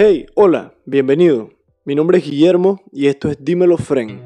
Hey, 0.00 0.26
hola, 0.34 0.74
bienvenido. 0.86 1.50
Mi 1.84 1.96
nombre 1.96 2.18
es 2.18 2.24
Guillermo 2.24 2.80
y 2.92 3.08
esto 3.08 3.28
es 3.28 3.44
Dímelo 3.44 3.76
Fren. 3.76 4.22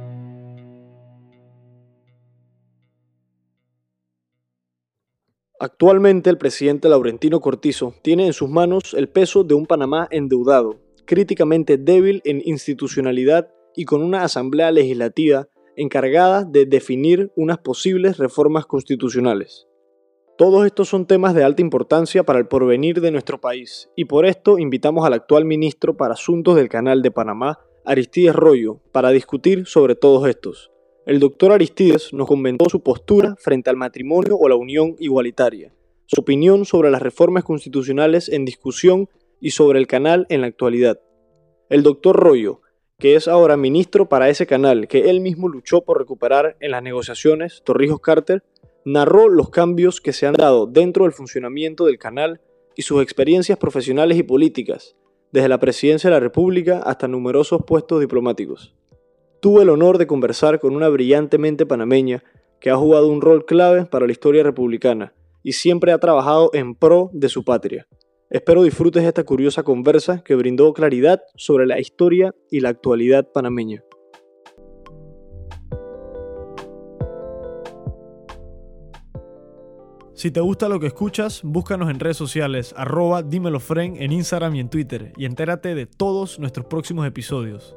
Actualmente 5.59 6.29
el 6.29 6.37
presidente 6.37 6.91
Laurentino 6.91 7.41
Cortizo 7.41 7.95
tiene 8.03 8.27
en 8.27 8.35
sus 8.35 8.51
manos 8.51 8.93
el 8.93 9.09
peso 9.09 9.45
de 9.45 9.55
un 9.55 9.65
Panamá 9.65 10.09
endeudado, 10.11 10.79
críticamente 11.07 11.79
débil 11.79 12.21
en 12.27 12.43
institucionalidad 12.45 13.49
y 13.75 13.87
con 13.87 14.03
una 14.03 14.25
asamblea 14.25 14.71
legislativa 14.73 15.49
encargada 15.75 16.45
de 16.45 16.67
definir 16.67 17.33
unas 17.35 17.57
posibles 17.57 18.19
reformas 18.19 18.67
constitucionales. 18.67 19.69
Todos 20.43 20.67
estos 20.67 20.89
son 20.89 21.07
temas 21.07 21.35
de 21.35 21.45
alta 21.45 21.63
importancia 21.63 22.25
para 22.25 22.41
el 22.41 22.49
porvenir 22.49 23.01
de 23.01 23.13
nuestro 23.13 23.41
país 23.41 23.89
y 23.95 24.07
por 24.07 24.27
esto 24.27 24.59
invitamos 24.59 25.07
al 25.07 25.13
actual 25.13 25.45
ministro 25.45 25.97
para 25.97 26.15
Asuntos 26.15 26.57
del 26.57 26.69
Canal 26.69 27.01
de 27.01 27.13
Panamá, 27.13 27.61
Aristides 27.85 28.35
Rollo, 28.35 28.81
para 28.91 29.11
discutir 29.11 29.67
sobre 29.67 29.95
todos 29.95 30.29
estos. 30.29 30.73
El 31.07 31.21
doctor 31.21 31.53
Aristides 31.53 32.13
nos 32.13 32.27
comentó 32.27 32.69
su 32.69 32.83
postura 32.83 33.37
frente 33.39 33.71
al 33.71 33.77
matrimonio 33.77 34.37
o 34.37 34.49
la 34.49 34.57
unión 34.57 34.97
igualitaria, 34.99 35.73
su 36.07 36.23
opinión 36.23 36.65
sobre 36.65 36.91
las 36.91 37.03
reformas 37.03 37.45
constitucionales 37.45 38.29
en 38.29 38.45
discusión 38.45 39.09
y 39.41 39.53
sobre 39.53 39.79
el 39.79 39.87
canal 39.87 40.27
en 40.29 40.41
la 40.41 40.49
actualidad. 40.49 40.99
El 41.69 41.85
doctor 41.85 42.17
Rollo, 42.17 42.63
que 42.99 43.15
es 43.15 43.29
ahora 43.29 43.57
ministro 43.57 44.09
para 44.09 44.29
ese 44.29 44.49
canal 44.49 44.89
que 44.89 45.09
él 45.09 45.21
mismo 45.21 45.49
luchó 45.49 45.83
por 45.83 45.99
recuperar 45.99 46.57
en 46.59 46.73
las 46.73 46.83
negociaciones 46.83 47.63
Torrijos 47.65 48.01
Carter, 48.01 48.43
narró 48.85 49.29
los 49.29 49.51
cambios 49.51 50.01
que 50.01 50.13
se 50.13 50.27
han 50.27 50.35
dado 50.35 50.67
dentro 50.67 51.05
del 51.05 51.13
funcionamiento 51.13 51.87
del 51.87 51.99
canal 51.99 52.41
y 52.77 52.83
sus 52.83 53.03
experiencias 53.03 53.59
profesionales 53.59 54.19
y 54.19 54.23
políticas, 54.23 54.97
desde 55.31 55.49
la 55.49 55.59
presidencia 55.59 56.11
de 56.11 56.17
la 56.17 56.21
República 56.21 56.79
hasta 56.79 57.09
numerosos 57.09 57.63
puestos 57.67 58.01
diplomáticos. 58.01 58.75
Tuve 59.41 59.63
el 59.63 59.71
honor 59.71 59.99
de 59.99 60.07
conversar 60.07 60.61
con 60.61 60.77
una 60.77 60.89
brillante 60.89 61.39
mente 61.39 61.67
panameña 61.67 62.23
que 62.61 62.71
ha 62.71 62.77
jugado 62.77 63.09
un 63.09 63.21
rol 63.21 63.45
clave 63.45 63.87
para 63.87 64.07
la 64.07 64.13
historia 64.13 64.43
republicana 64.43 65.15
y 65.43 65.53
siempre 65.53 65.93
ha 65.93 65.99
trabajado 65.99 66.51
en 66.53 66.75
pro 66.75 67.11
de 67.13 67.29
su 67.29 67.45
patria. 67.45 67.87
Espero 68.31 68.63
disfrutes 68.63 69.05
esta 69.05 69.25
curiosa 69.25 69.63
conversa 69.63 70.23
que 70.25 70.35
brindó 70.35 70.73
claridad 70.73 71.23
sobre 71.35 71.67
la 71.67 71.81
historia 71.81 72.35
y 72.51 72.61
la 72.61 72.71
actualidad 72.71 73.29
panameña. 73.33 73.83
Si 80.23 80.31
te 80.31 80.39
gusta 80.39 80.69
lo 80.69 80.79
que 80.79 80.87
escuchas, 80.87 81.41
búscanos 81.43 81.91
en 81.91 81.99
redes 81.99 82.17
sociales, 82.17 82.77
arroba 82.77 83.25
dímelofren 83.25 84.01
en 84.01 84.13
Instagram 84.13 84.55
y 84.55 84.61
en 84.61 84.69
Twitter, 84.69 85.13
y 85.17 85.25
entérate 85.25 85.75
de 85.75 85.87
todos 85.87 86.39
nuestros 86.39 86.65
próximos 86.67 87.09
episodios. 87.09 87.75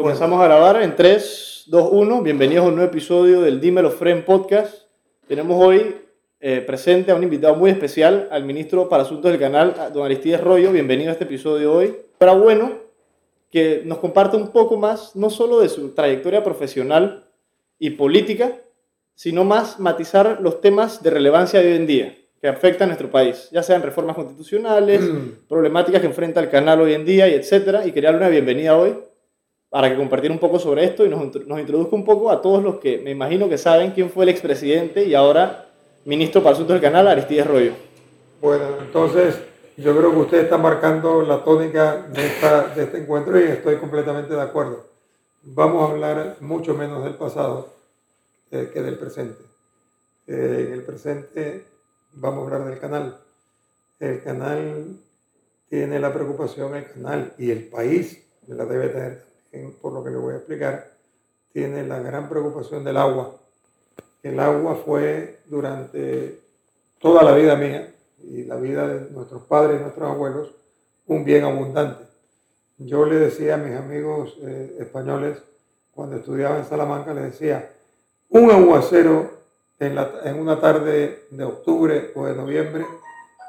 Comenzamos 0.00 0.40
a 0.40 0.44
grabar 0.44 0.82
en 0.82 0.96
3, 0.96 1.64
2, 1.66 1.88
1. 1.92 2.22
Bienvenidos 2.22 2.64
a 2.64 2.68
un 2.68 2.76
nuevo 2.76 2.90
episodio 2.90 3.42
del 3.42 3.60
Dímelo 3.60 3.90
Friend 3.90 4.24
Podcast. 4.24 4.86
Tenemos 5.28 5.62
hoy 5.62 5.94
eh, 6.40 6.62
presente 6.62 7.12
a 7.12 7.14
un 7.14 7.22
invitado 7.22 7.54
muy 7.54 7.70
especial, 7.70 8.26
al 8.30 8.44
ministro 8.44 8.88
para 8.88 9.02
Asuntos 9.02 9.30
del 9.30 9.38
Canal, 9.38 9.74
don 9.92 10.02
Aristides 10.02 10.40
Rollo. 10.40 10.72
Bienvenido 10.72 11.10
a 11.10 11.12
este 11.12 11.24
episodio 11.24 11.74
hoy. 11.74 11.94
Pero 12.16 12.38
bueno, 12.38 12.72
que 13.50 13.82
nos 13.84 13.98
comparte 13.98 14.38
un 14.38 14.48
poco 14.48 14.78
más, 14.78 15.14
no 15.16 15.28
solo 15.28 15.60
de 15.60 15.68
su 15.68 15.90
trayectoria 15.90 16.42
profesional 16.42 17.26
y 17.78 17.90
política, 17.90 18.56
sino 19.14 19.44
más 19.44 19.78
matizar 19.78 20.38
los 20.40 20.62
temas 20.62 21.02
de 21.02 21.10
relevancia 21.10 21.60
de 21.60 21.72
hoy 21.72 21.76
en 21.76 21.86
día 21.86 22.16
que 22.40 22.48
afectan 22.48 22.84
a 22.84 22.92
nuestro 22.92 23.10
país, 23.10 23.50
ya 23.52 23.62
sean 23.62 23.82
reformas 23.82 24.16
constitucionales, 24.16 25.02
problemáticas 25.46 26.00
que 26.00 26.06
enfrenta 26.06 26.40
el 26.40 26.48
canal 26.48 26.80
hoy 26.80 26.94
en 26.94 27.04
día, 27.04 27.28
y 27.28 27.34
etcétera. 27.34 27.86
Y 27.86 27.92
quería 27.92 28.12
darle 28.12 28.24
una 28.24 28.30
bienvenida 28.30 28.78
hoy 28.78 28.96
para 29.70 29.88
que 29.88 29.96
compartiera 29.96 30.34
un 30.34 30.40
poco 30.40 30.58
sobre 30.58 30.84
esto 30.84 31.06
y 31.06 31.08
nos, 31.08 31.34
nos 31.46 31.60
introduzca 31.60 31.94
un 31.94 32.04
poco 32.04 32.30
a 32.30 32.42
todos 32.42 32.62
los 32.62 32.76
que 32.76 32.98
me 32.98 33.12
imagino 33.12 33.48
que 33.48 33.56
saben 33.56 33.92
quién 33.92 34.10
fue 34.10 34.24
el 34.24 34.30
expresidente 34.30 35.04
y 35.04 35.14
ahora 35.14 35.68
ministro 36.04 36.42
para 36.42 36.54
asuntos 36.54 36.74
del 36.74 36.82
canal, 36.82 37.06
Aristides 37.06 37.46
Rollo. 37.46 37.72
Bueno, 38.40 38.64
entonces 38.80 39.38
yo 39.76 39.96
creo 39.96 40.10
que 40.10 40.18
usted 40.18 40.38
está 40.40 40.58
marcando 40.58 41.22
la 41.22 41.44
tónica 41.44 42.02
de, 42.12 42.26
esta, 42.26 42.68
de 42.74 42.84
este 42.84 42.98
encuentro 42.98 43.38
y 43.38 43.44
estoy 43.44 43.76
completamente 43.76 44.34
de 44.34 44.42
acuerdo. 44.42 44.86
Vamos 45.42 45.88
a 45.88 45.92
hablar 45.92 46.36
mucho 46.40 46.74
menos 46.74 47.04
del 47.04 47.14
pasado 47.14 47.72
eh, 48.50 48.70
que 48.72 48.82
del 48.82 48.98
presente. 48.98 49.42
Eh, 50.26 50.64
en 50.66 50.72
el 50.72 50.82
presente 50.82 51.64
vamos 52.12 52.40
a 52.40 52.46
hablar 52.46 52.68
del 52.68 52.78
canal. 52.80 53.18
El 54.00 54.22
canal 54.22 54.96
tiene 55.68 56.00
la 56.00 56.12
preocupación, 56.12 56.74
el 56.74 56.90
canal 56.90 57.32
y 57.38 57.50
el 57.50 57.68
país 57.68 58.26
la 58.48 58.64
debe 58.64 58.88
tener 58.88 59.29
por 59.80 59.92
lo 59.92 60.04
que 60.04 60.10
le 60.10 60.16
voy 60.16 60.34
a 60.34 60.36
explicar, 60.36 60.90
tiene 61.52 61.86
la 61.86 61.98
gran 61.98 62.28
preocupación 62.28 62.84
del 62.84 62.96
agua. 62.96 63.36
El 64.22 64.38
agua 64.38 64.76
fue 64.84 65.40
durante 65.46 66.40
toda 67.00 67.22
la 67.22 67.34
vida 67.34 67.56
mía 67.56 67.92
y 68.22 68.44
la 68.44 68.56
vida 68.56 68.86
de 68.86 69.10
nuestros 69.10 69.42
padres 69.42 69.78
y 69.78 69.82
nuestros 69.82 70.10
abuelos 70.10 70.50
un 71.06 71.24
bien 71.24 71.44
abundante. 71.44 72.04
Yo 72.78 73.04
le 73.04 73.16
decía 73.16 73.54
a 73.54 73.58
mis 73.58 73.76
amigos 73.76 74.36
eh, 74.42 74.76
españoles, 74.78 75.38
cuando 75.92 76.16
estudiaba 76.16 76.58
en 76.58 76.64
Salamanca, 76.64 77.12
les 77.12 77.24
decía, 77.24 77.72
un 78.28 78.50
aguacero 78.50 79.30
en, 79.80 79.98
en 80.24 80.38
una 80.38 80.60
tarde 80.60 81.24
de 81.30 81.44
octubre 81.44 82.12
o 82.14 82.26
de 82.26 82.34
noviembre 82.34 82.86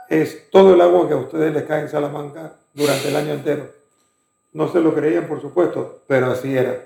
es 0.10 0.50
todo 0.50 0.74
el 0.74 0.82
agua 0.82 1.08
que 1.08 1.14
a 1.14 1.18
ustedes 1.18 1.54
les 1.54 1.64
cae 1.64 1.82
en 1.82 1.90
Salamanca 1.90 2.56
durante 2.74 3.08
el 3.10 3.16
año 3.16 3.34
entero. 3.34 3.81
No 4.54 4.72
se 4.72 4.82
lo 4.82 4.94
creían, 4.94 5.28
por 5.28 5.42
supuesto, 5.42 6.02
pero 6.08 6.28
así 6.28 6.56
era. 6.56 6.84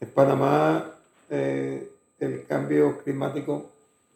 En 0.00 0.08
Panamá 0.10 0.92
eh, 1.30 1.90
el 2.20 2.46
cambio 2.46 2.98
climático 2.98 3.66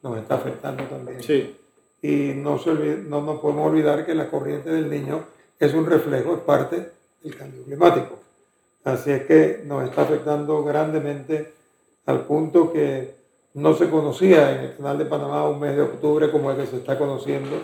nos 0.03 0.19
está 0.19 0.37
afectando 0.37 0.85
también. 0.85 1.23
Sí. 1.23 1.57
Y 2.03 2.33
no, 2.35 2.59
se 2.59 2.73
no 2.73 3.21
nos 3.21 3.41
podemos 3.41 3.71
olvidar 3.71 4.07
que 4.07 4.15
la 4.15 4.31
corriente 4.31 4.71
del 4.71 4.89
niño 4.89 5.25
es 5.59 5.75
un 5.75 5.87
reflejo, 5.87 6.35
es 6.35 6.41
parte 6.41 6.91
del 7.23 7.37
cambio 7.37 7.65
climático. 7.65 8.19
Así 8.85 9.11
es 9.11 9.25
que 9.27 9.63
nos 9.67 9.85
está 9.85 10.03
afectando 10.03 10.65
grandemente 10.65 11.53
al 12.07 12.25
punto 12.25 12.73
que 12.73 13.15
no 13.55 13.75
se 13.75 13.91
conocía 13.91 14.53
en 14.53 14.61
el 14.61 14.77
canal 14.77 14.97
de 14.97 15.05
Panamá 15.05 15.47
un 15.49 15.61
mes 15.61 15.77
de 15.77 15.83
octubre 15.83 16.31
como 16.31 16.51
el 16.51 16.57
que 16.57 16.67
se 16.67 16.77
está 16.77 16.97
conociendo. 16.97 17.57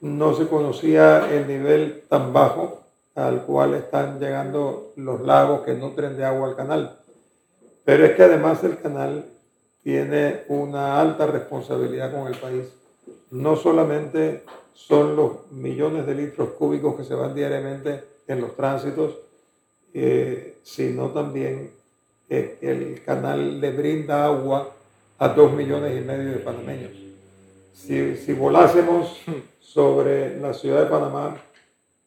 No 0.00 0.34
se 0.34 0.46
conocía 0.46 1.28
el 1.30 1.46
nivel 1.46 2.04
tan 2.08 2.32
bajo 2.32 2.84
al 3.26 3.44
cual 3.44 3.74
están 3.74 4.20
llegando 4.20 4.92
los 4.96 5.20
lagos 5.22 5.62
que 5.62 5.74
nutren 5.74 6.16
de 6.16 6.24
agua 6.24 6.48
al 6.48 6.56
canal. 6.56 6.98
Pero 7.84 8.04
es 8.04 8.12
que 8.12 8.22
además 8.22 8.62
el 8.62 8.78
canal 8.78 9.24
tiene 9.82 10.42
una 10.48 11.00
alta 11.00 11.26
responsabilidad 11.26 12.12
con 12.12 12.32
el 12.32 12.38
país. 12.38 12.66
No 13.30 13.56
solamente 13.56 14.44
son 14.72 15.16
los 15.16 15.50
millones 15.50 16.06
de 16.06 16.14
litros 16.14 16.50
cúbicos 16.50 16.94
que 16.96 17.04
se 17.04 17.14
van 17.14 17.34
diariamente 17.34 18.04
en 18.28 18.40
los 18.40 18.54
tránsitos, 18.54 19.16
eh, 19.92 20.58
sino 20.62 21.08
también 21.08 21.72
que 22.28 22.58
el 22.60 23.02
canal 23.04 23.60
le 23.60 23.72
brinda 23.72 24.26
agua 24.26 24.70
a 25.18 25.28
dos 25.28 25.52
millones 25.52 26.00
y 26.00 26.04
medio 26.04 26.30
de 26.30 26.38
panameños. 26.38 26.92
Si 27.72 28.32
volásemos 28.34 29.18
sobre 29.60 30.38
la 30.38 30.52
ciudad 30.52 30.84
de 30.84 30.90
Panamá, 30.90 31.36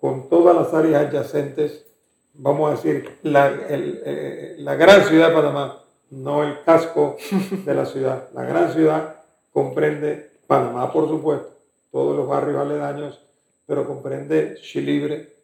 con 0.01 0.30
todas 0.30 0.56
las 0.56 0.74
áreas 0.74 1.06
adyacentes, 1.06 1.86
vamos 2.33 2.71
a 2.71 2.75
decir, 2.75 3.19
la, 3.21 3.53
eh, 3.69 4.56
la 4.57 4.74
gran 4.74 5.03
ciudad 5.03 5.30
de 5.30 5.36
Panamá, 5.36 5.83
no 6.09 6.44
el 6.44 6.63
casco 6.63 7.18
de 7.65 7.74
la 7.75 7.86
ciudad. 7.86 8.27
La 8.33 8.44
gran 8.44 8.74
ciudad 8.74 9.18
comprende 9.53 10.31
Panamá, 10.48 10.92
por 10.92 11.07
supuesto, 11.07 11.56
todos 11.92 12.18
los 12.18 12.27
barrios 12.27 12.57
aledaños, 12.57 13.21
pero 13.68 13.86
comprende 13.86 14.56
Chilibre 14.59 15.36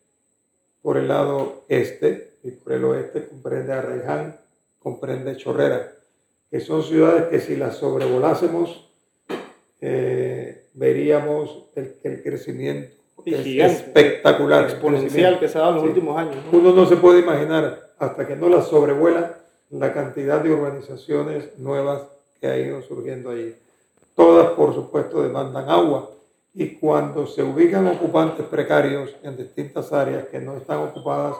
por 0.81 0.97
el 0.97 1.07
lado 1.07 1.65
este 1.69 2.31
y 2.43 2.49
por 2.49 2.73
el 2.73 2.83
oeste 2.85 3.27
comprende 3.27 3.73
Arreján, 3.73 4.39
comprende 4.79 5.37
Chorrera, 5.37 5.93
que 6.49 6.61
son 6.61 6.81
ciudades 6.81 7.25
que 7.25 7.39
si 7.41 7.55
las 7.57 7.77
sobrevolásemos 7.77 8.89
eh, 9.81 10.65
veríamos 10.73 11.65
el 11.75 12.23
crecimiento 12.23 12.96
espectacular. 13.33 14.65
Exponencial 14.65 15.39
que 15.39 15.47
se 15.47 15.57
ha 15.57 15.61
dado 15.61 15.71
en 15.73 15.77
los 15.77 15.85
últimos 15.85 16.17
años. 16.17 16.35
Uno 16.51 16.73
no 16.73 16.85
se 16.85 16.97
puede 16.97 17.19
imaginar, 17.19 17.91
hasta 17.99 18.27
que 18.27 18.35
no 18.35 18.49
la 18.49 18.61
sobrevuela, 18.61 19.37
la 19.69 19.93
cantidad 19.93 20.41
de 20.41 20.51
urbanizaciones 20.51 21.57
nuevas 21.57 22.03
que 22.39 22.47
ha 22.47 22.57
ido 22.57 22.81
surgiendo 22.81 23.31
ahí. 23.31 23.55
todas 24.15 24.51
por 24.51 24.73
supuesto 24.73 25.21
demandan 25.21 25.69
agua 25.69 26.09
y 26.53 26.75
cuando 26.75 27.27
se 27.27 27.43
ubican 27.43 27.85
ocupantes 27.87 28.45
precarios 28.47 29.15
en 29.21 29.37
distintas 29.37 29.93
áreas 29.93 30.27
que 30.29 30.39
no 30.39 30.57
están 30.57 30.79
ocupadas 30.79 31.35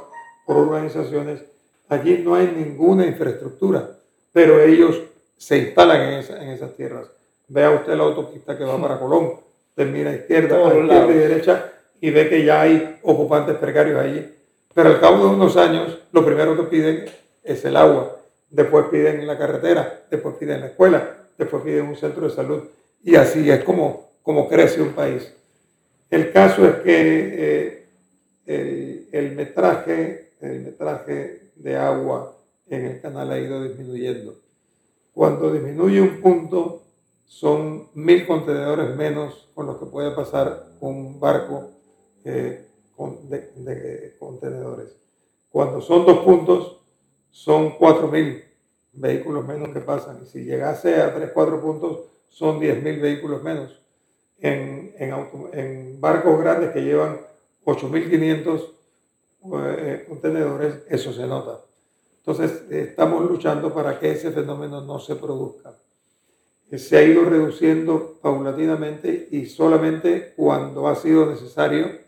por 0.46 0.58
organizaciones, 0.58 1.42
allí 1.90 2.20
no 2.20 2.36
hay 2.36 2.54
ninguna 2.56 3.06
infraestructura, 3.06 3.98
pero 4.32 4.62
ellos 4.62 5.02
se 5.38 5.58
instalan 5.58 6.02
en, 6.02 6.38
en 6.38 6.50
esas 6.50 6.76
tierras. 6.76 7.08
Vea 7.48 7.72
usted 7.72 7.96
la 7.96 8.04
autopista 8.04 8.58
que 8.58 8.64
va 8.64 8.80
para 8.80 9.00
Colón, 9.00 9.34
termina 9.74 10.14
izquierda, 10.14 10.58
a 10.58 10.68
izquierda 10.68 11.08
y 11.08 11.18
derecha 11.18 11.74
y 12.02 12.12
ve 12.12 12.30
que 12.30 12.44
ya 12.44 12.62
hay 12.62 13.00
ocupantes 13.04 13.56
precarios 13.58 14.00
allí. 14.00 14.34
Pero 14.74 14.90
al 14.90 15.00
cabo 15.00 15.28
de 15.28 15.36
unos 15.36 15.58
años, 15.58 16.00
lo 16.12 16.26
primero 16.26 16.56
que 16.56 16.64
piden 16.64 17.06
es 17.44 17.66
el 17.66 17.76
agua, 17.76 18.18
después 18.50 18.86
piden 18.92 19.26
la 19.26 19.38
carretera, 19.38 20.04
después 20.10 20.36
piden 20.36 20.62
la 20.62 20.68
escuela, 20.68 21.18
después 21.38 21.64
piden 21.64 21.88
un 21.88 21.96
centro 21.96 22.28
de 22.28 22.36
salud. 22.36 22.64
Y 23.04 23.16
así 23.16 23.50
es 23.50 23.64
como 23.64 24.08
como 24.28 24.50
crece 24.50 24.82
un 24.82 24.92
país. 24.92 25.34
El 26.10 26.34
caso 26.34 26.68
es 26.68 26.76
que 26.84 27.86
eh, 28.46 29.08
el, 29.14 29.36
metraje, 29.38 30.34
el 30.42 30.64
metraje 30.64 31.52
de 31.56 31.78
agua 31.78 32.36
en 32.68 32.88
el 32.88 33.00
canal 33.00 33.32
ha 33.32 33.40
ido 33.40 33.64
disminuyendo. 33.64 34.36
Cuando 35.14 35.54
disminuye 35.54 36.02
un 36.02 36.20
punto, 36.20 36.84
son 37.26 37.88
mil 37.94 38.28
contenedores 38.28 38.98
menos 38.98 39.48
con 39.56 39.66
los 39.66 39.78
que 39.78 39.86
puede 39.86 40.12
pasar 40.12 40.66
un 40.82 41.22
barco 41.22 41.77
de, 42.32 44.16
contenedores. 44.20 44.96
Cuando 45.50 45.82
son 45.82 46.06
dos 46.06 46.20
puntos, 46.20 46.78
son 47.32 47.78
cuatro 47.78 48.08
mil 48.08 48.44
vehículos 48.94 49.48
menos 49.48 49.70
que 49.70 49.80
pasan. 49.80 50.20
Y 50.24 50.26
si 50.26 50.44
llegase 50.44 51.02
a 51.02 51.14
tres, 51.14 51.32
cuatro 51.34 51.62
puntos, 51.62 52.02
son 52.30 52.60
diez 52.60 52.82
mil 52.82 53.00
vehículos 53.00 53.44
menos 53.44 53.80
en, 54.40 54.94
en, 55.54 56.00
barcos 56.00 56.40
grandes 56.40 56.72
que 56.72 56.82
llevan 56.82 57.20
8.500 57.66 58.72
eh, 59.54 60.06
contenedores, 60.08 60.84
eso 60.90 61.12
se 61.14 61.26
nota. 61.26 61.62
Entonces, 62.20 62.70
estamos 62.70 63.30
luchando 63.30 63.74
para 63.74 64.00
que 64.00 64.12
ese 64.12 64.32
fenómeno 64.32 64.82
no 64.82 65.00
se 65.00 65.16
produzca. 65.16 65.76
Se 66.76 66.98
ha 66.98 67.04
ido 67.04 67.24
reduciendo 67.24 68.20
paulatinamente 68.22 69.30
y 69.32 69.46
solamente 69.46 70.34
cuando 70.36 70.88
ha 70.88 70.96
sido 70.96 71.26
necesario 71.26 72.07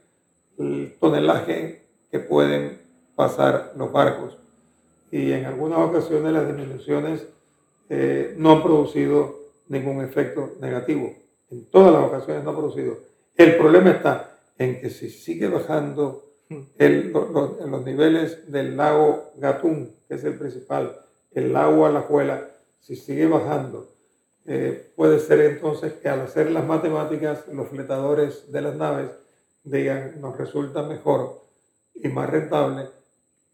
el 0.60 0.96
tonelaje 1.00 1.82
que 2.12 2.20
pueden 2.20 2.80
pasar 3.16 3.74
los 3.76 3.92
barcos. 3.92 4.38
Y 5.12 5.32
en 5.32 5.46
algunas 5.46 5.80
ocasiones 5.80 6.32
las 6.32 6.48
disminuciones 6.48 7.26
eh, 7.90 8.36
no 8.38 8.52
han 8.52 8.64
producido 8.64 9.40
ningún 9.68 10.04
efecto 10.04 10.52
negativo 10.60 11.14
en 11.52 11.66
todas 11.66 11.94
las 11.94 12.04
ocasiones 12.04 12.44
no 12.44 12.52
ha 12.52 12.58
producido. 12.58 12.98
El 13.36 13.58
problema 13.58 13.92
está 13.92 14.38
en 14.58 14.80
que 14.80 14.90
si 14.90 15.10
sigue 15.10 15.48
bajando 15.48 16.26
el, 16.78 17.12
los, 17.12 17.86
niveles 17.86 18.52
del 18.52 18.76
lago 18.76 19.32
Gatún, 19.38 19.94
que 20.08 20.16
es 20.16 20.24
el 20.24 20.38
principal, 20.38 20.96
el 21.32 21.54
lago 21.54 21.86
Alajuela, 21.86 22.50
si 22.80 22.96
sigue 22.96 23.28
bajando, 23.28 23.88
eh, 24.46 24.92
puede 24.96 25.20
ser 25.20 25.42
entonces 25.42 25.94
que 25.94 26.10
al 26.10 26.22
hacer 26.22 26.52
las 26.52 26.66
matemáticas, 26.66 27.48
los 27.52 27.68
fletadores 27.68 28.52
de 28.52 28.62
las 28.62 28.76
naves 28.76 29.10
digan, 29.64 30.20
nos 30.22 30.38
resulta 30.38 30.84
mejor 30.84 31.42
y 31.96 32.08
más 32.08 32.30
rentable 32.30 32.88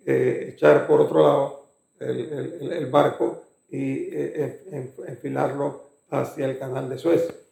eh, 0.05 0.51
echar 0.53 0.85
por 0.87 1.01
otro 1.01 1.23
lado 1.23 1.65
el, 1.99 2.71
el, 2.71 2.85
barco 2.87 3.43
y 3.69 4.09
eh, 4.13 4.61
enfilarlo 5.07 5.83
hacia 6.09 6.45
el 6.45 6.59
canal 6.59 6.89
de 6.89 6.97
Suez 6.97 7.45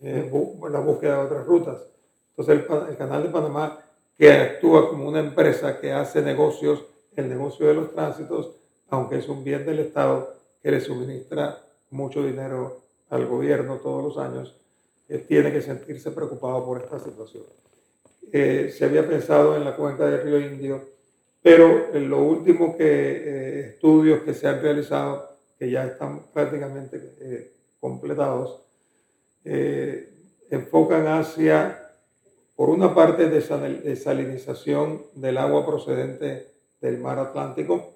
eh, 0.00 0.30
la 0.70 0.80
búsqueda 0.80 1.18
de 1.18 1.26
otras 1.26 1.46
rutas. 1.46 1.78
Entonces 2.30 2.64
el, 2.88 2.96
Canal 2.96 3.22
de 3.24 3.30
Panamá, 3.30 3.80
que 4.16 4.30
actúa 4.32 4.90
como 4.90 5.08
una 5.08 5.20
empresa 5.20 5.80
que 5.80 5.92
hace 5.92 6.22
negocios, 6.22 6.84
el 7.16 7.28
negocio 7.28 7.66
de 7.66 7.74
los 7.74 7.92
tránsitos, 7.92 8.52
aunque 8.90 9.18
es 9.18 9.28
un 9.28 9.42
bien 9.42 9.66
del 9.66 9.80
Estado 9.80 10.34
que 10.62 10.70
le 10.70 10.80
suministra 10.80 11.60
mucho 11.90 12.22
dinero 12.22 12.80
al 13.10 13.26
gobierno 13.26 13.78
todos 13.78 14.04
los 14.04 14.18
años, 14.18 14.54
eh, 15.08 15.18
tiene 15.18 15.52
que 15.52 15.62
sentirse 15.62 16.10
preocupado 16.12 16.64
por 16.64 16.80
esta 16.80 16.98
situación. 17.00 17.44
Eh, 18.32 18.72
se 18.76 18.84
había 18.84 19.06
pensado 19.06 19.56
en 19.56 19.64
la 19.64 19.74
cuenca 19.74 20.06
del 20.06 20.22
río 20.22 20.40
Indio, 20.40 20.82
pero 21.42 21.94
en 21.94 22.10
lo 22.10 22.18
último 22.18 22.76
que 22.76 23.70
estudios 23.70 24.22
que 24.22 24.34
se 24.34 24.46
han 24.48 24.60
realizado, 24.60 25.38
que 25.58 25.70
ya 25.70 25.86
están 25.86 26.30
prácticamente 26.32 27.52
completados, 27.80 28.60
eh, 29.44 30.12
enfocan 30.50 31.06
hacia, 31.06 31.90
por 32.56 32.70
una 32.70 32.94
parte, 32.94 33.28
desalinización 33.28 35.04
del 35.14 35.38
agua 35.38 35.64
procedente 35.64 36.48
del 36.80 36.98
mar 36.98 37.18
Atlántico, 37.18 37.94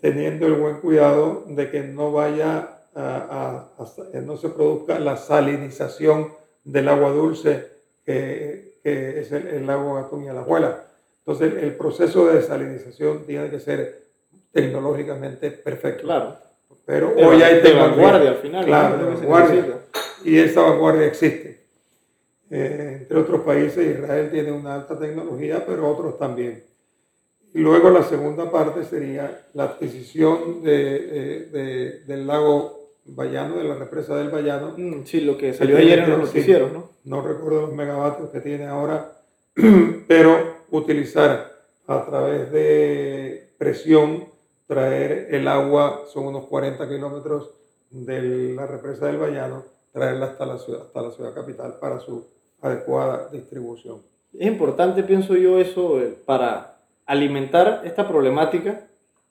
teniendo 0.00 0.46
el 0.46 0.54
buen 0.54 0.80
cuidado 0.80 1.44
de 1.46 1.70
que 1.70 1.82
no 1.82 2.12
vaya 2.12 2.80
a, 2.94 3.68
no 4.24 4.36
se 4.36 4.48
produzca 4.48 4.98
la 4.98 5.16
salinización 5.16 6.32
del 6.64 6.88
agua 6.88 7.10
dulce 7.10 7.68
que, 8.04 8.69
es 8.84 9.32
el, 9.32 9.66
lago 9.66 9.94
Gatún 9.94 10.24
y 10.24 10.28
Alajuela. 10.28 10.84
Entonces, 11.18 11.62
el 11.62 11.74
proceso 11.74 12.26
de 12.26 12.36
desalinización 12.36 13.24
tiene 13.24 13.50
que 13.50 13.60
ser 13.60 14.02
tecnológicamente 14.52 15.50
perfecto. 15.50 16.04
Claro. 16.04 16.36
Pero, 16.86 17.14
hoy 17.16 17.42
hay 17.42 17.62
tecnología. 17.62 18.30
al 18.30 18.36
final. 18.36 18.64
Claro, 18.64 19.14
y 20.24 20.38
esa 20.38 20.62
vanguardia 20.62 21.06
existe. 21.06 21.60
Eh, 22.50 22.98
entre 23.02 23.18
otros 23.18 23.42
países, 23.42 23.96
Israel 23.96 24.28
tiene 24.30 24.50
una 24.50 24.74
alta 24.74 24.98
tecnología, 24.98 25.64
pero 25.64 25.88
otros 25.88 26.18
también. 26.18 26.64
Y 27.54 27.58
luego 27.60 27.90
la 27.90 28.02
segunda 28.02 28.50
parte 28.50 28.84
sería 28.84 29.46
la 29.54 29.64
adquisición 29.64 30.62
de, 30.62 32.02
del 32.06 32.26
lago 32.26 32.80
Bayano, 33.04 33.56
de 33.56 33.64
la 33.64 33.74
represa 33.74 34.16
del 34.16 34.30
Bayano. 34.30 34.74
Mm, 34.76 35.04
sí, 35.04 35.20
lo 35.20 35.36
que 35.36 35.52
salió 35.52 35.76
ayer 35.76 36.00
en 36.00 36.10
los 36.10 36.18
noticieros, 36.20 36.72
¿no? 36.72 36.89
No 37.04 37.22
recuerdo 37.22 37.62
los 37.62 37.72
megavatios 37.72 38.30
que 38.30 38.40
tiene 38.40 38.66
ahora, 38.66 39.12
pero 40.08 40.56
utilizar 40.70 41.50
a 41.86 42.04
través 42.04 42.52
de 42.52 43.50
presión, 43.58 44.26
traer 44.66 45.28
el 45.34 45.48
agua, 45.48 46.02
son 46.12 46.26
unos 46.26 46.46
40 46.46 46.88
kilómetros 46.88 47.50
de 47.90 48.54
la 48.54 48.66
represa 48.66 49.06
del 49.06 49.18
Bayano, 49.18 49.64
traerla 49.92 50.26
hasta 50.26 50.46
la 50.46 50.58
ciudad, 50.58 50.82
hasta 50.82 51.02
la 51.02 51.10
ciudad 51.10 51.34
capital 51.34 51.78
para 51.80 51.98
su 51.98 52.26
adecuada 52.60 53.28
distribución. 53.32 54.02
Es 54.32 54.46
importante, 54.46 55.02
pienso 55.02 55.34
yo, 55.34 55.58
eso 55.58 56.00
eh, 56.00 56.16
para 56.24 56.76
alimentar 57.06 57.82
esta 57.84 58.06
problemática 58.06 58.86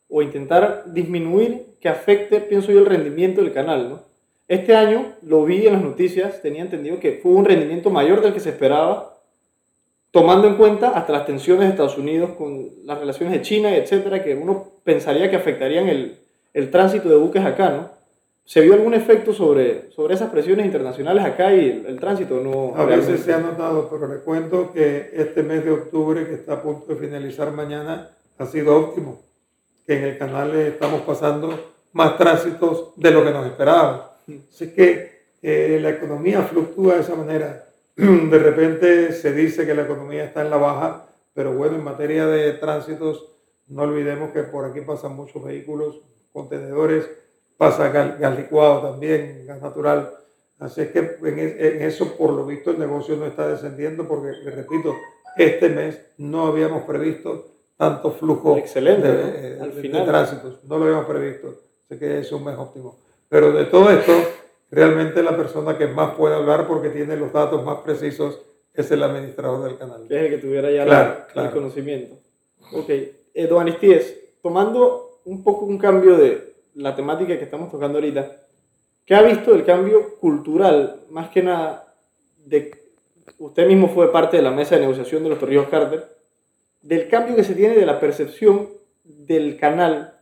o 0.09 0.21
intentar 0.21 0.83
disminuir 0.87 1.77
que 1.79 1.87
afecte, 1.87 2.41
pienso 2.41 2.71
yo, 2.71 2.79
el 2.79 2.85
rendimiento 2.85 3.41
del 3.41 3.53
canal. 3.53 3.89
¿no? 3.89 4.08
Este 4.49 4.75
año 4.75 5.13
lo 5.21 5.45
vi 5.45 5.67
en 5.67 5.73
las 5.73 5.83
noticias, 5.83 6.41
tenía 6.41 6.63
entendido 6.63 6.99
que 6.99 7.19
fue 7.21 7.33
un 7.33 7.45
rendimiento 7.45 7.91
mayor 7.91 8.19
del 8.19 8.33
que 8.33 8.39
se 8.39 8.49
esperaba, 8.49 9.13
tomando 10.09 10.47
en 10.47 10.55
cuenta 10.55 10.89
hasta 10.89 11.13
las 11.13 11.27
tensiones 11.27 11.65
de 11.65 11.69
Estados 11.69 11.99
Unidos 11.99 12.31
con 12.31 12.67
las 12.83 12.97
relaciones 12.99 13.31
de 13.31 13.43
China, 13.43 13.75
etcétera, 13.75 14.23
que 14.23 14.33
uno 14.33 14.71
pensaría 14.83 15.29
que 15.29 15.35
afectarían 15.35 15.87
el, 15.87 16.17
el 16.55 16.71
tránsito 16.71 17.09
de 17.09 17.17
buques 17.17 17.45
acá, 17.45 17.69
¿no? 17.69 17.91
¿Se 18.43 18.61
vio 18.61 18.73
algún 18.73 18.95
efecto 18.95 19.33
sobre, 19.33 19.91
sobre 19.91 20.15
esas 20.15 20.31
presiones 20.31 20.65
internacionales 20.65 21.23
acá 21.23 21.53
y 21.53 21.85
el, 21.87 21.99
tránsito? 21.99 22.39
No, 22.39 22.73
a 22.75 22.85
veces 22.85 23.19
se 23.19 23.31
ha 23.31 23.37
notado, 23.37 23.87
pero 23.87 24.11
le 24.11 24.21
cuento 24.21 24.73
que 24.73 25.11
este 25.13 25.43
mes 25.43 25.63
de 25.63 25.69
octubre, 25.69 26.25
que 26.25 26.33
está 26.33 26.53
a 26.53 26.61
punto 26.63 26.87
de 26.87 26.95
finalizar 26.95 27.51
mañana, 27.51 28.09
ha 28.39 28.45
sido 28.47 28.75
óptimo. 28.75 29.21
Que 29.85 29.99
en 29.99 30.05
el 30.05 30.17
canal 30.17 30.55
estamos 30.55 31.01
pasando 31.01 31.53
más 31.93 32.17
tránsitos 32.17 32.93
de 32.95 33.11
lo 33.11 33.23
que 33.23 33.29
nos 33.29 33.45
esperábamos. 33.45 34.09
Así 34.49 34.73
que 34.73 35.19
eh, 35.41 35.79
la 35.81 35.89
economía 35.89 36.41
fluctúa 36.43 36.95
de 36.95 37.01
esa 37.01 37.15
manera. 37.15 37.65
De 37.95 38.39
repente 38.39 39.13
se 39.13 39.33
dice 39.33 39.65
que 39.65 39.73
la 39.73 39.83
economía 39.83 40.23
está 40.23 40.41
en 40.41 40.49
la 40.49 40.57
baja, 40.57 41.07
pero 41.33 41.53
bueno, 41.53 41.75
en 41.75 41.83
materia 41.83 42.25
de 42.25 42.53
tránsitos, 42.53 43.31
no 43.67 43.83
olvidemos 43.83 44.31
que 44.31 44.43
por 44.43 44.65
aquí 44.65 44.81
pasan 44.81 45.15
muchos 45.15 45.43
vehículos, 45.43 46.01
contenedores, 46.33 47.09
pasa 47.57 47.89
gas, 47.89 48.37
licuado 48.37 48.91
también, 48.91 49.45
gas 49.45 49.61
natural. 49.61 50.13
Así 50.59 50.81
es 50.81 50.91
que 50.91 50.99
en, 50.99 51.81
eso, 51.81 52.17
por 52.17 52.31
lo 52.31 52.45
visto, 52.45 52.71
el 52.71 52.79
negocio 52.79 53.15
no 53.15 53.25
está 53.25 53.47
descendiendo 53.47 54.07
porque, 54.07 54.31
le 54.43 54.51
repito, 54.51 54.93
este 55.37 55.69
mes 55.69 56.01
no 56.17 56.47
habíamos 56.47 56.83
previsto 56.83 57.45
tanto 57.77 58.11
flujo 58.11 58.57
Excelente, 58.57 59.07
de, 59.07 59.61
Al 59.61 59.71
final. 59.71 60.05
tránsitos. 60.05 60.63
No 60.65 60.77
lo 60.77 60.85
habíamos 60.85 61.05
previsto. 61.05 61.55
Así 61.89 61.97
que 61.97 62.19
es 62.19 62.31
un 62.33 62.43
mes 62.43 62.57
óptimo. 62.57 62.97
Pero 63.29 63.51
de 63.51 63.65
todo 63.65 63.89
esto, 63.91 64.11
realmente 64.71 65.23
la 65.23 65.37
persona 65.37 65.77
que 65.77 65.87
más 65.87 66.15
puede 66.15 66.35
hablar 66.35 66.67
porque 66.67 66.89
tiene 66.89 67.15
los 67.15 67.31
datos 67.31 67.63
más 67.63 67.79
precisos 67.79 68.41
es 68.73 68.91
el 68.91 69.03
administrador 69.03 69.63
del 69.63 69.77
canal. 69.77 70.03
es 70.09 70.11
el 70.11 70.29
que 70.29 70.37
tuviera 70.37 70.71
ya 70.71 71.27
el 71.35 71.51
conocimiento. 71.51 72.15
Ok. 72.73 72.89
Eh, 72.89 73.47
don 73.47 73.61
Aristíes, 73.61 74.17
tomando 74.41 75.21
un 75.25 75.43
poco 75.43 75.65
un 75.65 75.77
cambio 75.77 76.17
de, 76.17 76.49
la 76.75 76.95
temática 76.95 77.37
que 77.37 77.43
estamos 77.43 77.71
tocando 77.71 77.97
ahorita, 77.97 78.35
¿Qué 79.09 79.15
ha 79.15 79.23
visto 79.23 79.53
del 79.53 79.65
cambio 79.65 80.19
cultural? 80.19 81.01
Más 81.09 81.29
que 81.29 81.41
nada, 81.41 81.95
de, 82.45 82.71
usted 83.39 83.65
mismo 83.65 83.89
fue 83.89 84.11
parte 84.11 84.37
de 84.37 84.43
la 84.43 84.51
mesa 84.51 84.75
de 84.75 84.81
negociación 84.81 85.23
de 85.23 85.29
los 85.29 85.39
Torrijos 85.39 85.67
Carter, 85.67 86.05
del 86.83 87.07
cambio 87.07 87.35
que 87.35 87.43
se 87.43 87.55
tiene 87.55 87.75
de 87.75 87.87
la 87.87 87.99
percepción 87.99 88.69
del 89.03 89.57
canal 89.57 90.13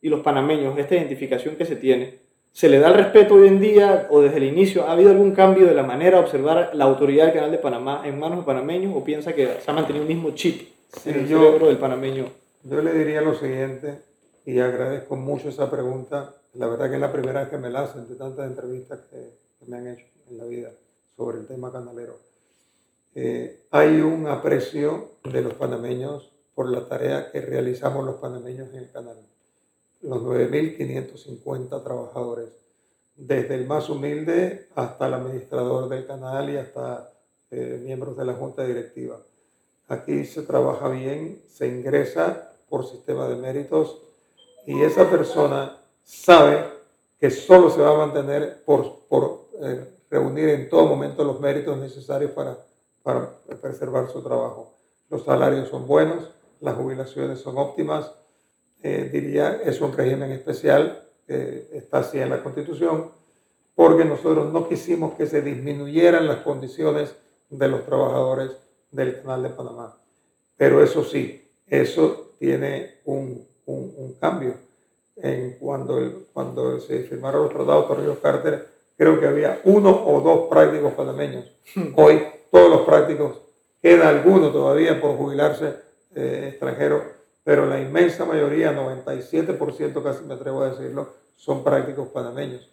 y 0.00 0.08
los 0.08 0.20
panameños, 0.20 0.78
esta 0.78 0.94
identificación 0.94 1.56
que 1.56 1.64
se 1.64 1.74
tiene. 1.74 2.20
¿Se 2.56 2.70
le 2.70 2.78
da 2.78 2.88
el 2.88 2.94
respeto 2.94 3.34
hoy 3.34 3.48
en 3.48 3.60
día 3.60 4.06
o 4.08 4.22
desde 4.22 4.38
el 4.38 4.44
inicio? 4.44 4.86
¿Ha 4.86 4.92
habido 4.92 5.10
algún 5.10 5.32
cambio 5.32 5.66
de 5.66 5.74
la 5.74 5.82
manera 5.82 6.16
de 6.16 6.24
observar 6.24 6.70
la 6.72 6.86
autoridad 6.86 7.26
del 7.26 7.34
canal 7.34 7.50
de 7.50 7.58
Panamá 7.58 8.00
en 8.06 8.18
manos 8.18 8.38
de 8.38 8.44
panameños 8.46 8.96
o 8.96 9.04
piensa 9.04 9.34
que 9.34 9.60
se 9.60 9.70
ha 9.70 9.74
mantenido 9.74 10.04
el 10.04 10.08
mismo 10.08 10.30
chip 10.30 10.66
en 11.04 11.16
el 11.16 11.28
cerebro 11.28 11.66
del 11.66 11.76
panameño? 11.76 12.32
Yo 12.62 12.80
le 12.80 12.94
diría 12.94 13.20
lo 13.20 13.34
siguiente, 13.34 14.00
y 14.46 14.58
agradezco 14.58 15.16
mucho 15.16 15.50
esa 15.50 15.70
pregunta. 15.70 16.34
La 16.54 16.66
verdad 16.66 16.88
que 16.88 16.94
es 16.94 17.00
la 17.02 17.12
primera 17.12 17.40
vez 17.40 17.50
que 17.50 17.58
me 17.58 17.68
la 17.68 17.82
hacen 17.82 18.08
de 18.08 18.14
tantas 18.14 18.46
entrevistas 18.46 19.00
que, 19.10 19.34
me 19.66 19.76
han 19.76 19.88
hecho 19.88 20.06
en 20.30 20.38
la 20.38 20.44
vida 20.46 20.70
sobre 21.14 21.40
el 21.40 21.46
tema 21.46 21.70
canalero. 21.70 22.18
Eh, 23.14 23.64
hay 23.70 24.00
un 24.00 24.28
aprecio 24.28 25.10
de 25.24 25.42
los 25.42 25.52
panameños 25.52 26.32
por 26.54 26.70
la 26.70 26.88
tarea 26.88 27.30
que 27.30 27.42
realizamos 27.42 28.02
los 28.02 28.14
panameños 28.14 28.70
en 28.72 28.76
el 28.76 28.90
canal. 28.90 29.16
Los 30.06 30.22
9.550 30.22 31.82
trabajadores, 31.82 32.48
desde 33.16 33.56
el 33.56 33.66
más 33.66 33.88
humilde 33.88 34.68
hasta 34.76 35.08
el 35.08 35.14
administrador 35.14 35.88
del 35.88 36.06
canal 36.06 36.48
y 36.48 36.56
hasta 36.56 37.10
eh, 37.50 37.80
miembros 37.82 38.16
de 38.16 38.24
la 38.24 38.34
junta 38.34 38.64
directiva. 38.64 39.18
Aquí 39.88 40.24
se 40.24 40.42
trabaja 40.42 40.88
bien, 40.90 41.42
se 41.48 41.66
ingresa 41.66 42.52
por 42.68 42.86
sistema 42.86 43.26
de 43.26 43.34
méritos 43.34 44.00
y 44.64 44.80
esa 44.82 45.10
persona 45.10 45.76
sabe 46.04 46.66
que 47.18 47.30
solo 47.32 47.68
se 47.68 47.80
va 47.80 47.94
a 47.94 48.06
mantener 48.06 48.62
por, 48.64 49.00
por 49.08 49.46
eh, 49.60 49.92
reunir 50.08 50.50
en 50.50 50.68
todo 50.68 50.86
momento 50.86 51.24
los 51.24 51.40
méritos 51.40 51.78
necesarios 51.78 52.30
para, 52.30 52.56
para 53.02 53.32
preservar 53.60 54.08
su 54.08 54.22
trabajo. 54.22 54.72
Los 55.10 55.24
salarios 55.24 55.68
son 55.68 55.84
buenos, 55.88 56.30
las 56.60 56.76
jubilaciones 56.76 57.40
son 57.40 57.58
óptimas, 57.58 58.12
eh, 58.86 59.10
diría, 59.12 59.60
es 59.64 59.80
un 59.80 59.92
régimen 59.92 60.30
especial, 60.32 61.02
está 61.26 61.98
así 61.98 62.20
en 62.20 62.30
la 62.30 62.40
Constitución, 62.40 63.10
porque 63.74 64.04
nosotros 64.04 64.52
no 64.52 64.68
quisimos 64.68 65.14
que 65.14 65.26
se 65.26 65.42
disminuyeran 65.42 66.28
las 66.28 66.38
condiciones 66.38 67.16
de 67.50 67.68
los 67.68 67.84
trabajadores 67.84 68.52
del 68.92 69.20
Canal 69.20 69.42
de 69.42 69.50
Panamá. 69.50 69.96
Pero 70.56 70.82
eso 70.82 71.02
sí, 71.02 71.48
eso 71.66 72.32
tiene 72.38 73.00
un, 73.04 73.46
un, 73.66 74.14
cambio. 74.20 74.54
En 75.16 75.56
cuando, 75.58 76.24
cuando 76.32 76.78
se 76.78 77.00
firmaron 77.04 77.42
los 77.42 77.52
tratados 77.52 77.86
por 77.86 78.00
Río 78.00 78.20
Carter, 78.20 78.68
creo 78.96 79.18
que 79.18 79.26
había 79.26 79.60
uno 79.64 79.90
o 80.06 80.20
dos 80.20 80.48
prácticos 80.48 80.92
panameños. 80.92 81.50
Hmm. 81.74 81.92
Hoy 81.96 82.22
todos 82.50 82.70
los 82.70 82.80
prácticos, 82.82 83.40
queda 83.82 84.08
alguno 84.08 84.50
todavía 84.50 85.00
por 85.00 85.16
jubilarse 85.16 85.74
eh, 86.14 86.48
extranjero, 86.50 87.02
pero 87.46 87.64
la 87.64 87.80
inmensa 87.80 88.24
mayoría, 88.24 88.76
97% 88.76 90.02
casi 90.02 90.24
me 90.24 90.34
atrevo 90.34 90.62
a 90.62 90.70
decirlo, 90.70 91.14
son 91.36 91.62
prácticos 91.62 92.08
panameños. 92.08 92.68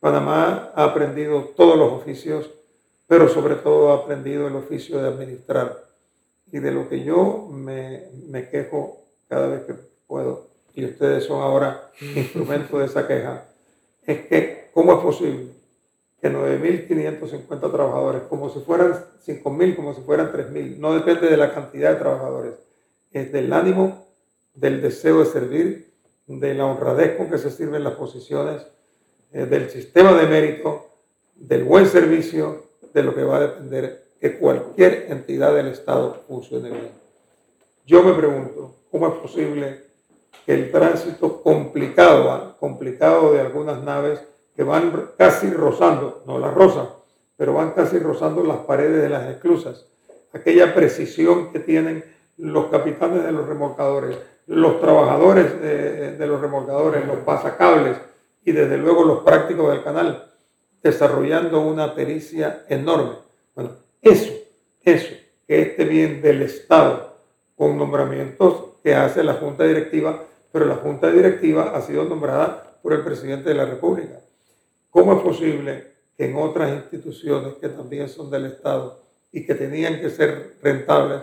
Panamá 0.00 0.72
ha 0.74 0.84
aprendido 0.86 1.52
todos 1.56 1.78
los 1.78 1.92
oficios, 1.92 2.50
pero 3.06 3.28
sobre 3.28 3.54
todo 3.54 3.92
ha 3.92 3.98
aprendido 3.98 4.48
el 4.48 4.56
oficio 4.56 5.00
de 5.00 5.06
administrar. 5.06 5.84
Y 6.50 6.58
de 6.58 6.72
lo 6.72 6.88
que 6.88 7.04
yo 7.04 7.46
me, 7.48 8.08
quejo 8.50 9.04
cada 9.28 9.46
vez 9.46 9.62
que 9.62 9.74
puedo, 10.08 10.48
y 10.74 10.84
ustedes 10.84 11.22
son 11.22 11.40
ahora 11.40 11.88
instrumento 12.00 12.80
de 12.80 12.86
esa 12.86 13.06
queja, 13.06 13.44
es 14.04 14.26
que 14.26 14.70
¿cómo 14.74 14.94
es 14.94 14.98
posible 14.98 15.52
que 16.20 16.28
9.550 16.28 17.46
trabajadores, 17.70 18.22
como 18.22 18.50
si 18.50 18.58
fueran 18.62 18.94
5.000, 19.24 19.76
como 19.76 19.94
si 19.94 20.00
fueran 20.00 20.32
3.000, 20.32 20.78
no 20.78 20.92
depende 20.92 21.30
de 21.30 21.36
la 21.36 21.54
cantidad 21.54 21.92
de 21.92 22.00
trabajadores, 22.00 22.54
es 23.12 23.30
del 23.30 23.52
ánimo, 23.52 24.07
del 24.58 24.82
deseo 24.82 25.20
de 25.20 25.26
servir, 25.26 25.94
de 26.26 26.54
la 26.54 26.66
honradez 26.66 27.16
con 27.16 27.30
que 27.30 27.38
se 27.38 27.50
sirven 27.50 27.84
las 27.84 27.94
posiciones, 27.94 28.66
eh, 29.32 29.46
del 29.46 29.70
sistema 29.70 30.12
de 30.14 30.26
mérito, 30.26 30.86
del 31.36 31.62
buen 31.62 31.86
servicio, 31.86 32.64
de 32.92 33.02
lo 33.02 33.14
que 33.14 33.22
va 33.22 33.36
a 33.36 33.40
depender 33.40 34.04
que 34.20 34.36
cualquier 34.38 35.06
entidad 35.10 35.54
del 35.54 35.68
Estado 35.68 36.24
funcione 36.26 36.70
bien. 36.70 36.90
Yo 37.86 38.02
me 38.02 38.14
pregunto, 38.14 38.74
¿cómo 38.90 39.06
es 39.06 39.14
posible 39.14 39.84
que 40.44 40.54
el 40.54 40.72
tránsito 40.72 41.40
complicado, 41.40 43.32
de 43.32 43.40
algunas 43.40 43.82
naves 43.84 44.20
que 44.56 44.64
van 44.64 45.10
casi 45.16 45.50
rozando, 45.50 46.24
no 46.26 46.38
las 46.40 46.52
rozan, 46.52 46.88
pero 47.36 47.54
van 47.54 47.70
casi 47.72 47.98
rozando 48.00 48.42
las 48.42 48.58
paredes 48.58 49.02
de 49.02 49.08
las 49.08 49.28
esclusas, 49.28 49.86
aquella 50.32 50.74
precisión 50.74 51.52
que 51.52 51.60
tienen 51.60 52.04
los 52.36 52.66
capitanes 52.66 53.22
de 53.22 53.32
los 53.32 53.46
remolcadores, 53.46 54.18
los 54.48 54.80
trabajadores 54.80 55.60
de, 55.60 56.26
los 56.26 56.40
remolcadores, 56.40 57.06
los 57.06 57.18
pasacables 57.18 57.98
y 58.44 58.52
desde 58.52 58.78
luego 58.78 59.04
los 59.04 59.22
prácticos 59.22 59.70
del 59.70 59.84
canal, 59.84 60.24
desarrollando 60.82 61.60
una 61.60 61.94
pericia 61.94 62.64
enorme. 62.68 63.16
Bueno, 63.54 63.72
eso, 64.00 64.32
eso, 64.82 65.14
que 65.46 65.62
este 65.62 65.84
bien 65.84 66.22
del 66.22 66.42
Estado 66.42 67.14
con 67.56 67.76
nombramientos 67.76 68.76
que 68.82 68.94
hace 68.94 69.22
la 69.22 69.34
Junta 69.34 69.64
Directiva, 69.64 70.24
pero 70.50 70.64
la 70.64 70.76
Junta 70.76 71.10
Directiva 71.10 71.72
ha 71.74 71.82
sido 71.82 72.04
nombrada 72.04 72.78
por 72.82 72.94
el 72.94 73.02
presidente 73.02 73.50
de 73.50 73.54
la 73.54 73.66
República. 73.66 74.20
¿Cómo 74.88 75.12
es 75.12 75.20
posible 75.20 75.88
que 76.16 76.24
en 76.24 76.36
otras 76.36 76.72
instituciones 76.72 77.54
que 77.60 77.68
también 77.68 78.08
son 78.08 78.30
del 78.30 78.46
Estado 78.46 78.98
y 79.30 79.44
que 79.44 79.54
tenían 79.54 80.00
que 80.00 80.08
ser 80.08 80.54
rentables, 80.62 81.20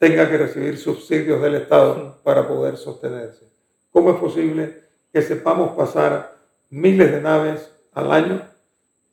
tenga 0.00 0.30
que 0.30 0.38
recibir 0.38 0.78
subsidios 0.78 1.42
del 1.42 1.56
Estado 1.56 2.16
para 2.24 2.48
poder 2.48 2.78
sostenerse? 2.78 3.44
¿Cómo 3.92 4.12
es 4.12 4.16
posible 4.16 4.82
que 5.12 5.20
sepamos 5.20 5.76
pasar 5.76 6.36
miles 6.70 7.12
de 7.12 7.20
naves 7.20 7.70
al 7.92 8.10
año 8.10 8.42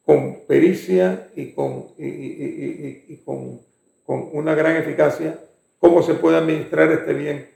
con 0.05 0.45
pericia 0.47 1.29
y 1.35 1.51
con, 1.51 1.87
y, 1.97 3.17
con, 3.25 3.59
con 4.05 4.29
una 4.31 4.55
gran 4.55 4.77
eficacia? 4.77 5.37
¿Cómo 5.77 6.01
se 6.01 6.13
puede 6.13 6.37
administrar 6.37 6.89
este 6.89 7.13
bien 7.13 7.49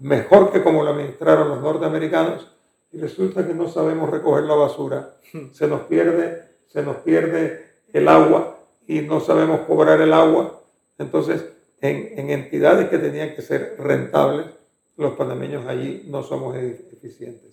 mejor 0.00 0.50
que 0.50 0.64
como 0.64 0.82
lo 0.82 0.90
administraron 0.90 1.50
los 1.50 1.62
norteamericanos? 1.62 2.48
Y 2.90 2.98
resulta 2.98 3.46
que 3.46 3.54
no 3.54 3.68
sabemos 3.68 4.10
recoger 4.10 4.42
la 4.42 4.54
basura. 4.54 5.14
Se 5.52 5.68
nos 5.68 5.82
pierde, 5.82 6.42
se 6.66 6.82
nos 6.82 6.96
pierde 6.96 7.64
el 7.92 8.08
agua 8.08 8.58
y 8.88 9.02
no 9.02 9.20
sabemos 9.20 9.60
cobrar 9.60 10.00
el 10.00 10.12
agua. 10.12 10.60
Entonces, 10.98 11.44
en, 11.82 12.18
en 12.18 12.30
entidades 12.30 12.88
que 12.88 12.98
tenían 12.98 13.34
que 13.34 13.42
ser 13.42 13.76
rentables, 13.78 14.46
los 14.96 15.14
panameños 15.14 15.66
allí 15.66 16.04
no 16.06 16.22
somos 16.22 16.56
eficientes. 16.56 17.52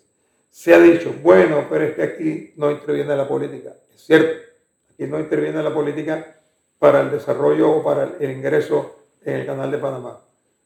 Se 0.51 0.73
ha 0.73 0.79
dicho, 0.79 1.13
bueno, 1.21 1.65
pero 1.69 1.85
es 1.85 1.95
que 1.95 2.03
aquí 2.03 2.53
no 2.55 2.71
interviene 2.71 3.15
la 3.15 3.27
política. 3.27 3.73
Es 3.93 4.01
cierto, 4.01 4.39
aquí 4.93 5.05
no 5.05 5.19
interviene 5.19 5.61
la 5.61 5.73
política 5.73 6.35
para 6.79 7.01
el 7.01 7.11
desarrollo 7.11 7.71
o 7.71 7.83
para 7.83 8.15
el 8.19 8.31
ingreso 8.31 8.95
en 9.23 9.35
el 9.35 9.45
canal 9.45 9.71
de 9.71 9.77
Panamá. 9.77 10.19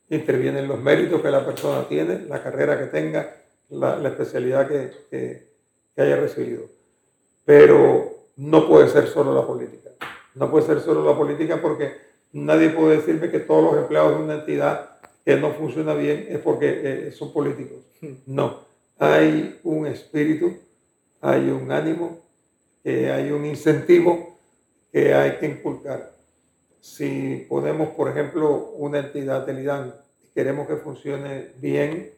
Intervienen 0.10 0.68
los 0.68 0.80
méritos 0.80 1.22
que 1.22 1.32
la 1.32 1.46
persona 1.46 1.88
tiene, 1.88 2.20
la 2.28 2.42
carrera 2.42 2.78
que 2.78 2.86
tenga, 2.86 3.36
la, 3.70 4.08
especialidad 4.08 4.68
que, 4.68 4.92
que, 5.10 6.02
haya 6.02 6.18
recibido. 6.18 6.64
Pero 7.46 8.12
no 8.38 8.68
puede 8.68 8.90
ser 8.90 9.08
solo 9.08 9.34
la 9.34 9.46
política. 9.46 9.90
No 10.36 10.50
puede 10.50 10.66
ser 10.66 10.82
solo 10.82 11.04
la 11.04 11.18
política 11.18 11.62
porque 11.62 11.94
nadie 12.34 12.70
puede 12.70 12.98
decirme 12.98 13.32
que 13.32 13.40
todos 13.40 13.64
los 13.64 13.82
empleados 13.82 14.18
de 14.18 14.24
una 14.24 14.34
entidad 14.36 14.90
que 15.24 15.38
no 15.38 15.54
funciona 15.54 15.94
bien 15.94 16.26
es 16.30 16.40
porque 16.40 17.08
eh, 17.08 17.12
son 17.12 17.32
políticos. 17.32 17.80
No, 18.26 18.60
hay 19.00 19.60
un 19.64 19.88
espíritu, 19.88 20.54
hay 21.22 21.50
un 21.50 21.72
ánimo, 21.72 22.20
eh, 22.84 23.10
hay 23.12 23.32
un 23.32 23.46
incentivo 23.46 24.38
que 24.92 25.14
hay 25.14 25.38
que 25.38 25.46
inculcar 25.46 26.14
si 26.84 27.46
ponemos, 27.48 27.92
por 27.92 28.10
ejemplo, 28.10 28.74
una 28.76 29.00
entidad 29.00 29.46
del 29.46 29.60
IDAN 29.60 29.96
y 30.22 30.34
queremos 30.34 30.68
que 30.68 30.76
funcione 30.76 31.52
bien, 31.62 32.12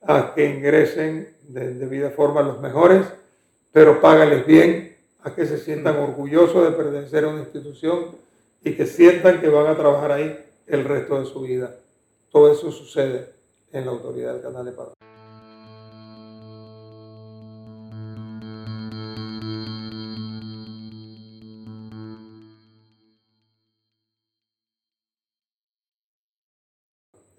a 0.00 0.32
que 0.34 0.46
ingresen 0.46 1.28
de 1.48 1.74
debida 1.74 2.08
forma 2.08 2.40
los 2.40 2.62
mejores, 2.62 3.04
pero 3.72 4.00
págales 4.00 4.46
bien, 4.46 4.96
a 5.22 5.34
que 5.34 5.44
se 5.44 5.58
sientan 5.58 6.00
mm. 6.00 6.02
orgullosos 6.02 6.64
de 6.64 6.74
pertenecer 6.74 7.24
a 7.24 7.28
una 7.28 7.40
institución 7.40 8.06
y 8.62 8.74
que 8.74 8.86
sientan 8.86 9.40
que 9.40 9.48
van 9.48 9.66
a 9.66 9.76
trabajar 9.76 10.12
ahí 10.12 10.38
el 10.66 10.84
resto 10.84 11.18
de 11.20 11.26
su 11.26 11.40
vida. 11.42 11.76
Todo 12.30 12.52
eso 12.52 12.70
sucede 12.70 13.30
en 13.72 13.86
la 13.86 13.92
autoridad 13.92 14.34
del 14.34 14.42
Canal 14.42 14.64
de 14.64 14.72
Panamá. 14.72 14.94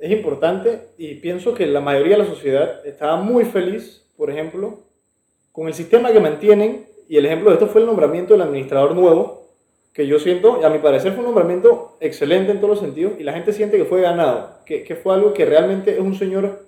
es 0.01 0.11
importante 0.11 0.87
y 0.97 1.15
pienso 1.15 1.53
que 1.53 1.67
la 1.67 1.79
mayoría 1.79 2.17
de 2.17 2.23
la 2.23 2.29
sociedad 2.29 2.85
estaba 2.85 3.17
muy 3.17 3.45
feliz, 3.45 4.03
por 4.17 4.31
ejemplo, 4.31 4.79
con 5.51 5.67
el 5.67 5.75
sistema 5.75 6.11
que 6.11 6.19
mantienen 6.19 6.87
y 7.07 7.17
el 7.17 7.25
ejemplo 7.27 7.49
de 7.49 7.55
esto 7.55 7.67
fue 7.67 7.81
el 7.81 7.87
nombramiento 7.87 8.33
del 8.33 8.41
administrador 8.41 8.95
nuevo, 8.95 9.40
que 9.93 10.07
yo 10.07 10.19
siento, 10.19 10.65
a 10.65 10.69
mi 10.69 10.79
parecer 10.79 11.11
fue 11.11 11.19
un 11.19 11.25
nombramiento 11.25 11.97
excelente 11.99 12.51
en 12.51 12.57
todos 12.59 12.69
los 12.71 12.79
sentidos, 12.79 13.13
y 13.19 13.23
la 13.23 13.33
gente 13.33 13.53
siente 13.53 13.77
que 13.77 13.85
fue 13.85 14.01
ganado, 14.01 14.59
que, 14.65 14.83
que 14.83 14.95
fue 14.95 15.13
algo 15.13 15.33
que 15.33 15.45
realmente 15.45 15.93
es 15.93 15.99
un 15.99 16.15
señor 16.15 16.59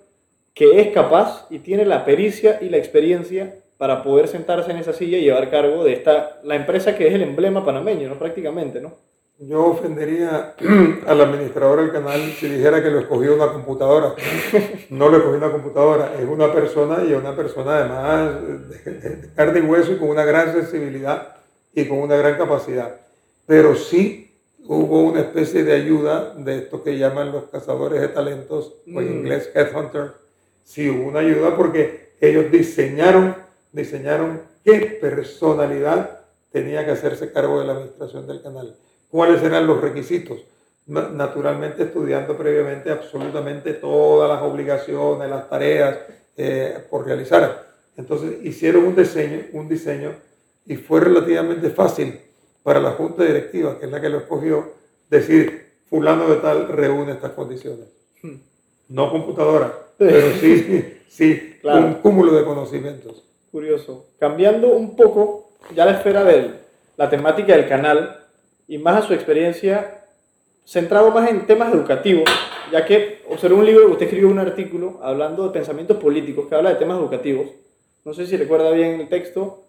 que 0.53 0.81
es 0.81 0.93
capaz 0.93 1.47
y 1.49 1.59
tiene 1.59 1.85
la 1.85 2.05
pericia 2.05 2.59
y 2.61 2.69
la 2.69 2.77
experiencia 2.77 3.55
para 3.77 4.03
poder 4.03 4.27
sentarse 4.27 4.71
en 4.71 4.77
esa 4.77 4.93
silla 4.93 5.17
y 5.17 5.23
llevar 5.23 5.49
cargo 5.49 5.83
de 5.83 5.93
esta, 5.93 6.39
la 6.43 6.55
empresa 6.55 6.95
que 6.95 7.07
es 7.07 7.13
el 7.13 7.23
emblema 7.23 7.65
panameño, 7.65 8.07
¿no? 8.07 8.15
Prácticamente, 8.15 8.79
¿no? 8.79 8.93
Yo 9.39 9.65
ofendería 9.65 10.53
al 11.07 11.21
administrador 11.21 11.81
del 11.81 11.91
canal 11.91 12.21
si 12.39 12.47
dijera 12.47 12.83
que 12.83 12.91
lo 12.91 12.99
escogió 12.99 13.35
una 13.35 13.51
computadora. 13.51 14.13
No 14.89 15.09
lo 15.09 15.17
escogió 15.17 15.37
una 15.37 15.51
computadora, 15.51 16.13
es 16.19 16.25
una 16.25 16.53
persona 16.53 17.03
y 17.03 17.13
una 17.13 17.35
persona 17.35 17.77
además 17.77 18.69
de, 18.69 19.33
carne 19.35 19.59
y 19.59 19.63
hueso 19.63 19.93
y 19.93 19.97
con 19.97 20.09
una 20.09 20.23
gran 20.23 20.53
sensibilidad 20.53 21.35
y 21.73 21.85
con 21.85 21.97
una 21.97 22.15
gran 22.15 22.37
capacidad. 22.37 23.02
Pero 23.45 23.75
sí 23.75 24.35
hubo 24.65 25.03
una 25.03 25.21
especie 25.21 25.63
de 25.63 25.73
ayuda 25.73 26.33
de 26.35 26.59
esto 26.59 26.83
que 26.83 26.97
llaman 26.97 27.31
los 27.31 27.45
cazadores 27.45 28.01
de 28.01 28.07
talentos, 28.07 28.75
o 28.87 29.01
en 29.01 29.09
mm. 29.09 29.19
inglés 29.19 29.51
headhunter. 29.53 30.13
Sí 30.63 30.89
hubo 30.89 31.09
una 31.09 31.19
ayuda 31.19 31.55
porque 31.55 32.13
ellos 32.21 32.51
diseñaron, 32.51 33.35
diseñaron 33.71 34.41
qué 34.63 34.97
personalidad 35.01 36.21
tenía 36.51 36.85
que 36.85 36.91
hacerse 36.91 37.31
cargo 37.31 37.59
de 37.59 37.65
la 37.65 37.73
administración 37.73 38.27
del 38.27 38.41
canal 38.41 38.75
cuáles 39.13 39.43
eran 39.43 39.67
los 39.67 39.79
requisitos. 39.79 40.39
Naturalmente 40.87 41.83
estudiando 41.83 42.35
previamente 42.35 42.89
absolutamente 42.89 43.73
todas 43.73 44.27
las 44.27 44.41
obligaciones, 44.41 45.29
las 45.29 45.47
tareas 45.47 45.99
eh, 46.35 46.79
por 46.89 47.05
realizar. 47.05 47.67
Entonces 47.95 48.43
hicieron 48.43 48.85
un 48.85 48.95
diseño, 48.95 49.43
un 49.53 49.69
diseño 49.69 50.13
y 50.65 50.77
fue 50.77 50.99
relativamente 50.99 51.69
fácil 51.69 52.19
para 52.63 52.79
la 52.79 52.91
junta 52.91 53.23
directiva, 53.23 53.77
que 53.79 53.85
es 53.85 53.91
la 53.91 54.01
que 54.01 54.09
lo 54.09 54.19
escogió, 54.19 54.71
decir, 55.09 55.73
fulano 55.89 56.27
de 56.29 56.37
tal 56.37 56.69
reúne 56.69 57.11
estas 57.11 57.31
condiciones. 57.31 57.87
Hmm. 58.21 58.37
No 58.89 59.11
computadora, 59.11 59.73
pero 59.97 60.31
sí, 60.39 60.97
sí 61.07 61.59
un 61.63 61.95
cúmulo 61.95 62.33
de 62.33 62.43
conocimientos. 62.43 63.23
Curioso. 63.51 64.07
Cambiando 64.17 64.69
un 64.69 64.95
poco 64.95 65.51
ya 65.75 65.85
la 65.85 65.93
esfera 65.93 66.23
de 66.23 66.59
la 66.97 67.09
temática 67.09 67.55
del 67.55 67.67
canal, 67.67 68.23
y 68.67 68.77
más 68.77 69.03
a 69.03 69.07
su 69.07 69.13
experiencia 69.13 70.05
centrado 70.65 71.11
más 71.11 71.29
en 71.29 71.45
temas 71.45 71.73
educativos, 71.73 72.29
ya 72.71 72.85
que 72.85 73.21
observé 73.29 73.55
un 73.55 73.65
libro, 73.65 73.89
usted 73.89 74.05
escribió 74.05 74.29
un 74.29 74.39
artículo 74.39 74.99
hablando 75.03 75.43
de 75.43 75.51
pensamientos 75.51 75.97
políticos 75.97 76.47
que 76.47 76.55
habla 76.55 76.69
de 76.69 76.77
temas 76.77 76.97
educativos. 76.97 77.47
No 78.05 78.13
sé 78.13 78.25
si 78.25 78.37
recuerda 78.37 78.71
bien 78.71 79.01
el 79.01 79.09
texto, 79.09 79.62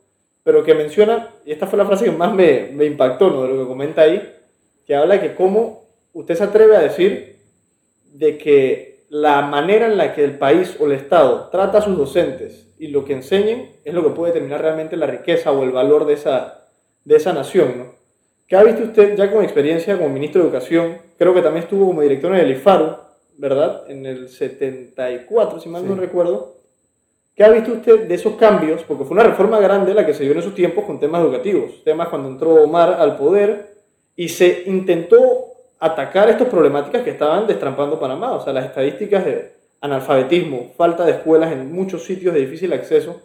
pero 0.44 0.62
que 0.62 0.74
menciona, 0.74 1.30
y 1.44 1.52
esta 1.52 1.66
fue 1.66 1.78
la 1.78 1.86
frase 1.86 2.04
que 2.04 2.12
más 2.12 2.32
me, 2.32 2.70
me 2.72 2.84
impactó 2.84 3.30
¿no? 3.30 3.42
de 3.42 3.48
lo 3.48 3.62
que 3.62 3.68
comenta 3.68 4.02
ahí, 4.02 4.22
que 4.86 4.94
habla 4.94 5.14
de 5.14 5.20
que 5.20 5.34
cómo 5.34 5.84
usted 6.12 6.36
se 6.36 6.44
atreve 6.44 6.76
a 6.76 6.80
decir 6.80 7.36
de 8.12 8.38
que 8.38 9.00
la 9.08 9.42
manera 9.42 9.86
en 9.86 9.96
la 9.96 10.14
que 10.14 10.22
el 10.22 10.38
país 10.38 10.76
o 10.78 10.86
el 10.86 10.92
Estado 10.92 11.48
trata 11.50 11.78
a 11.78 11.82
sus 11.82 11.96
docentes 11.96 12.68
y 12.78 12.88
lo 12.88 13.04
que 13.04 13.14
enseñen 13.14 13.70
es 13.84 13.94
lo 13.94 14.02
que 14.02 14.10
puede 14.10 14.33
determinar 14.33 14.61
realmente 14.61 14.96
la 14.96 15.07
riqueza 15.07 15.52
o 15.52 15.62
el 15.64 15.72
valor 15.72 16.07
de 16.07 16.14
esa, 16.14 16.66
de 17.04 17.16
esa 17.16 17.33
nación. 17.33 17.78
¿no? 17.78 17.85
¿Qué 18.46 18.57
ha 18.57 18.62
visto 18.62 18.83
usted 18.85 19.16
ya 19.16 19.33
con 19.33 19.42
experiencia 19.42 19.96
como 19.96 20.11
ministro 20.11 20.42
de 20.42 20.48
Educación? 20.48 20.98
Creo 21.16 21.33
que 21.33 21.42
también 21.42 21.64
estuvo 21.64 21.87
como 21.87 22.02
director 22.02 22.35
en 22.35 22.40
el 22.40 22.50
IFARU, 22.52 22.96
¿verdad? 23.38 23.85
En 23.88 24.04
el 24.04 24.28
74, 24.28 25.61
si 25.61 25.68
mal 25.68 25.87
no 25.88 25.94
recuerdo. 25.94 26.54
¿Qué 27.35 27.44
ha 27.44 27.51
visto 27.51 27.73
usted 27.73 28.07
de 28.07 28.14
esos 28.14 28.35
cambios? 28.35 28.83
Porque 28.85 29.05
fue 29.05 29.14
una 29.14 29.25
reforma 29.25 29.59
grande 29.59 29.92
la 29.92 30.07
que 30.07 30.14
se 30.14 30.23
dio 30.23 30.33
en 30.33 30.38
esos 30.38 30.55
tiempos 30.55 30.85
con 30.85 31.01
temas 31.01 31.23
educativos. 31.23 31.83
Temas 31.83 32.09
cuando 32.09 32.29
entró 32.29 32.55
Omar 32.62 32.94
al 32.94 33.16
poder 33.16 33.75
y 34.14 34.29
se 34.29 34.62
intentó 34.66 35.18
atacar 35.81 36.31
estas 36.31 36.49
problemáticas 36.49 37.03
que 37.03 37.11
estaban 37.11 37.47
destrampando 37.47 37.99
Panamá. 37.99 38.33
O 38.33 38.40
sea, 38.40 38.53
las 38.53 38.66
estadísticas 38.66 39.25
de 39.25 39.53
analfabetismo, 39.81 40.73
falta 40.77 41.05
de 41.05 41.12
escuelas 41.12 41.53
en 41.53 41.73
muchos 41.73 42.05
sitios 42.05 42.33
de 42.33 42.40
difícil 42.40 42.73
acceso, 42.73 43.20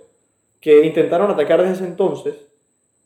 que 0.60 0.86
intentaron 0.86 1.30
atacar 1.32 1.62
desde 1.62 1.76
ese 1.76 1.86
entonces 1.86 2.50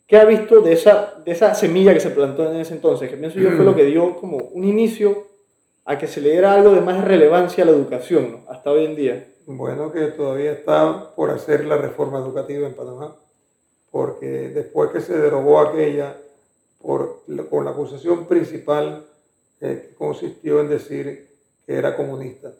¿Qué 0.06 0.18
ha 0.18 0.24
visto 0.24 0.60
de 0.60 0.74
esa, 0.74 1.14
de 1.24 1.32
esa 1.32 1.54
semilla 1.54 1.94
que 1.94 2.00
se 2.00 2.10
plantó 2.10 2.50
en 2.50 2.60
ese 2.60 2.74
entonces? 2.74 3.08
Que 3.08 3.16
pienso 3.16 3.38
yo 3.38 3.50
fue 3.52 3.64
lo 3.64 3.74
que 3.74 3.84
dio 3.84 4.16
como 4.16 4.36
un 4.36 4.64
inicio 4.64 5.28
a 5.84 5.98
que 5.98 6.06
se 6.06 6.20
le 6.20 6.30
diera 6.30 6.54
algo 6.54 6.70
de 6.70 6.80
más 6.80 7.04
relevancia 7.04 7.64
a 7.64 7.66
la 7.66 7.72
educación, 7.72 8.44
hasta 8.48 8.70
hoy 8.70 8.86
en 8.86 8.96
día. 8.96 9.28
Bueno, 9.46 9.92
que 9.92 10.06
todavía 10.08 10.52
está 10.52 11.14
por 11.14 11.30
hacer 11.30 11.64
la 11.64 11.76
reforma 11.76 12.18
educativa 12.18 12.66
en 12.66 12.74
Panamá, 12.74 13.16
porque 13.90 14.26
después 14.50 14.90
que 14.90 15.00
se 15.00 15.16
derogó 15.16 15.60
aquella 15.60 16.16
por, 16.80 17.22
con 17.50 17.64
la 17.64 17.72
acusación 17.72 18.26
principal 18.26 19.04
eh, 19.60 19.88
que 19.88 19.94
consistió 19.94 20.60
en 20.60 20.68
decir 20.68 21.28
que 21.66 21.74
era 21.74 21.96
comunista. 21.96 22.52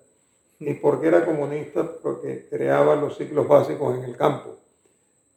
¿Y 0.60 0.74
por 0.74 1.00
qué 1.00 1.08
era 1.08 1.24
comunista? 1.24 1.90
Porque 2.02 2.46
creaba 2.50 2.94
los 2.96 3.16
ciclos 3.16 3.48
básicos 3.48 3.96
en 3.96 4.04
el 4.04 4.16
campo 4.16 4.54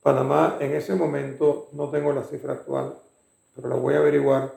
Panamá 0.07 0.55
en 0.61 0.73
ese 0.73 0.95
momento, 0.95 1.67
no 1.73 1.89
tengo 1.89 2.13
la 2.13 2.23
cifra 2.23 2.53
actual, 2.53 2.95
pero 3.53 3.67
la 3.67 3.75
voy 3.75 3.93
a 3.93 3.97
averiguar. 3.97 4.53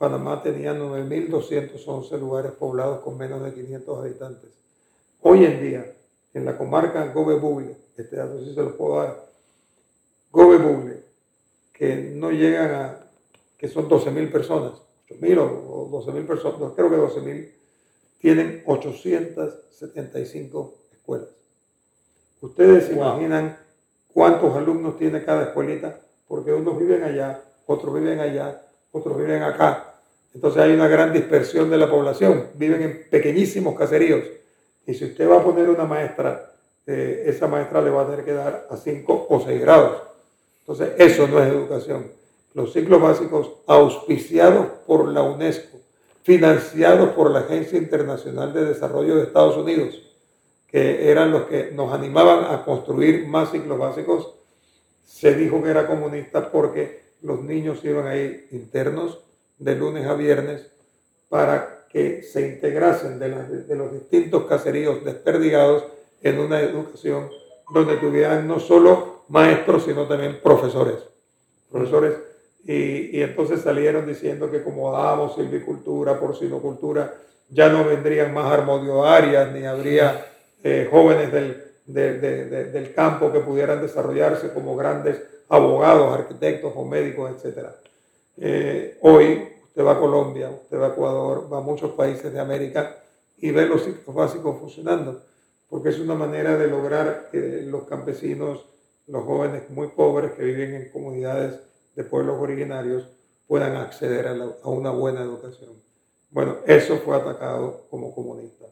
Panamá 0.00 0.42
tenía 0.42 0.72
9.211 0.72 2.18
lugares 2.18 2.52
poblados 2.52 3.00
con 3.00 3.18
menos 3.18 3.44
de 3.44 3.52
500 3.52 3.98
habitantes. 3.98 4.48
Hoy 5.20 5.44
en 5.44 5.60
día, 5.60 5.94
en 6.32 6.46
la 6.46 6.56
comarca 6.56 7.12
Gobe-Bugle, 7.12 7.76
este 7.98 8.16
dato 8.16 8.42
sí 8.42 8.54
se 8.54 8.62
lo 8.62 8.78
puedo 8.78 8.96
dar, 8.96 9.26
Gobe-Bugle, 10.32 11.02
que 11.74 12.14
no 12.14 12.30
llegan 12.30 12.70
a, 12.70 12.98
que 13.58 13.68
son 13.68 13.90
12.000 13.90 14.32
personas, 14.32 14.72
8.000 15.10 15.38
o 15.38 15.90
12.000 15.90 16.26
personas, 16.26 16.72
creo 16.74 16.88
que 16.88 16.96
12.000, 16.96 17.52
tienen 18.20 18.62
875 18.64 20.74
escuelas. 20.92 21.28
Ustedes 22.40 22.86
se 22.86 22.94
imaginan 22.94 23.58
cuántos 24.14 24.56
alumnos 24.56 24.96
tiene 24.96 25.22
cada 25.26 25.42
escuelita, 25.42 26.00
porque 26.26 26.54
unos 26.54 26.78
viven 26.78 27.04
allá, 27.04 27.44
otros 27.66 27.92
viven 27.92 28.18
allá, 28.18 28.62
otros 28.92 29.18
viven 29.18 29.42
acá. 29.42 29.88
Entonces 30.34 30.62
hay 30.62 30.72
una 30.72 30.88
gran 30.88 31.12
dispersión 31.12 31.70
de 31.70 31.78
la 31.78 31.90
población, 31.90 32.46
viven 32.54 32.82
en 32.82 33.06
pequeñísimos 33.10 33.76
caseríos. 33.76 34.24
Y 34.86 34.94
si 34.94 35.06
usted 35.06 35.28
va 35.28 35.38
a 35.38 35.44
poner 35.44 35.68
una 35.68 35.84
maestra, 35.84 36.52
eh, 36.86 37.24
esa 37.26 37.48
maestra 37.48 37.82
le 37.82 37.90
va 37.90 38.02
a 38.02 38.06
tener 38.06 38.24
que 38.24 38.32
dar 38.32 38.68
a 38.70 38.76
5 38.76 39.26
o 39.28 39.40
6 39.44 39.60
grados. 39.60 40.02
Entonces 40.60 40.90
eso 40.98 41.26
no 41.26 41.42
es 41.42 41.48
educación. 41.48 42.12
Los 42.54 42.72
ciclos 42.72 43.00
básicos 43.00 43.50
auspiciados 43.66 44.66
por 44.86 45.08
la 45.08 45.22
UNESCO, 45.22 45.78
financiados 46.22 47.10
por 47.10 47.30
la 47.30 47.40
Agencia 47.40 47.78
Internacional 47.78 48.52
de 48.52 48.64
Desarrollo 48.64 49.16
de 49.16 49.24
Estados 49.24 49.56
Unidos, 49.56 50.00
que 50.68 51.10
eran 51.10 51.32
los 51.32 51.42
que 51.42 51.70
nos 51.72 51.92
animaban 51.92 52.52
a 52.52 52.64
construir 52.64 53.26
más 53.26 53.50
ciclos 53.50 53.78
básicos, 53.78 54.34
se 55.04 55.34
dijo 55.34 55.62
que 55.62 55.70
era 55.70 55.86
comunista 55.86 56.50
porque 56.50 57.02
los 57.22 57.42
niños 57.42 57.84
iban 57.84 58.06
a 58.06 58.16
ir 58.16 58.48
internos 58.52 59.18
de 59.60 59.76
lunes 59.76 60.06
a 60.06 60.14
viernes 60.14 60.66
para 61.28 61.86
que 61.88 62.22
se 62.22 62.48
integrasen 62.48 63.18
de, 63.18 63.76
los 63.76 63.92
distintos 63.92 64.44
caseríos 64.46 65.04
desperdigados 65.04 65.84
en 66.22 66.38
una 66.38 66.60
educación 66.60 67.28
donde 67.72 67.96
tuvieran 67.96 68.48
no 68.48 68.58
solo 68.58 69.24
maestros, 69.28 69.84
sino 69.84 70.06
también 70.06 70.40
profesores. 70.42 70.96
Profesores, 71.70 72.14
y, 72.64 73.22
entonces 73.22 73.60
salieron 73.60 74.06
diciendo 74.06 74.50
que 74.50 74.62
como 74.62 74.92
dábamos 74.92 75.36
silvicultura, 75.36 76.18
porcinocultura, 76.18 77.14
ya 77.48 77.68
no 77.68 77.84
vendrían 77.84 78.32
más 78.32 78.50
armodioarias, 78.52 79.52
ni 79.52 79.64
habría 79.64 80.26
eh, 80.62 80.88
jóvenes 80.90 81.32
del, 81.32 81.64
del, 81.86 82.94
campo 82.94 83.32
que 83.32 83.40
pudieran 83.40 83.80
desarrollarse 83.80 84.52
como 84.52 84.76
grandes 84.76 85.20
abogados, 85.48 86.12
arquitectos 86.12 86.72
o 86.76 86.84
médicos, 86.84 87.32
etc. 87.44 87.68
Eh, 88.40 88.98
hoy 89.02 89.48
usted 89.64 89.84
va 89.84 89.92
a 89.92 90.00
Colombia, 90.00 90.50
usted 90.50 90.80
va 90.80 90.86
a 90.86 90.90
Ecuador, 90.90 91.52
va 91.52 91.58
a 91.58 91.60
muchos 91.62 91.92
países 91.92 92.32
de 92.32 92.40
América 92.40 92.96
y 93.36 93.52
ve 93.52 93.66
los 93.66 93.84
ciclos 93.84 94.14
básicos 94.14 94.58
funcionando, 94.58 95.22
porque 95.68 95.90
es 95.90 96.00
una 96.00 96.14
manera 96.14 96.56
de 96.56 96.66
lograr 96.66 97.28
que 97.30 97.62
los 97.62 97.84
campesinos, 97.84 98.66
los 99.06 99.24
jóvenes 99.24 99.70
muy 99.70 99.88
pobres 99.88 100.32
que 100.32 100.42
viven 100.42 100.74
en 100.74 100.90
comunidades 100.90 101.60
de 101.94 102.02
pueblos 102.02 102.40
originarios, 102.40 103.06
puedan 103.46 103.76
acceder 103.76 104.26
a, 104.26 104.32
a 104.32 104.68
una 104.68 104.90
buena 104.90 105.20
educación. 105.20 105.70
Bueno, 106.30 106.56
eso 106.66 106.96
fue 106.98 107.16
atacado 107.16 107.86
como 107.90 108.14
comunista 108.14 108.66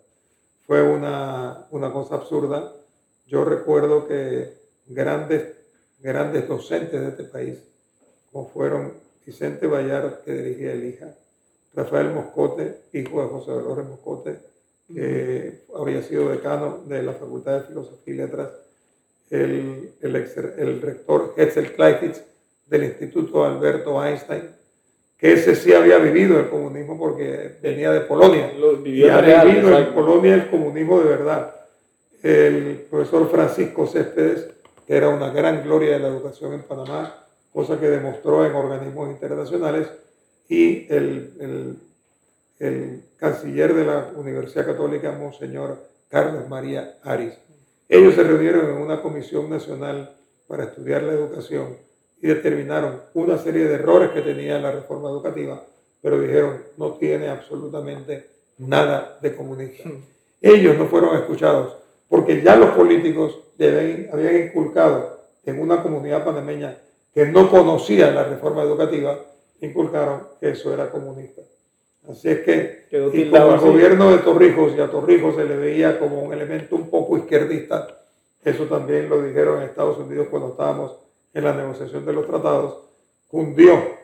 fue 0.69 0.83
una, 0.83 1.67
una 1.71 1.91
cosa 1.91 2.17
absurda. 2.17 2.75
Yo 3.27 3.43
recuerdo 3.43 4.07
que 4.07 4.53
grandes, 4.87 5.57
grandes 5.99 6.47
docentes 6.47 7.01
de 7.01 7.09
este 7.09 7.25
país, 7.25 7.59
como 8.31 8.51
fueron 8.51 8.93
Vicente 9.29 9.67
Bayar, 9.67 10.23
que 10.25 10.33
dirigía 10.33 10.73
el 10.73 10.87
IJA, 10.87 11.15
Rafael 11.75 12.09
Moscote, 12.15 12.77
hijo 12.95 13.21
de 13.21 13.29
José 13.29 13.51
Dolores 13.51 13.87
Moscote, 13.87 14.39
que 14.91 15.65
había 15.79 16.03
sido 16.03 16.31
decano 16.31 16.79
de 16.87 17.03
la 17.03 17.13
Facultad 17.13 17.61
de 17.61 17.67
Filosofía 17.67 18.15
y 18.15 18.17
Letras, 18.17 18.49
el, 19.29 19.93
el, 20.01 20.17
el 20.17 20.81
rector 20.81 21.35
Hetzel 21.37 21.75
Kleifitz, 21.75 22.23
del 22.65 22.85
Instituto 22.85 23.45
Alberto 23.45 24.03
Einstein, 24.03 24.49
que 25.19 25.35
ese 25.35 25.55
sí 25.57 25.75
había 25.75 25.99
vivido 25.99 26.41
el 26.41 26.49
comunismo 26.49 26.99
porque 26.99 27.59
venía 27.61 27.93
de 27.93 28.01
Polonia. 28.01 28.51
y 28.83 29.07
ha 29.11 29.45
vivido 29.45 29.77
en 29.77 29.93
Polonia 29.93 30.37
el 30.37 30.49
comunismo 30.49 31.01
de 31.01 31.05
verdad. 31.05 31.55
El 32.23 32.87
profesor 32.89 33.31
Francisco 33.31 33.87
Céspedes, 33.87 34.49
que 34.87 34.97
era 34.97 35.11
una 35.11 35.29
gran 35.31 35.63
gloria 35.63 35.93
de 35.93 35.99
la 35.99 36.09
educación 36.09 36.55
en 36.55 36.63
Panamá, 36.63 37.28
cosa 37.53 37.79
que 37.79 37.89
demostró 37.89 38.45
en 38.47 38.55
organismos 38.55 39.11
internacionales, 39.11 39.89
y 40.49 40.87
el, 40.93 41.79
el, 42.59 43.03
canciller 43.19 43.75
de 43.75 43.85
la 43.85 44.13
Universidad 44.17 44.67
Católica, 44.67 45.13
Monseñor 45.13 45.79
Carlos 46.09 46.49
María 46.49 46.97
Aris. 47.03 47.35
Ellos 47.89 48.15
se 48.15 48.23
reunieron 48.23 48.67
en 48.67 48.83
una 48.83 49.03
comisión 49.03 49.51
nacional 49.51 50.15
para 50.47 50.65
estudiar 50.65 51.03
la 51.03 51.13
educación 51.13 51.77
y 52.23 52.29
determinaron 52.29 53.03
una 53.15 53.39
serie 53.39 53.67
de 53.67 53.75
errores 53.75 54.11
que 54.11 54.23
tenía 54.23 54.59
la 54.59 54.73
reforma 54.73 55.11
educativa, 55.11 55.63
pero 56.01 56.21
dijeron 56.21 56.63
no 56.77 56.93
tiene 56.95 57.29
absolutamente 57.29 58.29
nada 58.59 59.19
de 59.21 59.37
comunista. 59.37 59.89
Hmm. 59.89 60.03
Ellos 60.41 60.77
no 60.79 60.87
fueron 60.87 61.17
escuchados 61.17 61.77
porque 62.09 62.43
ya 62.43 62.57
los 62.57 62.71
políticos 62.71 63.39
habían 64.13 64.47
inculcado 64.47 65.21
en 65.45 65.61
una 65.61 65.83
comunidad 65.83 66.25
panameña 66.25 66.79
que 67.13 67.27
no 67.27 67.51
conocía 67.51 68.11
la 68.11 68.25
reforma 68.25 68.63
educativa, 68.63 69.19
inculcaron 69.61 70.23
que 70.41 70.51
eso 70.51 70.73
era 70.73 70.91
comunista. 70.91 71.43
Así 72.09 72.29
es 72.31 72.41
que, 72.41 72.87
y 73.13 73.31
como 73.31 73.55
el 73.55 73.61
gobierno 73.61 74.11
de 74.11 74.19
Torrijos 74.19 74.73
y 74.77 74.81
a 74.81 74.91
Torrijos 74.91 75.35
se 75.35 75.45
le 75.45 75.57
veía 75.57 75.99
como 75.99 76.23
un 76.23 76.33
elemento 76.33 76.77
un 76.77 76.89
poco 76.89 77.19
izquierdista, 77.19 77.87
eso 78.43 78.65
también 78.65 79.11
lo 79.11 79.23
dijeron 79.23 79.59
en 79.59 79.69
Estados 79.69 79.99
Unidos 79.99 80.29
cuando 80.31 80.51
estábamos 80.51 80.97
en 81.35 81.45
la 81.45 81.55
negociación 81.55 82.07
de 82.07 82.13
los 82.13 82.27
tratados, 82.27 82.79
cundió 83.29 83.99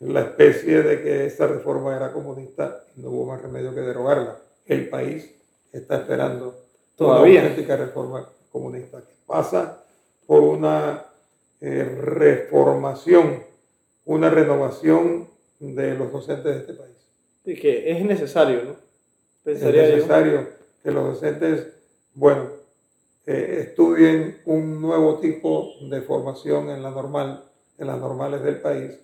la 0.00 0.22
especie 0.22 0.82
de 0.82 1.02
que 1.02 1.26
esa 1.26 1.46
reforma 1.46 1.94
era 1.94 2.12
comunista 2.12 2.82
y 2.96 3.02
no 3.02 3.10
hubo 3.10 3.26
más 3.26 3.42
remedio 3.42 3.74
que 3.74 3.80
derogarla. 3.80 4.38
El 4.64 4.88
país 4.88 5.30
está 5.72 5.96
esperando 5.96 6.54
todavía 6.96 7.40
una 7.40 7.50
auténtica 7.50 7.76
reforma 7.76 8.26
comunista 8.50 8.98
que 9.00 9.12
pasa 9.26 9.84
por 10.26 10.42
una 10.42 11.04
eh, 11.60 11.84
reformación, 11.84 13.42
una 14.06 14.30
renovación 14.30 15.28
de 15.58 15.94
los 15.94 16.10
docentes 16.10 16.54
de 16.54 16.60
este 16.60 16.74
país. 16.74 16.96
Y 17.44 17.54
que 17.54 17.90
es 17.90 18.04
necesario, 18.04 18.62
¿no? 18.64 18.76
es 19.44 19.62
necesario 19.62 20.48
que 20.82 20.90
los 20.90 21.04
docentes, 21.04 21.66
bueno, 22.14 22.48
eh, 23.26 23.66
estudien 23.68 24.40
un 24.46 24.80
nuevo 24.80 25.18
tipo 25.18 25.74
de 25.82 26.00
formación 26.02 26.70
en 26.70 26.82
la 26.82 26.90
normal, 26.90 27.44
en 27.78 27.86
las 27.86 27.98
normales 27.98 28.42
del 28.42 28.60
país, 28.60 28.98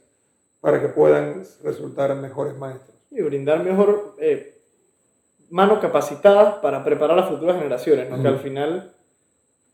para 0.61 0.81
que 0.81 0.89
puedan 0.89 1.45
resultar 1.63 2.15
mejores 2.17 2.57
maestros. 2.57 2.97
Y 3.11 3.21
brindar 3.23 3.63
mejor 3.63 4.17
eh, 4.19 4.59
manos 5.51 5.79
capacitadas 5.81 6.55
para 6.57 6.83
preparar 6.85 7.19
a 7.19 7.21
las 7.21 7.31
futuras 7.31 7.57
generaciones, 7.57 8.11
¿no? 8.11 8.21
que 8.21 8.29
al 8.29 8.41
final 8.41 8.93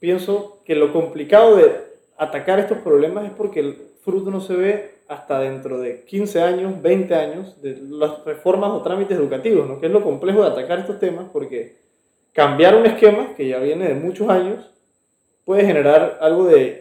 pienso 0.01 0.61
que 0.65 0.75
lo 0.75 0.93
complicado 0.93 1.57
de 1.57 1.92
atacar 2.23 2.61
estos 2.61 2.79
problemas 2.79 3.25
es 3.27 3.33
porque 3.33 3.61
el 3.61 3.77
fruto 4.03 4.31
no 4.31 4.41
se 4.41 4.55
ve 4.55 4.95
hasta 5.09 5.41
dentro 5.41 5.79
de 5.81 6.05
15 6.05 6.41
años, 6.41 6.81
20 6.81 7.15
años 7.15 7.61
de 7.61 7.77
las 7.77 8.25
reformas 8.25 8.71
o 8.71 8.83
trámites 8.83 9.19
educativos, 9.19 9.69
¿no? 9.69 9.81
que 9.81 9.87
es 9.87 9.93
lo 9.93 10.03
complejo 10.03 10.43
de 10.43 10.49
atacar 10.49 10.79
estos 10.79 10.99
temas 11.01 11.27
porque 11.33 11.77
cambiar 12.33 12.77
un 12.77 12.87
esquema 12.87 13.35
que 13.37 13.49
ya 13.49 13.59
viene 13.59 13.89
de 13.89 13.95
muchos 13.95 14.29
años 14.29 14.71
puede 15.45 15.67
generar 15.67 16.19
algo 16.21 16.47
de, 16.47 16.81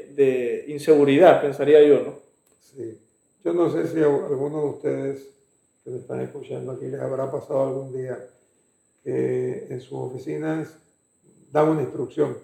inseguridad, 0.67 1.41
pensaría 1.41 1.81
yo, 1.81 2.03
¿no? 2.03 2.19
Sí. 2.59 2.99
Yo 3.43 3.53
no 3.53 3.71
sé 3.71 3.87
si 3.87 3.99
alguno 3.99 4.61
de 4.61 4.69
ustedes 4.69 5.27
que 5.83 5.89
me 5.89 5.97
están 5.97 6.21
escuchando 6.21 6.73
aquí 6.73 6.85
les 6.85 7.01
habrá 7.01 7.31
pasado 7.31 7.67
algún 7.67 7.91
día 7.91 8.19
que 9.03 9.65
en 9.67 9.81
sus 9.81 9.93
oficinas 9.93 10.77
dan 11.51 11.69
una 11.69 11.81
instrucción 11.81 12.37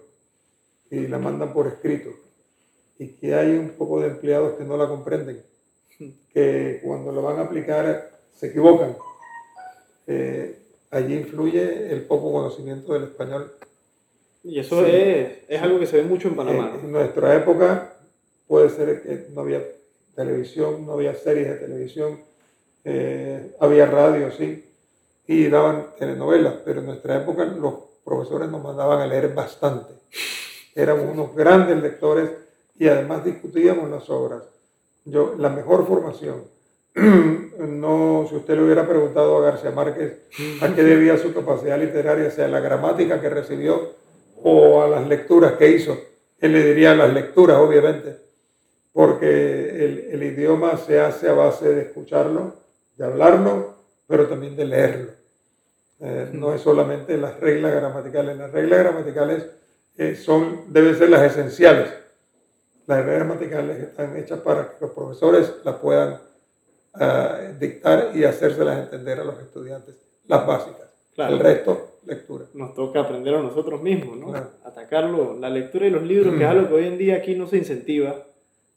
y 0.89 1.05
la 1.05 1.19
mandan 1.19 1.53
por 1.53 1.67
escrito 1.67 2.09
y 2.99 3.09
que 3.09 3.35
hay 3.35 3.51
un 3.51 3.69
poco 3.71 4.01
de 4.01 4.07
empleados 4.07 4.53
que 4.53 4.63
no 4.63 4.77
la 4.77 4.87
comprenden, 4.87 5.41
que 6.33 6.79
cuando 6.83 7.11
lo 7.11 7.21
van 7.21 7.39
a 7.39 7.43
aplicar 7.43 8.11
se 8.35 8.47
equivocan. 8.47 8.95
Eh, 10.07 10.57
allí 10.91 11.15
influye 11.15 11.91
el 11.91 12.03
poco 12.03 12.31
conocimiento 12.31 12.93
del 12.93 13.03
español. 13.03 13.51
Y 14.43 14.59
eso 14.59 14.85
es, 14.85 15.39
es, 15.47 15.61
algo 15.61 15.79
que 15.79 15.87
se 15.87 15.97
ve 15.97 16.03
mucho 16.03 16.29
en 16.29 16.35
Panamá. 16.35 16.77
En, 16.81 16.91
nuestra 16.91 17.35
época 17.35 17.93
puede 18.47 18.69
ser 18.69 19.01
que 19.01 19.27
no 19.33 19.41
había 19.41 19.61
televisión, 20.15 20.85
no 20.85 20.93
había 20.93 21.13
series 21.15 21.47
de 21.49 21.55
televisión, 21.55 22.19
eh, 22.85 23.51
había 23.59 23.85
radio, 23.85 24.31
sí, 24.31 24.63
y 25.27 25.49
daban 25.49 25.87
telenovelas, 25.99 26.55
pero 26.63 26.79
en 26.79 26.85
nuestra 26.85 27.17
época 27.17 27.43
los 27.43 27.73
profesores 28.05 28.49
nos 28.49 28.63
mandaban 28.63 29.01
a 29.01 29.07
leer 29.07 29.33
bastante. 29.33 29.93
Éramos 30.73 31.11
unos 31.11 31.35
grandes 31.35 31.81
lectores 31.81 32.29
y 32.79 32.87
además 32.87 33.25
discutíamos 33.25 33.89
las 33.89 34.09
obras. 34.09 34.43
Yo, 35.05 35.35
la 35.37 35.49
mejor 35.49 35.87
formación 35.87 36.43
no, 37.59 38.25
si 38.27 38.35
usted 38.35 38.55
le 38.55 38.63
hubiera 38.63 38.87
preguntado 38.87 39.37
a 39.37 39.41
García 39.41 39.69
Márquez 39.69 40.17
a 40.61 40.73
qué 40.73 40.83
debía 40.83 41.17
su 41.17 41.31
capacidad 41.31 41.79
literaria, 41.79 42.31
sea 42.31 42.47
la 42.47 42.59
gramática 42.59 43.21
que 43.21 43.29
recibió 43.29 43.93
o 44.41 44.81
a 44.81 44.87
las 44.87 45.07
lecturas 45.07 45.53
que 45.53 45.69
hizo, 45.69 45.95
él 46.39 46.53
le 46.53 46.63
diría 46.63 46.95
las 46.95 47.13
lecturas, 47.13 47.57
obviamente, 47.57 48.17
porque 48.93 50.09
el, 50.11 50.23
idioma 50.23 50.75
se 50.77 50.99
hace 50.99 51.29
a 51.29 51.33
base 51.33 51.69
de 51.69 51.81
escucharlo, 51.83 52.55
de 52.95 53.05
hablarlo, 53.05 53.75
pero 54.07 54.27
también 54.27 54.55
de 54.55 54.65
leerlo. 54.65 55.11
Eh, 55.99 56.29
no 56.33 56.53
es 56.53 56.61
solamente 56.61 57.17
las 57.17 57.39
reglas 57.39 57.73
gramaticales, 57.73 58.37
las 58.37 58.51
reglas 58.51 58.79
gramaticales 58.79 59.45
eh, 59.97 60.15
son, 60.15 60.73
deben 60.73 60.95
ser 60.95 61.09
las 61.09 61.23
esenciales. 61.23 61.89
Las 62.87 62.99
reglas 62.99 63.15
gramaticales 63.15 63.79
están 63.79 64.17
hechas 64.17 64.39
para 64.39 64.69
que 64.69 64.75
los 64.81 64.91
profesores 64.91 65.53
las 65.63 65.75
puedan 65.75 66.19
dictar 67.59 68.11
y 68.15 68.23
hacérselas 68.23 68.79
entender 68.79 69.19
a 69.19 69.23
los 69.23 69.39
estudiantes, 69.39 69.95
las 70.25 70.47
básicas. 70.47 70.87
El 71.17 71.39
resto, 71.39 71.97
lectura. 72.05 72.45
Nos 72.53 72.75
toca 72.75 73.01
aprender 73.01 73.35
a 73.35 73.41
nosotros 73.41 73.81
mismos, 73.81 74.17
¿no? 74.17 74.33
Atacarlo. 74.63 75.35
La 75.39 75.49
lectura 75.49 75.87
y 75.87 75.89
los 75.89 76.03
libros, 76.03 76.35
que 76.35 76.43
es 76.43 76.49
algo 76.49 76.67
que 76.67 76.73
hoy 76.75 76.85
en 76.85 76.97
día 76.97 77.15
aquí 77.17 77.35
no 77.35 77.47
se 77.47 77.57
incentiva. 77.57 78.23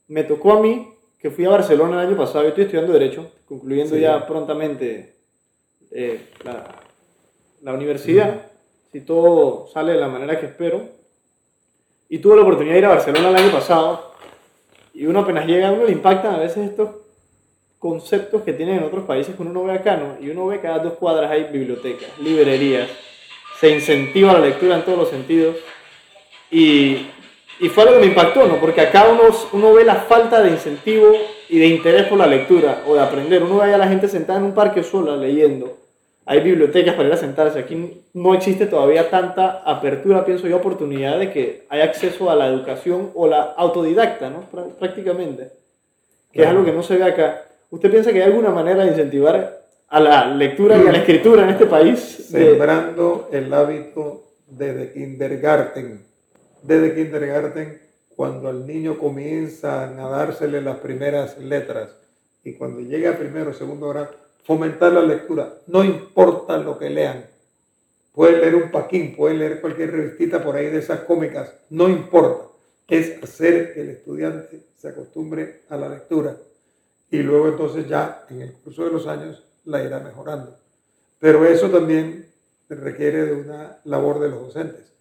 Me 0.08 0.24
tocó 0.24 0.52
a 0.54 0.60
mí, 0.60 0.92
que 1.18 1.30
fui 1.30 1.44
a 1.44 1.50
Barcelona 1.50 2.02
el 2.02 2.08
año 2.08 2.16
pasado, 2.16 2.42
yo 2.42 2.48
estoy 2.48 2.64
estudiando 2.64 2.92
Derecho, 2.92 3.30
concluyendo 3.46 3.96
ya 3.96 4.26
prontamente 4.26 5.16
eh, 5.90 6.30
la, 6.44 6.80
la, 7.62 7.74
universidad, 7.74 8.46
si 8.90 9.02
todo 9.02 9.68
sale 9.68 9.92
de 9.92 10.00
la 10.00 10.08
manera 10.08 10.40
que 10.40 10.46
espero. 10.46 10.99
Y 12.10 12.18
tuve 12.18 12.36
la 12.36 12.42
oportunidad 12.42 12.74
de 12.74 12.78
ir 12.80 12.84
a 12.86 12.88
Barcelona 12.88 13.28
el 13.28 13.36
año 13.36 13.52
pasado, 13.52 14.14
y 14.92 15.06
uno 15.06 15.20
apenas 15.20 15.46
llega, 15.46 15.68
a 15.68 15.72
uno 15.72 15.84
le 15.84 15.92
impactan 15.92 16.34
a 16.34 16.38
veces 16.38 16.68
estos 16.68 16.90
conceptos 17.78 18.42
que 18.42 18.52
tienen 18.52 18.78
en 18.78 18.82
otros 18.82 19.04
países 19.04 19.36
que 19.36 19.42
uno 19.42 19.62
ve 19.62 19.72
acá, 19.72 19.96
¿no? 19.96 20.16
Y 20.20 20.28
uno 20.28 20.48
ve 20.48 20.60
cada 20.60 20.80
dos 20.80 20.94
cuadras 20.94 21.30
hay 21.30 21.44
bibliotecas, 21.44 22.10
librerías, 22.18 22.90
se 23.60 23.70
incentiva 23.70 24.32
la 24.32 24.40
lectura 24.40 24.74
en 24.74 24.84
todos 24.84 24.98
los 24.98 25.08
sentidos. 25.08 25.54
Y, 26.50 27.06
y 27.60 27.68
fue 27.68 27.84
algo 27.84 27.94
que 27.94 28.00
me 28.00 28.06
impactó, 28.06 28.44
¿no? 28.44 28.56
Porque 28.56 28.80
acá 28.80 29.06
uno, 29.08 29.22
uno 29.52 29.72
ve 29.72 29.84
la 29.84 29.94
falta 29.94 30.42
de 30.42 30.50
incentivo 30.50 31.12
y 31.48 31.60
de 31.60 31.66
interés 31.68 32.08
por 32.08 32.18
la 32.18 32.26
lectura 32.26 32.82
o 32.88 32.94
de 32.94 33.02
aprender. 33.02 33.44
Uno 33.44 33.58
ve 33.58 33.72
a 33.72 33.78
la 33.78 33.86
gente 33.86 34.08
sentada 34.08 34.40
en 34.40 34.46
un 34.46 34.54
parque 34.54 34.82
sola 34.82 35.16
leyendo. 35.16 35.79
Hay 36.30 36.42
bibliotecas 36.42 36.94
para 36.94 37.08
ir 37.08 37.14
a 37.14 37.16
sentarse. 37.16 37.58
Aquí 37.58 38.04
no 38.14 38.34
existe 38.34 38.66
todavía 38.66 39.10
tanta 39.10 39.64
apertura, 39.64 40.24
pienso 40.24 40.46
yo, 40.46 40.58
oportunidad 40.58 41.18
de 41.18 41.32
que 41.32 41.66
haya 41.68 41.82
acceso 41.82 42.30
a 42.30 42.36
la 42.36 42.46
educación 42.46 43.10
o 43.16 43.26
la 43.26 43.42
autodidacta, 43.56 44.30
¿no? 44.30 44.42
Prácticamente. 44.78 45.50
Que 46.30 46.42
es 46.42 46.46
algo 46.46 46.64
que 46.64 46.70
no 46.70 46.84
se 46.84 46.98
ve 46.98 47.02
acá. 47.02 47.42
¿Usted 47.70 47.90
piensa 47.90 48.12
que 48.12 48.22
hay 48.22 48.30
alguna 48.30 48.50
manera 48.50 48.84
de 48.84 48.90
incentivar 48.90 49.60
a 49.88 49.98
la 49.98 50.32
lectura 50.32 50.78
y 50.78 50.86
a 50.86 50.92
la 50.92 50.98
escritura 50.98 51.42
en 51.42 51.48
este 51.48 51.66
país? 51.66 51.98
Sembrando 51.98 53.28
el 53.32 53.52
hábito 53.52 54.22
desde 54.46 54.92
kindergarten. 54.92 56.06
Desde 56.62 56.94
kindergarten, 56.94 57.82
cuando 58.14 58.50
al 58.50 58.68
niño 58.68 58.98
comienzan 58.98 59.98
a 59.98 60.08
dársele 60.08 60.62
las 60.62 60.78
primeras 60.78 61.38
letras 61.38 61.90
y 62.44 62.52
cuando 62.52 62.82
llega 62.82 63.10
a 63.10 63.18
primero 63.18 63.50
o 63.50 63.52
segundo 63.52 63.88
grado, 63.88 64.29
fomentar 64.44 64.92
la 64.92 65.02
lectura. 65.02 65.54
No 65.66 65.84
importa 65.84 66.58
lo 66.58 66.78
que 66.78 66.90
lean. 66.90 67.26
Pueden 68.12 68.40
leer 68.40 68.54
un 68.56 68.70
paquín, 68.70 69.14
pueden 69.14 69.38
leer 69.38 69.60
cualquier 69.60 69.92
revistita 69.92 70.42
por 70.42 70.56
ahí 70.56 70.66
de 70.66 70.78
esas 70.78 71.00
cómicas. 71.00 71.54
No 71.70 71.88
importa. 71.88 72.46
Es 72.88 73.22
hacer 73.22 73.72
que 73.72 73.82
el 73.82 73.90
estudiante 73.90 74.60
se 74.76 74.88
acostumbre 74.88 75.62
a 75.68 75.76
la 75.76 75.88
lectura 75.88 76.36
y 77.10 77.18
luego 77.18 77.48
entonces 77.48 77.88
ya 77.88 78.24
en 78.30 78.42
el 78.42 78.52
curso 78.54 78.84
de 78.84 78.90
los 78.90 79.06
años 79.06 79.44
la 79.64 79.82
irá 79.82 80.00
mejorando. 80.00 80.56
Pero 81.18 81.44
eso 81.44 81.68
también 81.70 82.26
requiere 82.68 83.26
de 83.26 83.34
una 83.34 83.78
labor 83.84 84.20
de 84.20 84.30
los 84.30 84.42
docentes. 84.42 84.92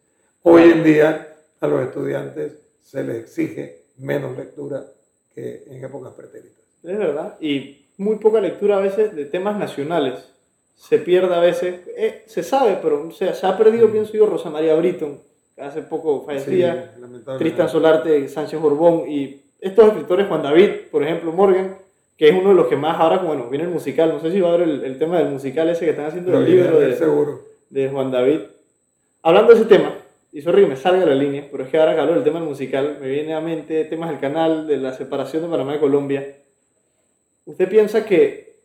Hoy 0.43 0.63
en 0.63 0.84
día 0.84 1.36
a 1.60 1.67
los 1.67 1.82
estudiantes 1.82 2.54
se 2.82 3.04
les 3.04 3.17
exige 3.17 3.84
menos 3.97 4.36
lectura 4.38 4.86
que 5.34 5.63
en 5.67 5.84
épocas 5.84 6.13
pretéritas. 6.13 6.65
Es 6.84 6.97
verdad, 6.97 7.38
y 7.39 7.86
muy 7.99 8.15
poca 8.15 8.41
lectura 8.41 8.77
a 8.77 8.79
veces 8.79 9.15
de 9.15 9.25
temas 9.25 9.59
nacionales. 9.59 10.33
Se 10.75 10.97
pierde 10.97 11.35
a 11.35 11.39
veces, 11.39 11.81
eh, 11.97 12.23
se 12.25 12.41
sabe, 12.41 12.79
pero 12.81 13.12
se 13.12 13.27
ha 13.27 13.57
perdido, 13.57 13.89
mm. 13.89 13.91
pienso 13.91 14.13
yo, 14.13 14.25
Rosa 14.25 14.49
María 14.49 14.73
Britton, 14.75 15.19
hace 15.57 15.81
poco 15.81 16.23
fallecía, 16.25 16.95
Tristan 17.38 17.67
Solarte, 17.67 18.27
Sánchez 18.29 18.59
Borbón, 18.59 19.09
y 19.09 19.41
estos 19.59 19.89
escritores, 19.89 20.27
Juan 20.27 20.41
David, 20.41 20.69
por 20.89 21.03
ejemplo, 21.03 21.33
Morgan, 21.33 21.75
que 22.17 22.29
es 22.29 22.33
uno 22.33 22.49
de 22.49 22.55
los 22.55 22.67
que 22.67 22.77
más 22.77 22.97
ahora, 22.97 23.17
bueno, 23.17 23.49
viene 23.49 23.65
el 23.65 23.71
musical, 23.71 24.09
no 24.13 24.21
sé 24.21 24.31
si 24.31 24.39
va 24.39 24.53
a 24.53 24.57
ver 24.57 24.67
el, 24.67 24.97
tema 24.97 25.17
del 25.19 25.29
musical 25.29 25.69
ese 25.69 25.83
que 25.83 25.91
están 25.91 26.05
haciendo, 26.05 26.38
el 26.38 26.45
libro 26.45 26.79
de, 26.79 26.95
seguro. 26.95 27.41
de 27.69 27.89
Juan 27.89 28.12
David. 28.12 28.39
Hablando 29.21 29.53
de 29.53 29.59
ese 29.59 29.67
tema, 29.67 29.93
y 30.31 30.41
sorry 30.41 30.62
que 30.62 30.69
me 30.69 30.75
salga 30.77 31.05
la 31.05 31.15
línea, 31.15 31.45
pero 31.51 31.65
es 31.65 31.69
que 31.69 31.77
ahora 31.77 31.95
que 31.95 31.99
hablo 31.99 32.13
del 32.13 32.23
tema 32.23 32.39
del 32.39 32.47
musical, 32.47 32.97
me 33.01 33.09
viene 33.09 33.33
a 33.33 33.41
mente 33.41 33.83
temas 33.85 34.09
del 34.09 34.19
canal, 34.19 34.67
de 34.67 34.77
la 34.77 34.93
separación 34.93 35.43
de 35.43 35.49
Panamá 35.49 35.75
y 35.75 35.79
Colombia. 35.79 36.35
¿Usted 37.49 37.67
piensa 37.67 38.05
que 38.05 38.59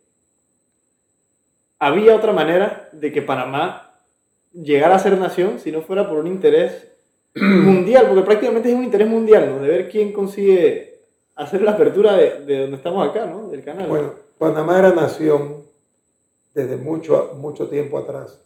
había 1.79 2.15
otra 2.15 2.33
manera 2.33 2.87
de 2.91 3.11
que 3.11 3.23
Panamá 3.23 3.95
llegara 4.53 4.93
a 4.93 4.99
ser 4.99 5.17
nación 5.17 5.59
si 5.59 5.71
no 5.71 5.81
fuera 5.81 6.07
por 6.07 6.19
un 6.19 6.27
interés 6.27 6.87
mundial? 7.35 8.05
Porque 8.07 8.21
prácticamente 8.21 8.69
es 8.69 8.75
un 8.75 8.83
interés 8.83 9.07
mundial, 9.07 9.49
¿no? 9.49 9.59
De 9.59 9.69
ver 9.69 9.89
quién 9.89 10.13
consigue 10.13 10.99
hacer 11.33 11.63
la 11.63 11.71
apertura 11.71 12.15
de, 12.15 12.45
de 12.45 12.59
donde 12.59 12.77
estamos 12.77 13.09
acá, 13.09 13.25
¿no? 13.25 13.47
Del 13.49 13.63
canal. 13.63 13.87
Bueno, 13.87 14.13
Panamá 14.37 14.77
era 14.77 14.91
nación 14.91 15.63
desde 16.53 16.77
mucho, 16.77 17.33
mucho 17.37 17.67
tiempo 17.67 17.97
atrás, 17.97 18.39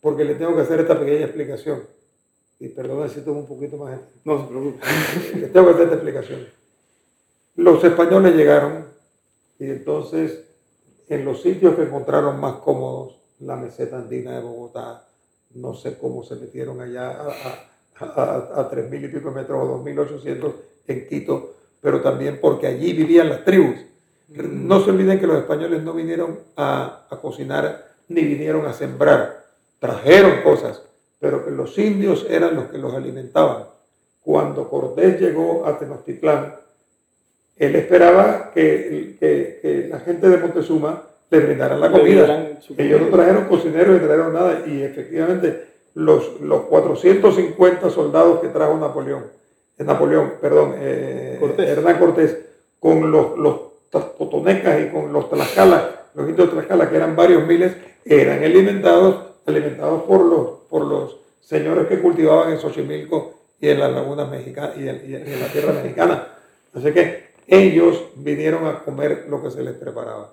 porque 0.00 0.24
le 0.24 0.34
tengo 0.34 0.56
que 0.56 0.62
hacer 0.62 0.80
esta 0.80 0.98
pequeña 0.98 1.26
explicación 1.26 1.84
y 2.58 2.70
perdón 2.70 3.08
si 3.08 3.20
tomo 3.20 3.38
un 3.38 3.46
poquito 3.46 3.76
más. 3.76 4.00
No 4.24 4.40
se 4.40 4.48
preocupe. 4.48 4.84
Les 5.36 5.52
tengo 5.52 5.66
que 5.66 5.74
hacer 5.74 5.84
esta 5.84 5.94
explicación. 5.94 6.48
Los 7.54 7.84
españoles 7.84 8.34
llegaron 8.34 8.85
y 9.58 9.70
entonces 9.70 10.44
en 11.08 11.24
los 11.24 11.42
sitios 11.42 11.76
que 11.76 11.82
encontraron 11.82 12.40
más 12.40 12.56
cómodos, 12.56 13.16
la 13.40 13.56
meseta 13.56 13.98
andina 13.98 14.32
de 14.32 14.40
Bogotá, 14.40 15.06
no 15.54 15.74
sé 15.74 15.96
cómo 15.98 16.24
se 16.24 16.36
metieron 16.36 16.80
allá 16.80 17.10
a, 17.10 18.60
a, 18.60 18.70
3.000 18.70 19.04
y 19.04 19.08
pico 19.08 19.30
metros 19.30 19.62
o 19.62 19.84
2.800 19.84 20.52
en 20.88 21.06
Quito, 21.06 21.54
pero 21.80 22.00
también 22.00 22.38
porque 22.40 22.66
allí 22.66 22.92
vivían 22.92 23.28
las 23.28 23.44
tribus. 23.44 23.76
Mm. 24.28 24.66
No 24.66 24.84
se 24.84 24.90
olviden 24.90 25.20
que 25.20 25.26
los 25.26 25.38
españoles 25.38 25.82
no 25.82 25.92
vinieron 25.92 26.40
a, 26.56 27.06
a 27.08 27.20
cocinar 27.20 27.86
ni 28.08 28.22
vinieron 28.22 28.66
a 28.66 28.72
sembrar, 28.72 29.44
trajeron 29.78 30.42
cosas, 30.42 30.82
pero 31.20 31.44
que 31.44 31.50
los 31.50 31.76
indios 31.78 32.26
eran 32.28 32.54
los 32.56 32.66
que 32.66 32.78
los 32.78 32.94
alimentaban. 32.94 33.64
Cuando 34.20 34.68
Cortés 34.68 35.20
llegó 35.20 35.66
a 35.66 35.78
Tenochtitlán, 35.78 36.56
él 37.56 37.74
esperaba 37.76 38.50
que, 38.54 39.16
que, 39.18 39.88
la 39.90 40.00
gente 40.00 40.28
de 40.28 40.36
Montezuma 40.36 41.02
le 41.30 41.38
brindara 41.40 41.76
la 41.76 41.90
comida. 41.90 42.58
Ellos 42.76 43.00
no 43.00 43.08
trajeron 43.08 43.44
cocineros 43.44 43.94
ni 43.94 44.06
trajeron 44.06 44.32
nada 44.34 44.62
y 44.66 44.82
efectivamente 44.82 45.64
los, 45.94 46.40
los 46.40 46.62
450 46.62 47.90
soldados 47.90 48.40
que 48.40 48.48
trajo 48.48 48.76
Napoleón, 48.76 49.24
eh, 49.78 49.84
Napoleón, 49.84 50.34
perdón, 50.40 50.74
eh, 50.78 51.40
Hernán 51.58 51.98
Cortés, 51.98 52.36
con 52.78 53.10
los, 53.10 53.38
los 53.38 53.60
potonecas 54.18 54.80
y 54.82 54.88
con 54.90 55.12
los 55.12 55.30
tlaxcalas, 55.30 55.84
los 56.14 56.28
indios 56.28 56.50
tlaxcalas, 56.50 56.88
que 56.88 56.96
eran 56.96 57.16
varios 57.16 57.46
miles, 57.46 57.74
eran 58.04 58.44
alimentados, 58.44 59.24
alimentados 59.46 60.02
por 60.02 60.24
los, 60.24 60.48
por 60.68 60.84
los 60.84 61.16
señores 61.40 61.86
que 61.86 62.00
cultivaban 62.00 62.52
en 62.52 62.58
Xochimilco 62.58 63.34
y 63.60 63.68
en 63.68 63.80
las 63.80 63.92
lagunas 63.92 64.30
mexicanas 64.30 64.76
y 64.76 64.88
en, 64.88 65.40
la 65.40 65.46
tierra 65.48 65.72
mexicana. 65.72 66.28
Así 66.74 66.92
que 66.92 67.26
ellos 67.46 68.04
vinieron 68.16 68.66
a 68.66 68.80
comer 68.80 69.26
lo 69.28 69.42
que 69.42 69.50
se 69.50 69.62
les 69.62 69.74
preparaba. 69.74 70.32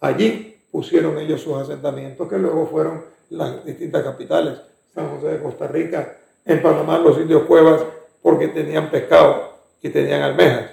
Allí 0.00 0.56
pusieron 0.70 1.18
ellos 1.18 1.40
sus 1.40 1.56
asentamientos 1.56 2.28
que 2.28 2.38
luego 2.38 2.66
fueron 2.66 3.04
las 3.30 3.64
distintas 3.64 4.02
capitales. 4.02 4.58
San 4.94 5.08
José 5.08 5.28
de 5.28 5.42
Costa 5.42 5.66
Rica, 5.66 6.18
en 6.44 6.60
Panamá 6.60 6.98
los 6.98 7.18
indios 7.18 7.44
cuevas 7.44 7.82
porque 8.20 8.48
tenían 8.48 8.90
pescado 8.90 9.58
y 9.80 9.88
tenían 9.88 10.22
almejas 10.22 10.70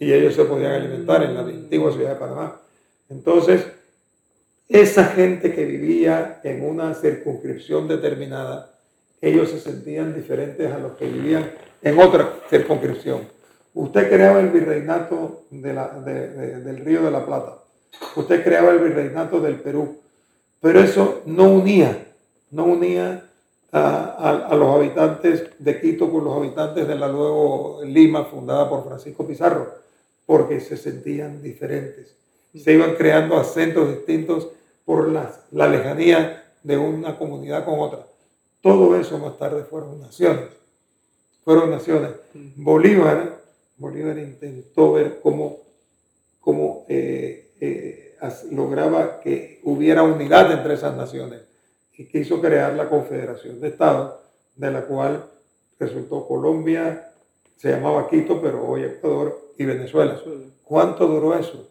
y 0.00 0.12
ellos 0.12 0.34
se 0.34 0.44
podían 0.44 0.72
alimentar 0.72 1.22
en 1.22 1.34
la 1.34 1.40
antigua 1.40 1.92
ciudad 1.92 2.14
de 2.14 2.16
Panamá. 2.16 2.60
Entonces, 3.10 3.66
esa 4.66 5.04
gente 5.04 5.52
que 5.54 5.64
vivía 5.64 6.40
en 6.42 6.64
una 6.64 6.94
circunscripción 6.94 7.86
determinada, 7.86 8.72
ellos 9.20 9.50
se 9.50 9.60
sentían 9.60 10.14
diferentes 10.14 10.72
a 10.72 10.78
los 10.78 10.92
que 10.92 11.04
vivían 11.04 11.52
en 11.82 11.98
otra 11.98 12.32
circunscripción. 12.48 13.28
Usted 13.74 14.08
creaba 14.08 14.40
el 14.40 14.48
virreinato 14.48 15.44
del 15.50 16.84
Río 16.84 17.02
de 17.02 17.10
la 17.10 17.24
Plata, 17.24 17.58
usted 18.16 18.42
creaba 18.42 18.70
el 18.72 18.80
virreinato 18.80 19.40
del 19.40 19.60
Perú, 19.60 19.98
pero 20.60 20.80
eso 20.80 21.22
no 21.26 21.44
unía, 21.44 22.06
no 22.50 22.64
unía 22.64 23.24
a, 23.72 24.48
a, 24.48 24.56
los 24.56 24.74
habitantes 24.74 25.50
de 25.58 25.80
Quito 25.80 26.10
con 26.10 26.24
los 26.24 26.36
habitantes 26.36 26.88
de 26.88 26.94
la 26.96 27.08
luego 27.08 27.80
Lima, 27.84 28.24
fundada 28.24 28.68
por 28.68 28.84
Francisco 28.84 29.26
Pizarro, 29.26 29.72
porque 30.26 30.60
se 30.60 30.76
sentían 30.76 31.42
diferentes. 31.42 32.16
Se 32.52 32.72
iban 32.72 32.94
creando 32.96 33.36
acentos 33.38 33.88
distintos 33.88 34.48
por 34.84 35.08
la, 35.08 35.32
la 35.52 35.68
lejanía 35.68 36.52
de 36.62 36.76
una 36.76 37.16
comunidad 37.16 37.64
con 37.64 37.78
otra. 37.78 38.00
Todo 38.60 38.96
eso 38.96 39.18
más 39.18 39.38
tarde 39.38 39.62
fueron 39.62 40.00
naciones. 40.00 40.48
Fueron 41.44 41.70
naciones. 41.70 42.10
Bolívar, 42.56 43.39
Bolívar 43.80 44.18
intentó 44.18 44.92
ver 44.92 45.20
cómo, 45.22 45.58
cómo 46.38 46.84
eh, 46.88 47.52
eh, 47.60 48.16
lograba 48.52 49.20
que 49.20 49.60
hubiera 49.64 50.02
unidad 50.02 50.52
entre 50.52 50.74
esas 50.74 50.94
naciones 50.94 51.40
y 51.96 52.04
quiso 52.04 52.42
crear 52.42 52.74
la 52.74 52.90
Confederación 52.90 53.58
de 53.58 53.68
Estados, 53.68 54.20
de 54.54 54.70
la 54.70 54.82
cual 54.82 55.24
resultó 55.78 56.28
Colombia, 56.28 57.10
se 57.56 57.70
llamaba 57.70 58.08
Quito, 58.08 58.40
pero 58.40 58.66
hoy 58.66 58.82
Ecuador 58.82 59.50
y 59.56 59.64
Venezuela. 59.64 60.20
¿Cuánto 60.62 61.06
duró 61.06 61.34
eso? 61.34 61.66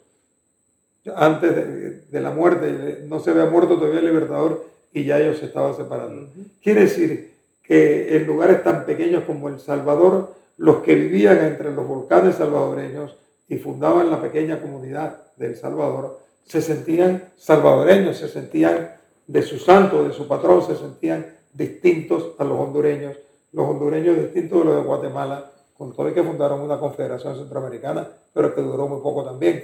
antes 1.15 2.11
de, 2.11 2.21
la 2.21 2.31
muerte, 2.31 3.03
no 3.07 3.19
se 3.19 3.31
había 3.31 3.45
muerto 3.45 3.77
todavía 3.77 3.99
el 3.99 4.05
libertador 4.05 4.67
y 4.93 5.05
ya 5.05 5.19
ellos 5.19 5.37
se 5.37 5.45
estaban 5.45 5.75
separando. 5.75 6.27
Quiere 6.61 6.81
decir 6.81 7.33
que 7.63 8.17
en 8.17 8.27
lugares 8.27 8.63
tan 8.63 8.85
pequeños 8.85 9.23
como 9.23 9.49
El 9.49 9.59
Salvador, 9.59 10.35
los 10.59 10.81
que 10.81 10.93
vivían 10.93 11.39
entre 11.45 11.71
los 11.73 11.87
volcanes 11.87 12.35
salvadoreños 12.35 13.15
y 13.47 13.57
fundaban 13.57 14.11
la 14.11 14.21
pequeña 14.21 14.61
comunidad 14.61 15.23
de 15.37 15.47
El 15.47 15.55
Salvador, 15.55 16.19
se 16.43 16.61
sentían 16.61 17.31
salvadoreños, 17.37 18.17
se 18.17 18.27
sentían 18.27 18.91
de 19.25 19.41
su 19.41 19.57
santo, 19.57 20.03
de 20.03 20.13
su 20.13 20.27
patrón, 20.27 20.61
se 20.61 20.75
sentían 20.75 21.25
distintos 21.53 22.31
a 22.37 22.43
los 22.43 22.59
hondureños, 22.59 23.15
los 23.53 23.69
hondureños 23.69 24.17
distintos 24.17 24.59
de 24.59 24.65
los 24.65 24.75
de 24.75 24.81
Guatemala, 24.81 25.49
con 25.77 25.93
todo 25.93 26.09
el 26.09 26.13
que 26.13 26.23
fundaron 26.23 26.59
una 26.59 26.77
confederación 26.77 27.37
centroamericana, 27.37 28.05
pero 28.33 28.53
que 28.53 28.61
duró 28.61 28.85
muy 28.89 29.01
poco 29.01 29.23
también, 29.23 29.63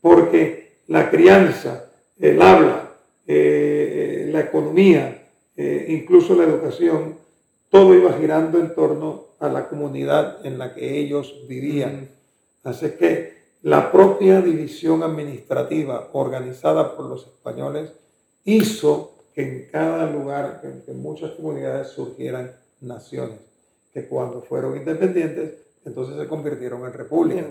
porque 0.00 0.82
la 0.86 1.10
crianza, 1.10 1.86
el 2.16 2.40
habla, 2.40 2.90
eh, 3.26 4.30
la 4.32 4.40
economía, 4.40 5.20
eh, 5.56 5.86
incluso 5.88 6.36
la 6.36 6.44
educación, 6.44 7.16
todo 7.70 7.92
iba 7.92 8.12
girando 8.12 8.60
en 8.60 8.72
torno 8.72 9.27
a 9.40 9.48
la 9.48 9.68
comunidad 9.68 10.44
en 10.44 10.58
la 10.58 10.74
que 10.74 10.98
ellos 10.98 11.44
vivían. 11.48 12.08
Así 12.64 12.90
que 12.92 13.38
la 13.62 13.90
propia 13.90 14.40
división 14.40 15.02
administrativa 15.02 16.08
organizada 16.12 16.96
por 16.96 17.06
los 17.06 17.26
españoles 17.26 17.92
hizo 18.44 19.12
que 19.34 19.42
en 19.42 19.68
cada 19.70 20.10
lugar, 20.10 20.60
que 20.60 20.90
en 20.90 21.02
muchas 21.02 21.32
comunidades 21.32 21.88
surgieran 21.88 22.52
naciones, 22.80 23.38
que 23.92 24.06
cuando 24.06 24.42
fueron 24.42 24.76
independientes, 24.76 25.54
entonces 25.84 26.16
se 26.16 26.26
convirtieron 26.26 26.84
en 26.84 26.92
repúblicas. 26.92 27.44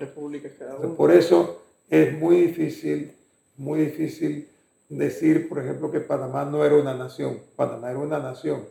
En 0.82 0.95
por 0.95 1.12
eso 1.12 1.62
es 1.89 2.13
muy 2.17 2.41
difícil 2.41 3.13
muy 3.58 3.80
difícil 3.80 4.47
decir, 4.88 5.50
por 5.50 5.60
ejemplo, 5.60 5.91
que 5.91 6.00
Panamá 6.00 6.45
no 6.45 6.63
era 6.63 6.76
una 6.76 6.93
nación. 6.93 7.39
Panamá 7.56 7.89
era 7.89 8.00
una 8.00 8.19
nación, 8.19 8.63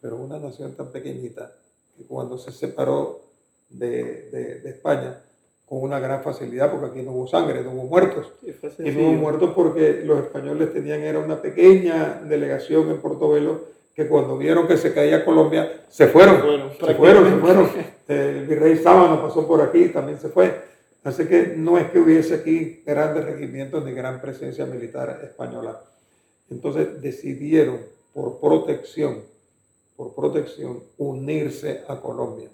pero 0.00 0.16
una 0.16 0.38
nación 0.38 0.74
tan 0.74 0.90
pequeñita 0.90 1.52
que 1.96 2.04
cuando 2.04 2.38
se 2.38 2.52
separó 2.52 3.20
de, 3.68 4.60
España, 4.64 5.20
con 5.66 5.82
una 5.82 5.98
gran 5.98 6.22
facilidad, 6.22 6.70
porque 6.70 6.86
aquí 6.86 7.02
no 7.02 7.12
hubo 7.12 7.26
sangre, 7.26 7.62
no 7.62 7.72
hubo 7.72 7.84
muertos. 7.84 8.32
y 8.78 8.90
no 8.90 9.00
hubo 9.00 9.12
muertos 9.12 9.52
porque 9.54 10.02
los 10.04 10.20
españoles 10.20 10.72
tenían, 10.72 11.00
era 11.00 11.18
una 11.18 11.40
pequeña 11.40 12.20
delegación 12.24 12.90
en 12.90 13.00
Portobelo, 13.00 13.72
que 13.94 14.08
cuando 14.08 14.38
vieron 14.38 14.66
que 14.66 14.76
se 14.76 14.94
caía 14.94 15.24
Colombia, 15.24 15.84
se 15.88 16.06
fueron, 16.08 16.36
se 16.80 16.94
fueron, 16.94 17.30
se 17.30 17.36
fueron. 17.36 17.70
El 18.08 18.46
virrey 18.46 18.76
Sábano 18.76 19.20
pasó 19.22 19.46
por 19.46 19.60
aquí, 19.60 19.88
también 19.88 20.18
se 20.18 20.28
fue. 20.28 20.72
Así 21.04 21.26
que 21.26 21.54
no 21.56 21.78
es 21.78 21.90
que 21.90 21.98
hubiese 21.98 22.34
aquí 22.34 22.82
grandes 22.86 23.24
regimientos 23.24 23.84
ni 23.84 23.92
gran 23.92 24.20
presencia 24.20 24.66
militar 24.66 25.20
española. 25.24 25.80
Entonces 26.48 27.00
decidieron 27.00 27.80
por 28.12 28.38
protección, 28.38 29.22
por 30.02 30.14
protección, 30.14 30.80
unirse 30.98 31.82
a 31.86 32.00
Colombia. 32.00 32.48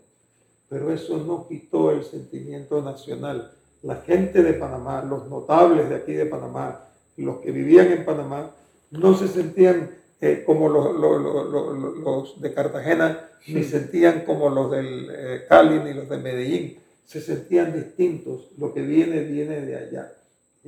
Pero 0.69 0.93
eso 0.93 1.17
no 1.17 1.47
quitó 1.49 1.93
el 1.93 2.05
sentimiento 2.05 2.83
nacional. 2.83 3.53
la 3.81 3.97
gente 3.97 4.43
de 4.43 4.55
Panamá, 4.55 5.03
los 5.03 5.29
notables 5.29 5.89
de 5.89 5.95
aquí 5.95 6.13
de 6.13 6.27
Panamá, 6.27 6.85
los 7.17 7.39
que 7.39 7.53
vivían 7.53 7.93
en 7.93 8.05
Panamá, 8.05 8.51
no 8.91 9.17
se 9.17 9.29
sentían 9.29 9.91
eh, 10.21 10.43
como 10.45 10.69
los, 10.69 10.97
los, 10.97 12.41
de 12.41 12.53
Cartagena, 12.53 13.31
ni 13.47 13.63
sentían 13.63 14.25
como 14.25 14.51
los 14.51 14.73
del 14.73 15.09
eh, 15.11 15.45
Cali, 15.49 15.79
ni 15.79 15.95
los 15.95 16.09
de 16.09 16.19
Medellín. 16.19 16.79
Se 17.07 17.21
sentían 17.21 17.73
distintos. 17.73 18.49
Lo 18.59 18.75
que 18.75 18.83
viene, 18.83 19.21
viene 19.21 19.61
de 19.61 19.77
allá. 19.77 20.13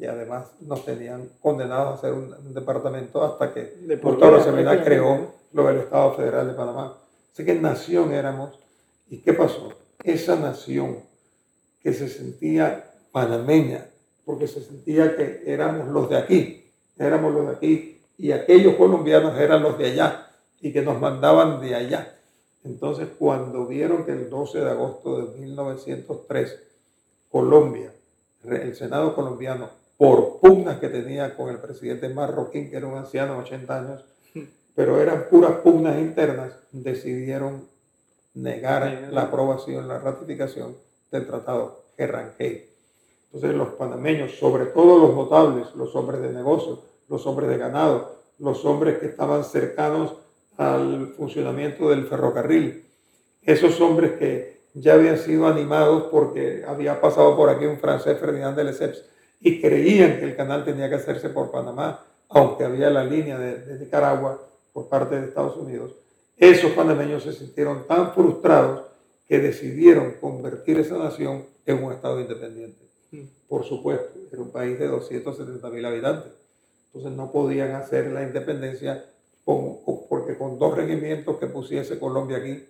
Y 0.01 0.07
además 0.07 0.53
nos 0.63 0.83
tenían 0.87 1.29
condenados 1.43 1.89
a 1.89 1.95
hacer 1.95 2.15
un, 2.15 2.55
departamento 2.55 3.23
hasta 3.23 3.53
que 3.53 3.77
Gustavo 4.03 4.41
Semena 4.41 4.83
creó 4.83 5.35
lo 5.53 5.67
del 5.67 5.81
Estado 5.81 6.15
Federal 6.15 6.49
de 6.49 6.55
Panamá. 6.55 6.97
Así 7.31 7.45
que 7.45 7.55
nación 7.57 8.11
éramos. 8.15 8.59
¿Y 9.11 9.19
qué 9.19 9.35
pasó? 9.35 9.75
Esa 10.03 10.37
nación 10.37 11.01
que 11.83 11.93
se 11.93 12.09
sentía 12.09 12.91
panameña, 13.13 13.89
porque 14.25 14.47
se 14.47 14.63
sentía 14.63 15.17
que 15.17 15.43
éramos 15.45 15.89
los 15.89 16.09
de 16.09 16.17
aquí, 16.17 16.65
éramos 16.97 17.35
los 17.35 17.49
de 17.49 17.53
aquí, 17.53 18.01
y 18.17 18.33
aquellos 18.33 18.77
colombianos 18.77 19.39
eran 19.39 19.63
los 19.63 19.77
de 19.77 19.87
allá, 19.87 20.31
y 20.63 20.73
que 20.73 20.81
nos 20.81 20.99
mandaban 20.99 21.61
de 21.61 21.75
allá. 21.75 22.17
Entonces, 22.65 23.09
cuando 23.19 23.67
vieron 23.67 24.07
que 24.07 24.13
el 24.13 24.31
12 24.31 24.61
de 24.61 24.71
agosto 24.71 25.27
de 25.27 25.39
1903, 25.41 26.59
Colombia, 27.29 27.93
el 28.45 28.75
Senado 28.75 29.15
colombiano, 29.15 29.80
por 30.01 30.41
pugnas 30.41 30.79
que 30.79 30.89
tenía 30.89 31.37
con 31.37 31.51
el 31.51 31.59
presidente 31.59 32.09
Marroquín, 32.09 32.71
que 32.71 32.79
era 32.79 32.87
un 32.87 32.97
anciano 32.97 33.35
de 33.35 33.41
80 33.41 33.79
años, 33.79 34.05
pero 34.75 34.99
eran 34.99 35.27
puras 35.29 35.57
pugnas 35.57 35.99
internas, 35.99 36.55
decidieron 36.73 37.69
negar 38.33 39.11
la 39.13 39.25
aprobación, 39.25 39.87
la 39.87 39.99
ratificación 39.99 40.75
del 41.11 41.27
Tratado 41.27 41.85
Gerrangel. 41.99 42.65
Entonces 43.27 43.55
los 43.55 43.69
panameños, 43.75 44.39
sobre 44.39 44.65
todo 44.65 45.07
los 45.07 45.15
notables, 45.15 45.67
los 45.75 45.95
hombres 45.95 46.23
de 46.23 46.33
negocio, 46.33 46.83
los 47.11 47.27
hombres 47.27 47.51
de 47.51 47.59
ganado, 47.59 48.17
los 48.39 48.65
hombres 48.65 48.97
que 49.01 49.05
estaban 49.05 49.45
cercanos 49.45 50.15
al 50.57 51.09
funcionamiento 51.09 51.91
del 51.91 52.07
ferrocarril, 52.07 52.87
esos 53.43 53.79
hombres 53.83 54.13
que 54.13 54.63
ya 54.73 54.95
habían 54.95 55.19
sido 55.19 55.47
animados 55.47 56.05
porque 56.05 56.65
había 56.67 57.03
pasado 57.03 57.37
por 57.37 57.51
aquí 57.51 57.67
un 57.67 57.77
francés, 57.77 58.19
Ferdinand 58.19 58.57
de 58.57 58.65
Lesseps, 58.65 59.11
y 59.41 59.61
creían 59.61 60.19
que 60.19 60.25
el 60.25 60.37
canal 60.37 60.65
tenía 60.65 60.89
que 60.89 60.97
hacerse 60.97 61.31
por 61.31 61.51
Panamá, 61.51 62.05
aunque 62.29 62.65
había 62.65 62.91
la 62.91 63.05
línea 63.05 63.39
de, 63.39 63.59
de 63.59 63.79
Nicaragua 63.79 64.41
por 64.73 64.89
parte 64.89 65.19
de 65.19 65.27
Estados 65.27 65.57
Unidos. 65.57 65.93
Esos 66.37 66.73
panameños 66.73 67.23
se 67.23 67.33
sintieron 67.33 67.87
tan 67.87 68.13
frustrados 68.13 68.83
que 69.27 69.39
decidieron 69.39 70.15
convertir 70.21 70.79
esa 70.79 70.99
nación 70.99 71.45
en 71.67 71.83
un 71.85 71.93
Estado 71.93 72.21
independiente. 72.21 72.79
Mm. 73.13 73.25
Por 73.49 73.65
supuesto, 73.65 74.19
era 74.33 74.43
un 74.43 74.51
país 74.51 74.79
de 74.79 74.89
270 74.89 75.71
mil 75.71 75.85
habitantes. 75.85 76.33
Entonces 76.87 77.13
no 77.17 77.31
podían 77.31 77.73
hacer 77.73 78.09
la 78.09 78.23
independencia 78.23 79.05
porque 79.45 80.37
con 80.37 80.59
dos 80.59 80.77
regimientos 80.77 81.39
que 81.39 81.47
pusiese 81.47 81.99
Colombia 81.99 82.39
aquí, 82.39 82.65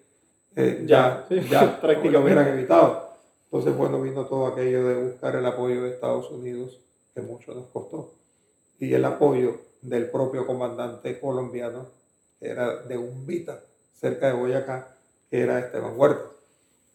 eh, 0.56 0.85
ya, 0.87 1.26
ya, 1.28 1.80
prácticamente 1.80 2.11
lo 2.11 2.20
hubieran 2.22 2.48
evitado. 2.48 3.10
Entonces, 3.52 3.76
bueno, 3.76 4.00
vino 4.00 4.26
todo 4.26 4.46
aquello 4.46 4.86
de 4.86 5.02
buscar 5.02 5.34
el 5.34 5.44
apoyo 5.44 5.82
de 5.82 5.90
Estados 5.90 6.30
Unidos, 6.30 6.78
que 7.14 7.20
mucho 7.20 7.52
nos 7.52 7.66
costó, 7.66 8.12
y 8.78 8.94
el 8.94 9.04
apoyo 9.04 9.56
del 9.82 10.08
propio 10.08 10.46
comandante 10.46 11.18
colombiano, 11.18 11.86
que 12.38 12.48
era 12.48 12.76
de 12.82 12.96
Umbita, 12.96 13.60
cerca 13.92 14.28
de 14.28 14.34
Boyacá, 14.34 14.94
que 15.28 15.40
era 15.40 15.58
Esteban 15.58 15.94
Huerta. 15.96 16.30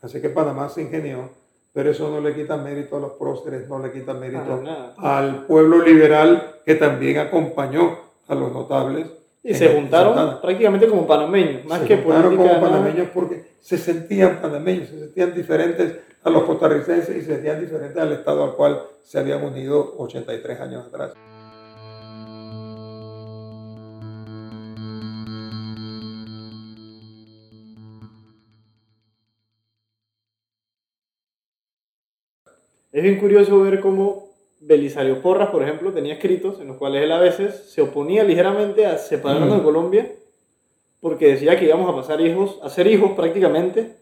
Así 0.01 0.21
que 0.21 0.29
Panamá 0.29 0.69
se 0.69 0.83
ingenió, 0.83 1.29
pero 1.73 1.91
eso 1.91 2.09
no 2.09 2.21
le 2.21 2.33
quita 2.33 2.55
mérito 2.55 2.95
a 2.95 3.01
los 3.01 3.11
próceres, 3.13 3.67
no 3.67 3.79
le 3.79 3.91
quita 3.91 4.13
mérito 4.13 4.63
al 4.97 5.45
pueblo 5.45 5.81
liberal 5.81 6.61
que 6.65 6.75
también 6.75 7.17
acompañó 7.17 7.97
a 8.27 8.35
los 8.35 8.53
notables. 8.53 9.07
Y 9.47 9.53
se 9.53 9.67
juntaron 9.75 10.41
prácticamente 10.41 10.88
como 10.88 11.05
panameños, 11.05 11.65
más 11.65 11.81
se 11.81 11.86
que 11.86 11.97
juntaron 11.97 12.36
como 12.36 12.60
panameños 12.60 13.10
porque 13.13 13.43
se 13.62 13.77
sentían 13.77 14.41
panameños, 14.41 14.89
se 14.89 14.99
sentían 14.99 15.36
diferentes 15.36 15.99
a 16.23 16.31
los 16.31 16.45
costarricenses 16.45 17.15
y 17.15 17.21
se 17.21 17.36
sentían 17.36 17.62
diferentes 17.62 17.95
al 18.01 18.12
Estado 18.12 18.43
al 18.43 18.55
cual 18.55 18.81
se 19.03 19.19
habían 19.19 19.43
unido 19.43 19.93
83 19.99 20.60
años 20.62 20.88
atrás. 20.88 21.13
Es 32.91 33.03
bien 33.03 33.19
curioso 33.19 33.60
ver 33.60 33.79
cómo 33.79 34.24
Belisario 34.59 35.21
Porras, 35.21 35.49
por 35.49 35.61
ejemplo, 35.61 35.91
tenía 35.91 36.13
escritos 36.13 36.59
en 36.59 36.67
los 36.67 36.77
cuales 36.77 37.03
él 37.03 37.11
a 37.11 37.19
veces 37.19 37.69
se 37.69 37.81
oponía 37.81 38.23
ligeramente 38.23 38.85
a 38.85 38.97
separarnos 38.97 39.57
de 39.57 39.63
Colombia 39.63 40.11
porque 40.99 41.27
decía 41.27 41.59
que 41.59 41.65
íbamos 41.65 41.87
a 41.87 41.95
pasar 41.95 42.19
hijos, 42.21 42.59
a 42.63 42.69
ser 42.69 42.87
hijos 42.87 43.11
prácticamente 43.11 43.95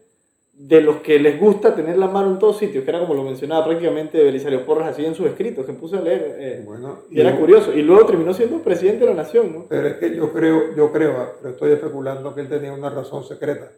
de 0.54 0.80
los 0.80 1.02
que 1.02 1.18
les 1.18 1.38
gusta 1.38 1.74
tener 1.74 1.98
la 1.98 2.06
mano 2.06 2.30
en 2.30 2.38
todos 2.38 2.58
sitios, 2.58 2.84
que 2.84 2.90
era 2.90 3.00
como 3.00 3.14
lo 3.14 3.24
mencionaba 3.24 3.64
prácticamente 3.64 4.22
Belisario 4.22 4.64
Porras 4.64 4.88
así 4.88 5.04
en 5.04 5.14
sus 5.14 5.26
escritos, 5.26 5.66
que 5.66 5.72
puse 5.72 5.96
a 5.96 6.00
leer. 6.00 6.36
Eh, 6.38 6.62
bueno, 6.64 7.00
y, 7.10 7.20
era 7.20 7.36
curioso. 7.36 7.72
Y 7.74 7.82
luego 7.82 8.06
terminó 8.06 8.32
siendo 8.32 8.60
presidente 8.60 9.00
de 9.00 9.10
la 9.10 9.16
nación, 9.16 9.52
¿no? 9.52 9.66
Pero 9.68 9.88
es 9.88 9.94
que 9.96 10.14
yo 10.14 10.32
creo, 10.32 10.74
yo 10.76 10.92
creo, 10.92 11.16
ah, 11.18 11.32
pero 11.40 11.54
estoy 11.54 11.72
especulando 11.72 12.34
que 12.34 12.42
él 12.42 12.48
tenía 12.48 12.72
una 12.72 12.88
razón 12.88 13.24
secreta. 13.24 13.70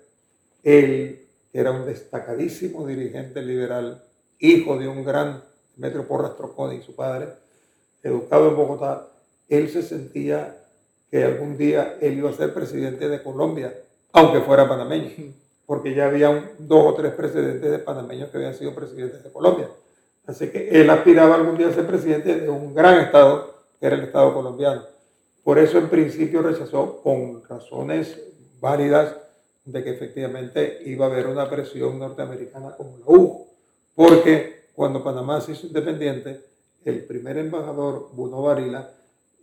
Él, 0.63 1.21
era 1.53 1.71
un 1.71 1.87
destacadísimo 1.87 2.87
dirigente 2.87 3.41
liberal, 3.41 4.05
hijo 4.39 4.79
de 4.79 4.87
un 4.87 5.05
gran 5.05 5.43
Metro 5.77 6.07
Porras 6.07 6.37
Troconi, 6.37 6.83
su 6.83 6.95
padre, 6.95 7.29
educado 8.03 8.49
en 8.49 8.57
Bogotá, 8.57 9.09
él 9.49 9.69
se 9.71 9.83
sentía 9.83 10.57
que 11.11 11.25
algún 11.25 11.57
día 11.57 11.99
él 12.01 12.19
iba 12.19 12.31
a 12.31 12.35
ser 12.35 12.53
presidente 12.53 13.09
de 13.09 13.23
Colombia, 13.23 13.75
aunque 14.13 14.41
fuera 14.41 14.69
panameño, 14.69 15.11
porque 15.67 15.95
ya 15.95 16.07
había 16.07 16.53
dos 16.59 16.93
o 16.93 16.95
tres 16.95 17.13
presidentes 17.13 17.71
de 17.71 17.79
panameños 17.79 18.31
que 18.31 18.39
habían 18.39 18.55
sido 18.55 18.75
presidentes 18.75 19.23
de 19.23 19.31
Colombia. 19.31 19.69
Así 20.27 20.49
que 20.49 20.69
él 20.71 20.91
aspiraba 20.91 21.37
algún 21.37 21.57
día 21.57 21.69
a 21.69 21.73
ser 21.73 21.87
presidente 21.87 22.41
de 22.41 22.49
un 22.49 22.75
gran 22.75 23.01
estado, 23.01 23.55
que 23.79 23.87
era 23.87 23.97
el 23.97 24.03
estado 24.03 24.35
colombiano. 24.35 24.83
Por 25.45 25.59
eso 25.59 25.79
en 25.79 25.89
principio 25.89 26.43
rechazó 26.43 27.01
con 27.03 27.45
razones 27.45 28.19
válidas 28.61 29.15
de 29.65 29.85
que 29.85 29.91
efectivamente 29.91 30.81
iba 30.87 31.07
a 31.07 31.11
haber 31.11 31.27
una 31.29 31.49
presión 31.49 31.99
norteamericana 31.99 32.75
como 32.77 32.99
la 32.99 33.05
hubo 33.07 33.47
porque 33.97 34.56
cuando 34.77 35.03
Panamá 35.03 35.41
se 35.41 35.53
hizo 35.53 35.67
independiente, 35.67 36.45
el 36.85 37.05
primer 37.07 37.39
embajador, 37.39 38.11
Bruno 38.13 38.43
Varila, 38.43 38.91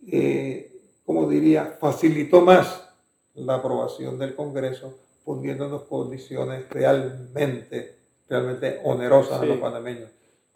eh, 0.07 0.71
como 1.03 1.27
diría, 1.27 1.75
facilitó 1.79 2.41
más 2.41 2.87
la 3.33 3.55
aprobación 3.55 4.19
del 4.19 4.35
Congreso, 4.35 4.93
poniéndonos 5.25 5.83
condiciones 5.83 6.69
realmente, 6.69 7.97
realmente 8.29 8.79
onerosas 8.83 9.41
a 9.41 9.45
los 9.45 9.57
panameños. 9.57 10.11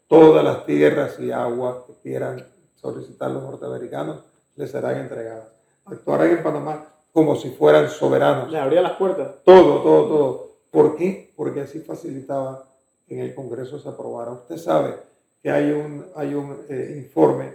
Todas 0.07 0.43
las 0.43 0.63
tierras 0.67 1.19
y 1.19 1.31
aguas 1.31 1.77
que 1.87 1.93
quieran 2.03 2.45
solicitar 2.75 3.31
los 3.31 3.41
norteamericanos 3.41 4.19
les 4.55 4.69
serán 4.69 4.97
entregadas. 4.97 5.47
Actuarán 5.85 6.29
en 6.29 6.43
Panamá 6.43 6.87
como 7.11 7.35
si 7.35 7.49
fueran 7.49 7.89
soberanos. 7.89 8.51
Les 8.51 8.61
abría 8.61 8.83
las 8.83 8.93
puertas. 8.93 9.43
Todo, 9.43 9.81
todo, 9.81 10.07
todo. 10.07 10.51
¿Por 10.69 10.95
qué? 10.95 11.33
Porque 11.35 11.61
así 11.61 11.79
facilitaba 11.79 12.63
en 13.07 13.19
el 13.19 13.33
Congreso 13.33 13.79
se 13.79 13.89
aprobara. 13.89 14.31
Usted 14.31 14.57
sabe 14.57 14.95
que 15.41 15.49
hay 15.49 15.71
un, 15.71 16.05
hay 16.15 16.33
un 16.33 16.65
eh, 16.69 16.95
informe 16.97 17.53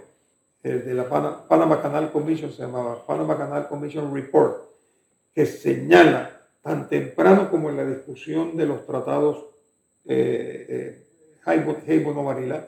eh, 0.63 0.73
de 0.73 0.93
la 0.93 1.07
Panama, 1.09 1.81
Canal 1.81 2.11
Commission, 2.11 2.51
se 2.51 2.63
llamaba 2.63 3.05
Panama 3.05 3.37
Canal 3.37 3.67
Commission 3.67 4.13
Report, 4.13 4.63
que 5.33 5.45
señala 5.45 6.41
tan 6.61 6.87
temprano 6.87 7.49
como 7.49 7.69
en 7.69 7.77
la 7.77 7.85
discusión 7.85 8.55
de 8.55 8.65
los 8.65 8.85
tratados 8.85 9.45
eh, 10.05 10.65
eh 10.69 12.05
o 12.05 12.23
Manila, 12.23 12.65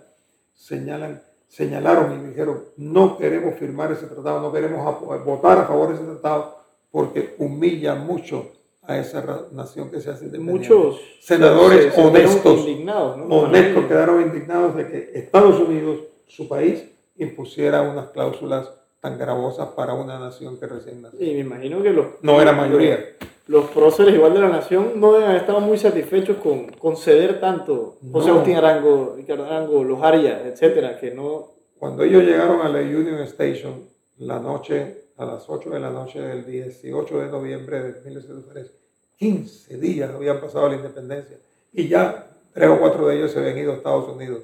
señalan, 0.53 1.21
señalaron 1.47 2.19
y 2.19 2.27
dijeron, 2.27 2.65
no 2.75 3.17
queremos 3.17 3.57
firmar 3.57 3.91
ese 3.93 4.07
tratado, 4.07 4.41
no 4.41 4.51
queremos 4.51 5.23
votar 5.23 5.59
a 5.59 5.65
favor 5.65 5.89
de 5.89 5.95
ese 5.95 6.03
tratado 6.03 6.57
porque 6.91 7.36
humilla 7.39 7.95
mucho 7.95 8.51
a 8.88 8.97
esa 8.97 9.47
nación 9.51 9.89
que 9.89 9.99
se 9.99 10.11
hace 10.11 10.29
de 10.29 10.39
Muchos 10.39 10.99
senadores 11.19 11.97
honestos, 11.97 12.59
indignados, 12.59 13.19
honestos 13.29 13.86
quedaron 13.86 14.21
indignados 14.21 14.75
de 14.75 14.88
que 14.88 15.11
Estados 15.13 15.59
Unidos, 15.59 15.99
su 16.27 16.47
país, 16.47 16.83
impusiera 17.17 17.81
unas 17.81 18.09
cláusulas 18.09 18.69
tan 18.99 19.17
gravosas 19.17 19.69
para 19.69 19.93
una 19.93 20.19
nación 20.19 20.59
que 20.59 20.67
recién 20.67 21.01
nació. 21.01 21.19
Y 21.23 21.33
me 21.33 21.39
imagino 21.39 21.81
que 21.81 21.91
los... 21.91 22.07
No 22.21 22.41
era 22.41 22.51
mayoría. 22.53 22.99
Los 23.47 23.69
próceres 23.69 24.15
igual 24.15 24.33
de 24.33 24.39
la 24.39 24.49
nación 24.49 24.93
no 24.95 25.13
deben 25.13 25.29
haber 25.29 25.61
muy 25.61 25.77
satisfechos 25.77 26.38
con 26.38 26.67
conceder 26.71 27.39
tanto. 27.39 27.97
José 28.11 28.31
Agustín 28.31 28.55
Arango, 28.55 29.13
Ricardo 29.15 29.45
Arango, 29.45 29.83
los 29.83 30.01
Arias, 30.01 30.41
etcétera, 30.45 30.97
que 30.97 31.11
no... 31.11 31.51
Cuando 31.77 32.03
ellos 32.03 32.23
llegaron 32.23 32.61
a 32.61 32.69
la 32.69 32.79
Union 32.79 33.19
Station, 33.21 33.83
la 34.17 34.39
noche 34.39 35.05
a 35.18 35.26
las 35.26 35.49
8 35.49 35.70
de 35.70 35.80
la 35.80 35.89
noche 35.89 36.20
del 36.20 36.45
18 36.45 37.20
de 37.20 37.28
noviembre 37.28 37.82
de 37.82 38.01
1903. 38.01 38.72
15 39.18 39.78
días 39.78 40.11
habían 40.13 40.41
pasado 40.41 40.70
la 40.70 40.76
independencia 40.76 41.38
y 41.72 41.88
ya 41.88 42.28
tres 42.53 42.70
o 42.70 42.80
cuatro 42.80 43.07
de 43.07 43.18
ellos 43.18 43.32
se 43.32 43.39
habían 43.39 43.57
ido 43.57 43.72
a 43.72 43.76
Estados 43.76 44.09
Unidos. 44.09 44.43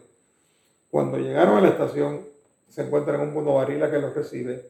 Cuando 0.90 1.18
llegaron 1.18 1.58
a 1.58 1.62
la 1.62 1.70
estación, 1.70 2.22
se 2.70 2.84
encuentran 2.84 3.20
un 3.22 3.34
monobarila 3.34 3.92
que 3.92 4.00
los 4.00 4.14
recibe 4.16 4.70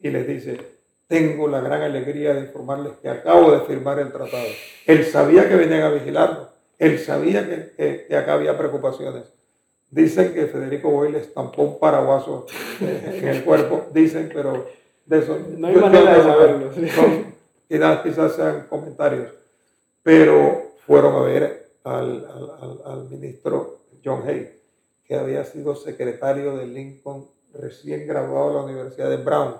y 0.00 0.10
les 0.10 0.26
dice, 0.26 0.58
tengo 1.06 1.48
la 1.48 1.60
gran 1.60 1.82
alegría 1.82 2.34
de 2.34 2.40
informarles 2.40 2.94
que 3.02 3.08
acabo 3.08 3.52
de 3.52 3.60
firmar 3.60 3.98
el 3.98 4.12
tratado. 4.12 4.48
Él 4.86 5.04
sabía 5.04 5.48
que 5.48 5.56
venían 5.56 5.82
a 5.82 5.90
vigilarlo, 5.90 6.48
él 6.78 6.98
sabía 6.98 7.46
que, 7.46 8.06
que, 8.08 8.16
acá 8.16 8.34
había 8.34 8.56
preocupaciones. 8.56 9.24
Dicen 9.90 10.34
que 10.34 10.46
Federico 10.46 10.90
Boyle 10.90 11.16
estampó 11.16 11.62
un 11.62 11.78
paraguaso 11.78 12.46
en 12.80 13.28
el 13.28 13.44
cuerpo, 13.44 13.86
dicen, 13.92 14.30
pero 14.32 14.66
de 15.06 15.18
eso 15.18 15.38
no 15.56 15.68
hay 15.68 15.76
manera 15.76 16.16
de 16.16 16.22
saberlo. 16.22 16.70
quizás, 17.68 18.02
quizás 18.02 18.36
sean 18.36 18.66
comentarios, 18.68 19.30
pero 20.02 20.72
fueron 20.86 21.14
a 21.16 21.20
ver 21.20 21.70
al, 21.84 22.26
al, 22.26 22.80
al 22.84 23.10
ministro 23.10 23.80
John 24.04 24.22
Hay, 24.26 24.60
que 25.04 25.14
había 25.14 25.44
sido 25.44 25.74
secretario 25.74 26.56
de 26.56 26.66
Lincoln 26.66 27.26
recién 27.52 28.06
graduado 28.06 28.48
de 28.48 28.54
la 28.54 28.62
Universidad 28.62 29.10
de 29.10 29.16
Brown. 29.16 29.54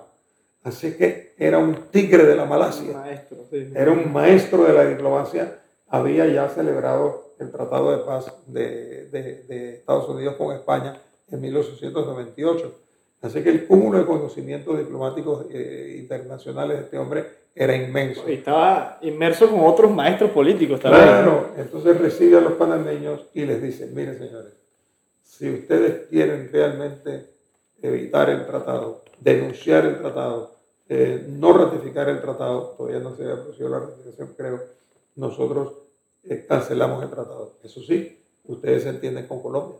Así 0.63 0.97
que 0.97 1.33
era 1.37 1.59
un 1.59 1.75
tigre 1.91 2.25
de 2.25 2.35
la 2.35 2.45
Malasia. 2.45 2.97
Maestro, 2.97 3.37
Era 3.51 3.91
un 3.91 4.11
maestro 4.11 4.63
de 4.63 4.73
la 4.73 4.85
diplomacia. 4.85 5.59
Había 5.87 6.25
ya 6.25 6.49
celebrado 6.49 7.35
el 7.39 7.51
Tratado 7.51 7.91
de 7.91 8.03
Paz 8.03 8.33
de, 8.47 9.09
de, 9.09 9.75
Estados 9.75 10.09
Unidos 10.09 10.35
con 10.35 10.55
España 10.55 10.99
en 11.29 11.41
1898. 11.41 12.79
Así 13.21 13.41
que 13.41 13.49
el 13.49 13.65
cúmulo 13.65 13.99
de 13.99 14.05
conocimientos 14.05 14.77
diplomáticos 14.77 15.47
eh, 15.51 15.97
internacionales 15.99 16.77
de 16.77 16.83
este 16.83 16.97
hombre 16.97 17.25
era 17.55 17.75
inmenso. 17.75 18.29
Y 18.29 18.33
estaba 18.33 18.99
inmerso 19.01 19.49
con 19.49 19.61
otros 19.61 19.91
maestros 19.91 20.31
políticos 20.31 20.81
también. 20.81 21.05
Claro, 21.05 21.53
entonces 21.57 21.97
recibe 21.99 22.37
a 22.37 22.41
los 22.41 22.53
panameños 22.53 23.27
y 23.33 23.45
les 23.45 23.61
dice, 23.61 23.87
miren 23.87 24.17
señores, 24.17 24.53
si 25.23 25.49
ustedes 25.49 26.07
quieren 26.07 26.49
realmente 26.51 27.27
evitar 27.81 28.29
el 28.29 28.45
tratado, 28.45 29.03
denunciar 29.19 29.85
el 29.85 29.97
tratado, 29.97 30.55
eh, 30.87 31.25
no 31.29 31.53
ratificar 31.53 32.09
el 32.09 32.21
tratado, 32.21 32.75
todavía 32.77 32.99
no 32.99 33.15
se 33.15 33.23
ha 33.23 33.35
producido 33.35 33.69
la 33.69 33.79
ratificación, 33.79 34.33
creo, 34.37 34.61
nosotros 35.15 35.73
eh, 36.23 36.45
cancelamos 36.47 37.03
el 37.03 37.09
tratado. 37.09 37.53
Eso 37.63 37.81
sí, 37.81 38.21
ustedes 38.45 38.83
se 38.83 38.89
entienden 38.89 39.27
con 39.27 39.41
Colombia, 39.41 39.77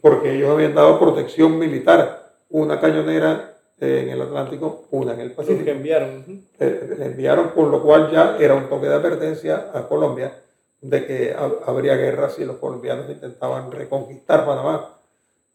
porque 0.00 0.34
ellos 0.34 0.50
habían 0.50 0.74
dado 0.74 0.98
protección 0.98 1.58
militar, 1.58 2.32
una 2.50 2.80
cañonera 2.80 3.56
eh, 3.80 4.02
en 4.04 4.08
el 4.10 4.22
Atlántico, 4.22 4.86
una 4.90 5.14
en 5.14 5.20
el 5.20 5.32
Pacífico. 5.32 5.64
que 5.64 5.70
enviaron. 5.72 6.24
le 6.58 7.06
enviaron, 7.06 7.50
por 7.50 7.68
lo 7.68 7.82
cual 7.82 8.10
ya 8.10 8.36
era 8.38 8.54
un 8.54 8.68
toque 8.68 8.88
de 8.88 8.94
advertencia 8.94 9.70
a 9.72 9.86
Colombia 9.86 10.32
de 10.80 11.06
que 11.06 11.36
habría 11.66 11.96
guerra 11.96 12.30
si 12.30 12.44
los 12.44 12.56
colombianos 12.56 13.10
intentaban 13.10 13.70
reconquistar 13.70 14.46
Panamá. 14.46 14.98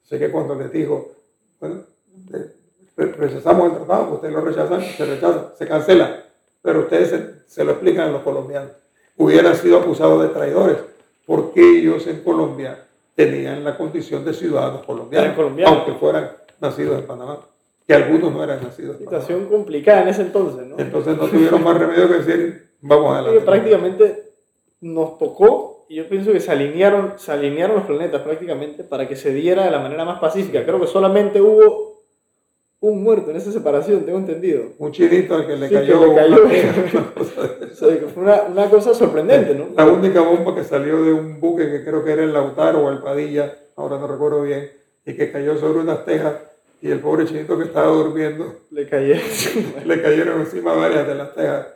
Sé 0.04 0.20
que 0.20 0.30
cuando 0.30 0.56
les 0.56 0.72
dijo, 0.72 1.12
bueno, 1.60 1.84
rechazamos 2.96 3.72
el 3.72 3.78
tratado, 3.78 4.14
ustedes 4.16 4.34
lo 4.34 4.42
rechazan, 4.42 4.82
se 4.82 5.06
rechaza, 5.06 5.54
se 5.58 5.68
cancela, 5.68 6.24
pero 6.62 6.82
ustedes 6.82 7.44
se, 7.48 7.64
lo 7.64 7.72
explican 7.72 8.10
a 8.10 8.12
los 8.12 8.22
colombianos. 8.22 8.72
Hubieran 9.18 9.56
sido 9.56 9.80
acusados 9.80 10.22
de 10.24 10.30
traidores, 10.30 10.78
porque 11.26 11.62
ellos 11.62 12.06
en 12.08 12.22
Colombia 12.22 12.86
tenían 13.16 13.64
la 13.64 13.78
condición 13.78 14.26
de 14.26 14.34
ciudadanos 14.34 14.86
colombianos, 14.86 15.38
aunque 15.66 15.94
fueran 15.94 16.32
nacidos 16.60 17.00
en 17.00 17.06
Panamá, 17.06 17.40
que 17.86 17.94
algunos 17.94 18.32
no 18.34 18.44
eran 18.44 18.64
nacidos 18.64 18.96
en 18.96 19.04
Situación 19.04 19.46
complicada 19.48 20.04
en 20.04 20.08
ese 20.08 20.22
entonces, 20.24 20.66
¿no? 20.66 20.76
Entonces 20.80 21.18
no 21.18 21.28
tuvieron 21.28 21.64
más 21.64 21.78
remedio 21.78 22.08
que 22.08 22.16
decir, 22.16 22.72
vamos 22.82 23.14
adelante. 23.14 23.46
prácticamente 23.46 24.24
nos 24.82 25.18
tocó, 25.18 25.86
y 25.90 25.96
yo 25.96 26.10
pienso 26.10 26.32
que 26.32 26.40
se 26.40 26.52
alinearon, 26.52 27.14
se 27.18 27.32
alinearon 27.32 27.78
los 27.78 27.86
planetas 27.86 28.22
prácticamente 28.22 28.84
para 28.84 29.08
que 29.08 29.16
se 29.16 29.34
diera 29.34 29.66
de 29.66 29.72
la 29.72 29.80
manera 29.80 30.06
más 30.06 30.20
pacífica. 30.20 30.64
Creo 30.64 30.80
que 30.80 30.88
solamente 30.88 31.40
hubo 31.42 31.93
un 32.90 33.02
muerto 33.02 33.32
en 33.32 33.38
esa 33.38 33.50
separación, 33.52 34.06
tengo 34.06 34.18
entendido. 34.18 34.74
Un 34.78 34.92
chinito 34.92 35.36
al 35.36 35.48
que 35.48 35.56
le 35.56 35.70
cayó. 35.70 36.02
Que 36.14 36.22
le 36.22 36.62
cayó 36.72 38.10
fue 38.14 38.24
una, 38.24 38.44
una, 38.44 38.70
cosa 38.70 38.94
sorprendente, 38.94 39.56
¿no? 39.56 39.70
La 39.76 39.86
única 39.86 40.22
bomba 40.22 40.54
que 40.54 40.64
salió 40.64 41.02
de 41.02 41.14
un 41.14 41.40
buque 41.40 41.70
que 41.72 41.84
creo 41.84 42.04
que 42.04 42.12
era 42.12 42.24
el 42.24 42.34
Lautaro 42.34 42.86
o 42.86 42.92
el 42.92 43.00
Padilla, 43.00 43.56
ahora 43.78 43.98
no 43.98 44.08
recuerdo 44.08 44.42
bien, 44.44 44.70
y 45.06 45.14
que 45.14 45.32
cayó 45.32 45.58
sobre 45.58 45.80
unas 45.80 46.06
tejas 46.06 46.34
y 46.82 46.92
el 46.92 47.00
pobre 47.00 47.26
chinito 47.26 47.58
que 47.58 47.64
estaba 47.66 47.88
durmiendo 47.88 48.54
le 48.72 48.88
cayeron, 48.88 49.24
le 49.86 50.02
cayeron 50.02 50.42
encima 50.42 50.74
varias 50.74 51.08
de 51.08 51.16
las 51.16 51.34
tejas 51.34 51.68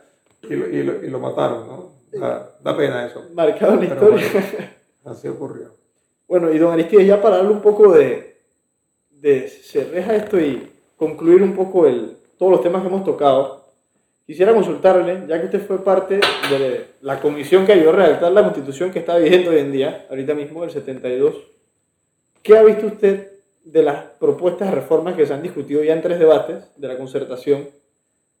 y 0.42 0.54
lo, 0.54 0.68
y 0.68 0.82
lo, 0.82 1.04
y 1.04 1.08
lo 1.08 1.18
mataron, 1.18 1.66
¿no? 1.66 1.92
Da, 2.12 2.76
pena 2.76 3.06
eso. 3.06 3.24
Marcado 3.32 3.74
en 3.74 3.80
la 3.80 3.86
historia. 3.86 4.26
así 5.06 5.28
ocurrió. 5.28 5.70
Bueno, 6.26 6.52
y 6.52 6.58
don 6.58 6.72
Aristides, 6.72 7.06
ya 7.06 7.22
para 7.22 7.38
darle 7.38 7.52
un 7.52 7.62
poco 7.62 7.92
de, 7.94 8.36
de 9.10 9.48
cerreja 9.48 10.14
esto 10.14 10.38
y 10.38 10.77
concluir 10.98 11.42
un 11.42 11.54
poco 11.54 11.86
el, 11.86 12.18
todos 12.36 12.52
los 12.52 12.62
temas 12.62 12.82
que 12.82 12.88
hemos 12.88 13.04
tocado, 13.04 13.64
quisiera 14.26 14.52
consultarle, 14.52 15.22
ya 15.26 15.40
que 15.40 15.46
usted 15.46 15.66
fue 15.66 15.82
parte 15.82 16.20
de 16.50 16.88
la 17.00 17.18
comisión 17.20 17.64
que 17.64 17.72
ayudó 17.72 17.90
a 17.90 17.96
redactar 17.96 18.32
la 18.32 18.42
constitución 18.42 18.90
que 18.90 18.98
está 18.98 19.16
vigente 19.16 19.48
hoy 19.48 19.60
en 19.60 19.72
día, 19.72 20.06
ahorita 20.10 20.34
mismo, 20.34 20.64
el 20.64 20.70
72, 20.70 21.34
¿qué 22.42 22.58
ha 22.58 22.62
visto 22.62 22.86
usted 22.86 23.32
de 23.64 23.82
las 23.82 24.04
propuestas 24.18 24.68
de 24.68 24.74
reformas 24.74 25.14
que 25.14 25.26
se 25.26 25.32
han 25.32 25.42
discutido 25.42 25.82
ya 25.82 25.94
en 25.94 26.02
tres 26.02 26.18
debates 26.18 26.70
de 26.76 26.88
la 26.88 26.96
concertación 26.96 27.68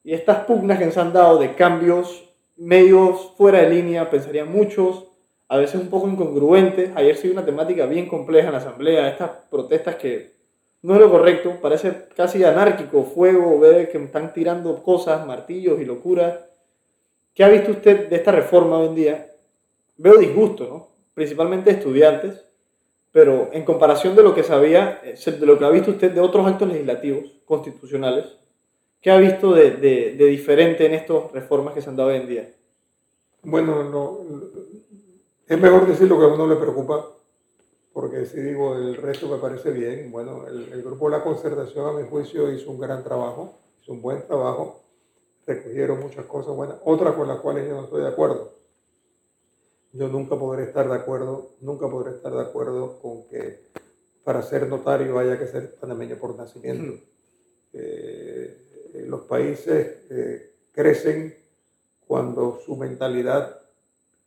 y 0.04 0.12
estas 0.12 0.44
pugnas 0.44 0.78
que 0.78 0.90
se 0.90 1.00
han 1.00 1.12
dado 1.12 1.38
de 1.38 1.54
cambios 1.54 2.24
medios 2.56 3.32
fuera 3.36 3.60
de 3.60 3.70
línea, 3.70 4.10
pensarían 4.10 4.50
muchos, 4.50 5.04
a 5.48 5.56
veces 5.56 5.80
un 5.80 5.88
poco 5.88 6.08
incongruentes. 6.08 6.90
Ayer 6.94 7.16
sí 7.16 7.28
una 7.28 7.44
temática 7.44 7.86
bien 7.86 8.06
compleja 8.06 8.48
en 8.48 8.52
la 8.52 8.58
asamblea, 8.58 9.08
estas 9.08 9.30
protestas 9.50 9.96
que 9.96 10.37
no 10.82 10.94
es 10.94 11.00
lo 11.00 11.10
correcto, 11.10 11.58
parece 11.60 12.06
casi 12.16 12.44
anárquico, 12.44 13.04
fuego, 13.04 13.58
ver 13.58 13.90
que 13.90 13.98
están 13.98 14.32
tirando 14.32 14.82
cosas, 14.82 15.26
martillos 15.26 15.80
y 15.80 15.84
locuras. 15.84 16.38
¿Qué 17.34 17.44
ha 17.44 17.48
visto 17.48 17.72
usted 17.72 18.08
de 18.08 18.16
esta 18.16 18.32
reforma 18.32 18.78
hoy 18.78 18.88
en 18.88 18.94
día? 18.94 19.30
Veo 19.96 20.16
disgusto, 20.16 20.64
¿no? 20.64 20.88
Principalmente 21.14 21.70
estudiantes, 21.70 22.44
pero 23.10 23.50
en 23.52 23.64
comparación 23.64 24.14
de 24.14 24.22
lo 24.22 24.34
que 24.34 24.44
sabía, 24.44 25.00
eh, 25.02 25.16
de 25.16 25.46
lo 25.46 25.58
que 25.58 25.64
ha 25.64 25.70
visto 25.70 25.90
usted 25.90 26.12
de 26.12 26.20
otros 26.20 26.46
actos 26.46 26.68
legislativos 26.68 27.24
constitucionales, 27.44 28.38
¿Qué 29.00 29.10
ha 29.10 29.18
visto 29.18 29.52
de, 29.52 29.72
de, 29.72 30.26
diferente 30.26 30.84
en 30.84 30.94
estas 30.94 31.30
reformas 31.32 31.74
que 31.74 31.80
se 31.80 31.88
han 31.88 31.96
dado 31.96 32.08
hoy 32.08 32.16
en 32.16 32.26
día? 32.26 32.50
Bueno, 33.42 33.84
no, 33.84 34.18
es 35.46 35.58
mejor 35.58 35.86
decir 35.86 36.08
lo 36.08 36.18
que 36.18 36.24
a 36.24 36.28
uno 36.28 36.48
le 36.48 36.56
preocupa, 36.56 37.06
porque 38.00 38.26
si 38.26 38.40
digo 38.40 38.76
el 38.76 38.94
resto 38.94 39.26
me 39.26 39.38
parece 39.38 39.72
bien. 39.72 40.12
Bueno, 40.12 40.46
el, 40.46 40.84
grupo 40.84 41.10
de 41.10 41.18
la 41.18 41.24
concertación, 41.24 41.84
a 41.84 41.98
mi 41.98 42.08
juicio, 42.08 42.52
hizo 42.52 42.70
un 42.70 42.78
gran 42.78 43.02
trabajo, 43.02 43.58
hizo 43.82 43.90
un 43.90 44.00
buen 44.00 44.24
trabajo, 44.24 44.84
recogieron 45.44 45.98
muchas 45.98 46.24
cosas 46.26 46.54
buenas, 46.54 46.76
otras 46.84 47.16
con 47.16 47.26
las 47.26 47.40
cuales 47.40 47.68
yo 47.68 47.74
no 47.74 47.82
estoy 47.82 48.02
de 48.02 48.06
acuerdo. 48.06 48.52
Yo 49.94 50.06
nunca 50.06 50.38
podré 50.38 50.62
estar 50.62 50.88
de 50.88 50.94
acuerdo, 50.94 51.56
nunca 51.60 51.90
podré 51.90 52.12
estar 52.12 52.32
de 52.32 52.40
acuerdo 52.40 53.00
con 53.02 53.24
que 53.26 53.64
para 54.22 54.42
ser 54.42 54.68
notario 54.68 55.18
haya 55.18 55.36
que 55.36 55.48
ser 55.48 55.74
panameño 55.74 56.18
por 56.18 56.36
nacimiento. 56.36 57.02
Eh, 57.72 58.92
eh, 58.94 59.06
los 59.08 59.22
países 59.22 60.06
eh, 60.08 60.52
crecen 60.70 61.34
cuando 62.06 62.60
su 62.64 62.76
mentalidad 62.76 63.58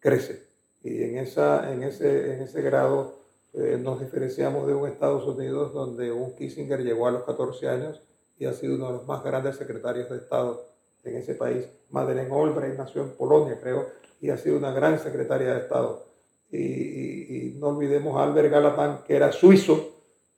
crece. 0.02 0.44
Y 0.84 1.04
en, 1.04 1.20
esa, 1.20 1.72
en, 1.72 1.84
ese, 1.84 2.34
en 2.34 2.42
ese 2.42 2.62
grado 2.62 3.21
eh, 3.54 3.78
nos 3.82 4.00
diferenciamos 4.00 4.68
de 4.68 4.74
un 4.74 4.88
Estados 4.88 5.26
Unidos 5.26 5.74
donde 5.74 6.12
un 6.12 6.36
Kissinger 6.36 6.84
llegó 6.84 7.08
a 7.08 7.12
los 7.12 7.24
14 7.24 7.68
años 7.68 8.02
y 8.38 8.46
ha 8.46 8.54
sido 8.54 8.76
uno 8.76 8.88
de 8.88 8.94
los 8.94 9.08
más 9.08 9.24
grandes 9.24 9.58
secretarios 9.58 10.10
de 10.10 10.18
Estado 10.18 10.66
en 11.04 11.18
ese 11.18 11.36
país. 11.36 11.68
Madeleine 11.90 12.34
Albright 12.34 12.78
nació 12.78 13.02
en 13.04 13.12
Polonia, 13.12 13.60
creo, 13.62 13.88
y 14.22 14.30
ha 14.30 14.38
sido 14.38 14.58
una 14.58 14.72
gran 14.72 15.00
secretaria 15.00 15.54
de 15.54 15.60
Estado. 15.60 16.06
Y, 16.52 17.56
no 17.60 17.68
olvidemos 17.68 18.18
a 18.18 18.24
Albert 18.24 18.50
Galatán, 18.50 19.04
que 19.06 19.16
era 19.16 19.32
suizo 19.32 19.92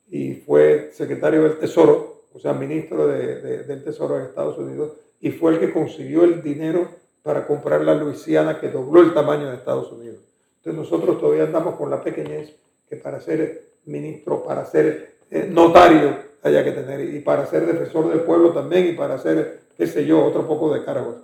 y 0.09 0.33
fue 0.33 0.89
secretario 0.91 1.43
del 1.43 1.57
Tesoro 1.57 2.13
o 2.33 2.39
sea, 2.39 2.53
ministro 2.53 3.07
de, 3.07 3.63
del 3.63 3.83
Tesoro 3.83 4.17
de 4.17 4.25
Estados 4.25 4.57
Unidos, 4.57 4.93
y 5.21 5.31
fue 5.31 5.53
el 5.53 5.59
que 5.59 5.71
consiguió 5.71 6.23
el 6.23 6.41
dinero 6.41 6.87
para 7.21 7.45
comprar 7.47 7.81
la 7.81 7.95
Luisiana 7.95 8.59
que 8.59 8.69
dobló 8.69 9.01
el 9.01 9.13
tamaño 9.13 9.49
de 9.49 9.55
Estados 9.55 9.91
Unidos. 9.91 10.19
Entonces 10.57 10.91
nosotros 10.91 11.19
todavía 11.19 11.43
andamos 11.43 11.75
con 11.75 11.89
la 11.89 12.03
pequeñez 12.03 12.55
que 12.93 13.01
para 13.01 13.19
ser 13.19 13.63
ministro, 13.85 14.43
para 14.43 14.65
ser 14.65 15.15
eh, 15.31 15.47
notario 15.49 16.15
haya 16.43 16.63
que 16.63 16.71
tener, 16.71 17.13
y 17.13 17.19
para 17.19 17.45
ser 17.45 17.65
defensor 17.65 18.09
del 18.09 18.21
pueblo 18.21 18.51
también, 18.51 18.87
y 18.87 18.93
para 18.93 19.17
ser, 19.17 19.61
qué 19.77 19.87
sé 19.87 20.05
yo, 20.05 20.23
otro 20.23 20.45
poco 20.45 20.73
de 20.73 20.83
cargos. 20.83 21.15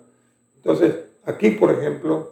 Entonces, 0.56 0.96
aquí, 1.26 1.52
por 1.52 1.72
ejemplo, 1.72 2.32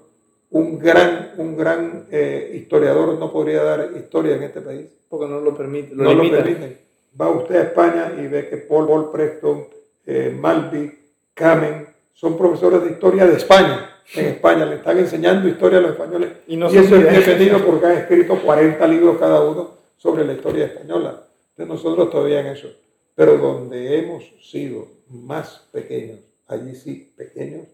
un 0.52 0.80
gran, 0.80 1.32
un 1.38 1.58
gran 1.58 2.06
eh, 2.10 2.54
historiador 2.56 3.18
no 3.20 3.32
podría 3.32 3.64
dar 3.64 3.92
historia 3.98 4.36
en 4.36 4.44
este 4.44 4.62
país. 4.62 4.88
Porque 5.10 5.28
no 5.28 5.42
lo 5.42 5.56
permite. 5.56 5.94
no 5.94 6.14
lo 6.14 6.30
permiten 6.30 6.88
va 7.20 7.30
usted 7.30 7.56
a 7.56 7.64
España 7.64 8.14
y 8.18 8.28
ve 8.28 8.48
que 8.48 8.58
Paul, 8.58 8.88
Paul 8.88 9.12
Preston, 9.12 9.66
eh, 10.06 10.36
Malvi, 10.38 10.92
Kamen, 11.34 11.88
son 12.14 12.38
profesores 12.38 12.84
de 12.84 12.92
historia 12.92 13.26
de 13.26 13.36
España. 13.36 13.90
En 14.14 14.26
España 14.26 14.66
le 14.66 14.76
están 14.78 14.98
enseñando 14.98 15.48
historia 15.48 15.80
a 15.80 15.82
los 15.82 15.92
españoles. 15.92 16.32
Y, 16.48 16.62
eso 16.62 16.96
es 16.96 17.04
defendido 17.04 17.66
porque 17.66 17.86
han 17.86 17.98
escrito 17.98 18.42
40 18.42 18.88
libros 18.88 19.18
cada 19.18 19.42
uno 19.42 19.72
sobre 19.98 20.26
la 20.26 20.34
historia 20.34 20.66
española. 20.66 21.24
De 21.58 21.66
nosotros 21.66 22.10
todavía 22.10 22.40
en 22.40 22.48
eso. 22.48 22.70
Pero 23.16 23.38
donde 23.38 24.00
hemos 24.00 24.24
sido 24.42 24.88
más 25.10 25.68
pequeños, 25.72 26.20
allí 26.48 26.76
sí 26.76 27.12
pequeños, 27.18 27.68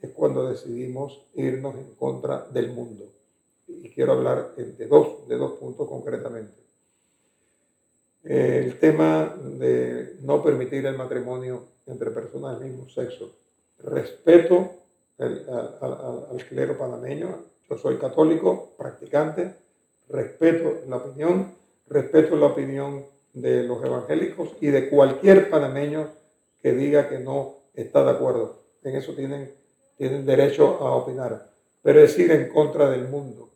es 0.00 0.10
cuando 0.10 0.48
decidimos 0.48 1.22
irnos 1.34 1.74
en 1.74 1.94
contra 1.94 2.46
del 2.52 2.68
mundo. 2.68 3.04
Y 3.66 3.88
quiero 3.90 4.12
hablar 4.12 4.54
de 4.54 4.86
dos, 4.86 5.26
de 5.26 5.36
dos 5.36 5.52
puntos 5.52 5.88
concretamente. 5.88 6.52
El 8.22 8.78
tema 8.78 9.34
de 9.42 10.16
no 10.22 10.42
permitir 10.42 10.86
el 10.86 10.96
matrimonio 10.96 11.64
entre 11.86 12.10
personas 12.10 12.60
del 12.60 12.70
mismo 12.70 12.88
sexo. 12.88 13.32
Respeto 13.82 14.83
al, 15.18 16.44
clero 16.48 16.76
panameño. 16.76 17.28
Yo 17.68 17.78
soy 17.78 17.96
católico, 17.96 18.72
practicante, 18.76 19.54
respeto 20.08 20.80
la 20.88 20.96
opinión, 20.96 21.54
respeto 21.88 22.36
la 22.36 22.46
opinión 22.46 23.04
de 23.32 23.64
los 23.64 23.82
evangélicos 23.84 24.50
y 24.60 24.68
de 24.68 24.88
cualquier 24.88 25.50
panameño 25.50 26.08
que 26.62 26.72
diga 26.72 27.08
que 27.08 27.18
no 27.18 27.56
está 27.74 28.04
de 28.04 28.10
acuerdo. 28.10 28.58
En 28.82 28.96
eso 28.96 29.12
tienen, 29.14 29.50
tienen 29.96 30.26
derecho 30.26 30.78
a 30.80 30.94
opinar. 30.94 31.50
Pero 31.82 32.00
es 32.00 32.18
ir 32.18 32.30
en 32.32 32.48
contra 32.48 32.90
del 32.90 33.08
mundo. 33.08 33.50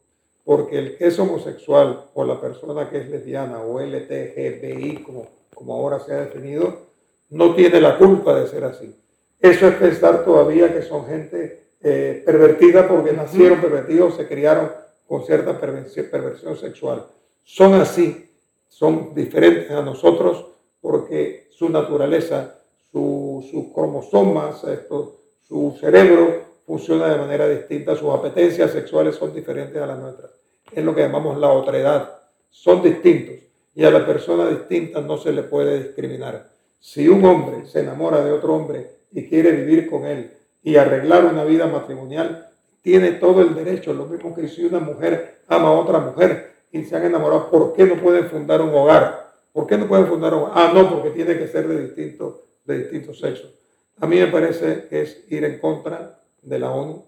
Porque 0.45 0.79
el 0.79 0.97
que 0.97 1.09
es 1.09 1.19
homosexual 1.19 2.07
o 2.15 2.25
la 2.25 2.41
persona 2.41 2.89
que 2.89 2.99
es 2.99 3.09
lesbiana 3.09 3.61
o 3.63 3.81
LTGBI, 3.81 5.03
como, 5.05 5.27
como 5.55 5.75
ahora 5.75 6.01
se 6.01 6.15
ha 6.15 6.21
definido, 6.21 6.89
no 7.31 7.55
tiene 7.55 7.81
la 7.81 7.99
culpa 7.99 8.35
de 8.35 8.49
ser 8.49 8.65
así. 8.65 8.95
Eso 9.41 9.69
es 9.69 9.75
pensar 9.77 10.25
todavía 10.25 10.73
que 10.73 10.83
son 10.83 11.07
gente 11.07 11.69
eh, 11.81 12.23
pervertida 12.27 12.89
porque 12.89 13.13
nacieron 13.13 13.61
pervertidos, 13.61 14.17
se 14.17 14.27
criaron 14.27 14.71
con 15.07 15.25
cierta 15.25 15.59
perversión, 15.59 16.57
sexual. 16.57 17.07
Son 17.45 17.75
así, 17.75 18.31
son 18.69 19.15
diferentes 19.15 19.71
a 19.71 19.83
nosotros 19.83 20.45
porque 20.81 21.49
su 21.51 21.69
naturaleza, 21.69 22.57
sus 22.93 23.73
cromosomas, 23.73 24.65
esto, 24.65 25.21
su 25.47 25.77
cerebro 25.81 26.43
funciona 26.67 27.09
de 27.09 27.19
manera 27.19 27.49
distinta, 27.49 27.97
sus 27.97 28.11
apetencias 28.11 28.73
sexuales 28.73 29.15
son 29.15 29.33
diferentes 29.33 29.81
a 29.81 29.87
las 29.87 29.99
nuestras. 29.99 30.33
Es 30.73 30.85
lo 30.85 30.95
que 30.95 31.03
llamamos 31.03 31.39
la 31.39 31.51
otredad. 31.51 32.13
Son 32.51 32.83
distintos 32.83 33.37
y 33.75 33.85
a 33.85 33.91
la 33.91 34.05
persona 34.05 34.49
distinta 34.49 35.01
no 35.01 35.17
se 35.17 35.33
le 35.33 35.45
puede 35.45 35.83
discriminar. 35.85 36.51
Si 36.81 37.09
un 37.09 37.25
hombre 37.25 37.67
se 37.67 37.81
enamora 37.81 38.23
de 38.25 38.33
otro 38.33 38.55
hombre 38.55 38.98
y 39.13 39.29
quiere 39.29 39.53
vivir 39.53 39.89
con 39.89 40.05
él 40.07 40.33
y 40.63 40.77
arreglar 40.77 41.25
una 41.25 41.45
vida 41.45 41.67
matrimonial, 41.67 42.49
tiene 42.83 43.13
todo 43.13 43.43
el 43.43 43.55
derecho, 43.55 43.93
lo 43.93 44.07
mismo 44.07 44.35
que 44.35 44.49
si 44.49 44.65
una 44.65 44.81
mujer 44.81 45.41
ama 45.49 45.69
a 45.69 45.73
otra 45.73 45.99
mujer 45.99 46.53
y 46.73 46.85
se 46.85 46.97
han 46.97 47.05
enamorado, 47.05 47.51
¿por 47.51 47.75
qué 47.75 47.85
no 47.85 47.97
pueden 47.97 48.27
fundar 48.29 48.61
un 48.61 48.75
hogar? 48.75 49.33
¿Por 49.53 49.67
qué 49.67 49.77
no 49.77 49.89
pueden 49.89 50.07
fundar 50.07 50.35
un 50.35 50.43
hogar? 50.43 50.53
Ah, 50.55 50.73
no, 50.75 50.91
porque 50.91 51.11
tiene 51.11 51.39
que 51.39 51.49
ser 51.49 51.67
de 51.67 51.83
distinto, 51.83 52.45
de 52.65 52.79
distinto 52.79 53.15
sexo. 53.15 53.51
A 54.01 54.07
mí 54.07 54.17
me 54.17 54.29
parece 54.29 54.87
que 54.89 55.03
es 55.03 55.25
ir 55.29 55.45
en 55.45 55.59
contra 55.59 56.21
de 56.43 56.59
la 56.59 56.71
ONU, 56.71 57.05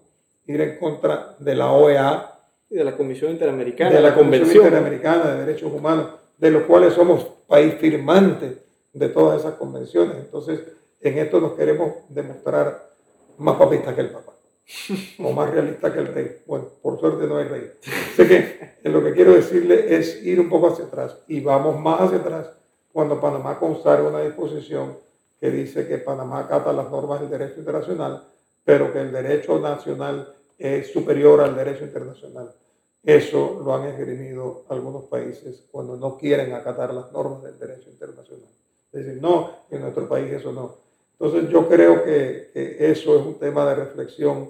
ir 0.47 0.61
en 0.61 0.77
contra 0.77 1.35
de 1.39 1.55
la 1.55 1.71
OEA. 1.71 2.27
Y 2.69 2.75
de 2.75 2.83
la 2.83 2.95
Comisión 2.95 3.31
Interamericana. 3.31 3.91
De 3.91 4.01
la, 4.01 4.13
Convención 4.13 4.65
Interamericana 4.65 5.31
de 5.31 5.45
Derechos 5.45 5.71
Humanos, 5.73 6.07
de 6.37 6.51
los 6.51 6.63
cuales 6.63 6.93
somos 6.93 7.25
país 7.47 7.75
firmante 7.75 8.57
de 8.93 9.09
todas 9.09 9.41
esas 9.41 9.55
convenciones. 9.55 10.17
Entonces, 10.17 10.61
en 11.01 11.17
esto 11.17 11.39
nos 11.39 11.53
queremos 11.53 11.93
demostrar 12.09 12.91
más 13.37 13.55
papistas 13.57 13.95
que 13.95 14.01
el 14.01 14.09
Papa 14.09 14.33
o 15.19 15.31
más 15.31 15.49
realista 15.49 15.91
que 15.91 15.99
el 15.99 16.07
rey. 16.07 16.41
Bueno, 16.45 16.65
por 16.81 16.99
suerte 16.99 17.25
no 17.27 17.37
hay 17.37 17.45
rey. 17.45 17.71
Así 18.13 18.27
que 18.27 18.77
lo 18.83 19.03
que 19.03 19.13
quiero 19.13 19.33
decirle 19.33 19.95
es 19.95 20.23
ir 20.23 20.39
un 20.39 20.49
poco 20.49 20.67
hacia 20.67 20.85
atrás 20.85 21.17
y 21.27 21.41
vamos 21.41 21.79
más 21.79 22.01
hacia 22.01 22.19
atrás 22.19 22.51
cuando 22.91 23.19
Panamá 23.19 23.57
consagra 23.57 24.07
una 24.07 24.21
disposición 24.21 24.97
que 25.39 25.49
dice 25.49 25.87
que 25.87 25.97
Panamá 25.97 26.39
acata 26.39 26.71
las 26.71 26.89
normas 26.91 27.21
del 27.21 27.29
derecho 27.29 27.59
internacional, 27.59 28.27
pero 28.63 28.93
que 28.93 29.01
el 29.01 29.11
derecho 29.11 29.59
nacional 29.59 30.35
es 30.57 30.91
superior 30.91 31.41
al 31.41 31.55
derecho 31.55 31.83
internacional. 31.83 32.53
Eso 33.03 33.59
lo 33.65 33.73
han 33.73 33.87
esgrimido 33.87 34.65
algunos 34.69 35.05
países 35.05 35.63
cuando 35.71 35.97
no 35.97 36.17
quieren 36.17 36.53
acatar 36.53 36.93
las 36.93 37.11
normas 37.11 37.41
del 37.41 37.57
derecho 37.57 37.89
internacional. 37.89 38.49
Es 38.91 39.05
decir, 39.05 39.21
no, 39.21 39.65
en 39.71 39.81
nuestro 39.81 40.07
país 40.07 40.31
eso 40.31 40.51
no. 40.51 40.75
Entonces 41.21 41.51
yo 41.51 41.69
creo 41.69 42.03
que, 42.03 42.49
eso 42.79 43.15
es 43.15 43.21
un 43.23 43.35
tema 43.35 43.63
de 43.69 43.75
reflexión 43.75 44.49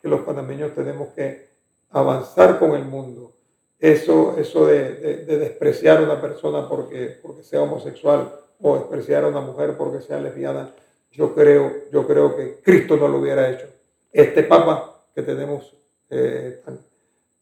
que 0.00 0.08
los 0.08 0.20
panameños 0.20 0.74
tenemos 0.74 1.08
que 1.08 1.48
avanzar 1.90 2.58
con 2.58 2.74
el 2.74 2.86
mundo. 2.86 3.32
Eso, 3.78 4.34
eso 4.38 4.66
de, 4.66 5.26
despreciar 5.26 5.98
a 5.98 6.04
una 6.04 6.18
persona 6.18 6.66
porque, 6.66 7.18
porque 7.20 7.42
sea 7.42 7.60
homosexual 7.60 8.32
o 8.62 8.76
despreciar 8.78 9.24
a 9.24 9.28
una 9.28 9.42
mujer 9.42 9.76
porque 9.76 10.00
sea 10.00 10.18
lesbiana, 10.18 10.70
yo 11.12 11.34
creo, 11.34 11.70
yo 11.92 12.06
creo 12.06 12.34
que 12.34 12.60
Cristo 12.62 12.96
no 12.96 13.06
lo 13.06 13.18
hubiera 13.18 13.50
hecho. 13.50 13.66
Este 14.10 14.44
Papa 14.44 14.94
que 15.14 15.20
tenemos 15.20 15.74
eh, 16.08 16.62
tan, 16.64 16.78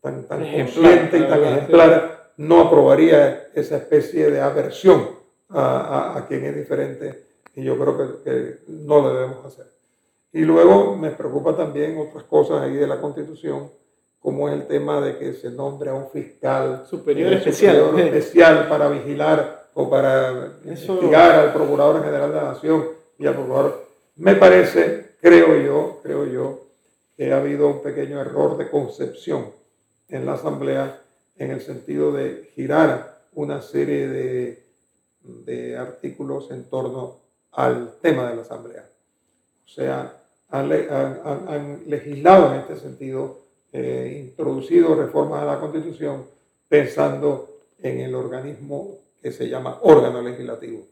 tan, 0.00 0.24
tan 0.24 0.40
consciente 0.40 1.18
y 1.18 1.28
tan 1.28 1.44
ejemplar 1.44 2.32
no 2.36 2.62
aprobaría 2.62 3.48
esa 3.54 3.76
especie 3.76 4.28
de 4.28 4.40
aversión 4.40 5.10
a, 5.50 6.24
quien 6.28 6.44
es 6.46 6.56
diferente 6.56 7.26
y 7.56 7.64
yo 7.64 7.76
creo 7.76 8.22
que, 8.22 8.58
no 8.68 9.00
lo 9.00 9.14
debemos 9.14 9.44
hacer. 9.44 9.66
Y 10.32 10.42
luego 10.42 10.94
me 10.96 11.10
preocupa 11.10 11.56
también 11.56 11.98
otras 11.98 12.22
cosas 12.24 12.62
ahí 12.62 12.74
de 12.74 12.86
la 12.86 13.00
Constitución, 13.00 13.70
como 14.20 14.48
es 14.48 14.54
el 14.54 14.66
tema 14.66 15.00
de 15.00 15.18
que 15.18 15.32
se 15.32 15.50
nombre 15.50 15.90
a 15.90 15.94
un 15.94 16.10
fiscal 16.10 16.86
superior, 16.88 17.32
especial, 17.32 17.98
especial 17.98 18.68
para 18.68 18.88
vigilar 18.88 19.70
o 19.74 19.90
para 19.90 20.52
investigar 20.64 21.32
al 21.32 21.52
Procurador 21.52 22.04
General 22.04 22.30
de 22.30 22.36
la 22.36 22.44
Nación 22.52 22.84
y 23.18 23.26
al 23.26 23.34
Procurador. 23.34 23.86
Me 24.16 24.34
parece, 24.34 25.16
creo 25.20 25.56
yo, 25.58 26.00
creo 26.02 26.26
yo, 26.26 26.60
que 27.16 27.32
ha 27.32 27.38
habido 27.38 27.68
un 27.68 27.82
pequeño 27.82 28.20
error 28.20 28.58
de 28.58 28.68
concepción 28.68 29.46
en 30.08 30.26
la 30.26 30.34
Asamblea 30.34 31.00
en 31.36 31.50
el 31.50 31.60
sentido 31.60 32.12
de 32.12 32.50
girar 32.54 33.16
una 33.32 33.62
serie 33.62 34.08
de 34.08 34.66
de 35.26 35.76
artículos 35.76 36.50
en 36.50 36.64
torno 36.64 37.25
al 37.56 37.94
tema 38.02 38.28
de 38.28 38.36
la 38.36 38.42
Asamblea. 38.42 38.86
O 39.64 39.68
sea, 39.68 40.22
han, 40.50 40.68
legislado 41.86 42.54
en 42.54 42.60
este 42.60 42.76
sentido, 42.76 43.38
eh, 43.72 44.24
introducido 44.26 44.94
reformas 44.94 45.42
a 45.42 45.46
la 45.46 45.58
Constitución 45.58 46.26
pensando 46.68 47.48
en 47.78 48.00
el 48.00 48.14
organismo 48.14 48.98
que 49.20 49.32
se 49.32 49.48
llama 49.48 49.78
órgano 49.82 50.22
legislativo. 50.22 50.86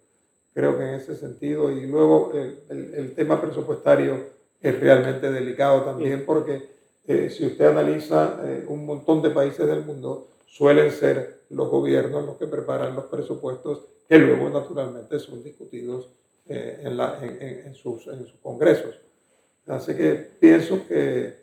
Creo 0.54 0.78
que 0.78 0.84
en 0.84 0.94
ese 0.94 1.16
sentido, 1.16 1.70
y 1.70 1.86
luego 1.86 2.32
el, 2.34 3.14
tema 3.14 3.40
presupuestario 3.40 4.34
es 4.60 4.80
realmente 4.80 5.30
delicado 5.30 5.82
también 5.82 6.24
porque 6.24 6.62
eh, 7.06 7.28
si 7.28 7.46
usted 7.46 7.66
analiza 7.66 8.40
eh, 8.44 8.64
un 8.68 8.86
montón 8.86 9.20
de 9.20 9.30
países 9.30 9.66
del 9.66 9.84
mundo, 9.84 10.28
suelen 10.46 10.90
ser 10.90 11.42
los 11.50 11.68
gobiernos 11.68 12.24
los 12.24 12.38
que 12.38 12.46
preparan 12.46 12.94
los 12.94 13.04
presupuestos 13.04 13.84
que 14.08 14.18
luego 14.18 14.48
naturalmente 14.48 15.18
son 15.18 15.42
discutidos 15.42 16.08
eh, 16.46 17.62
en, 17.64 17.74
sus, 17.74 18.06
congresos. 18.42 18.94
Así 19.66 19.94
que 19.94 20.14
pienso 20.38 20.86
que, 20.86 21.34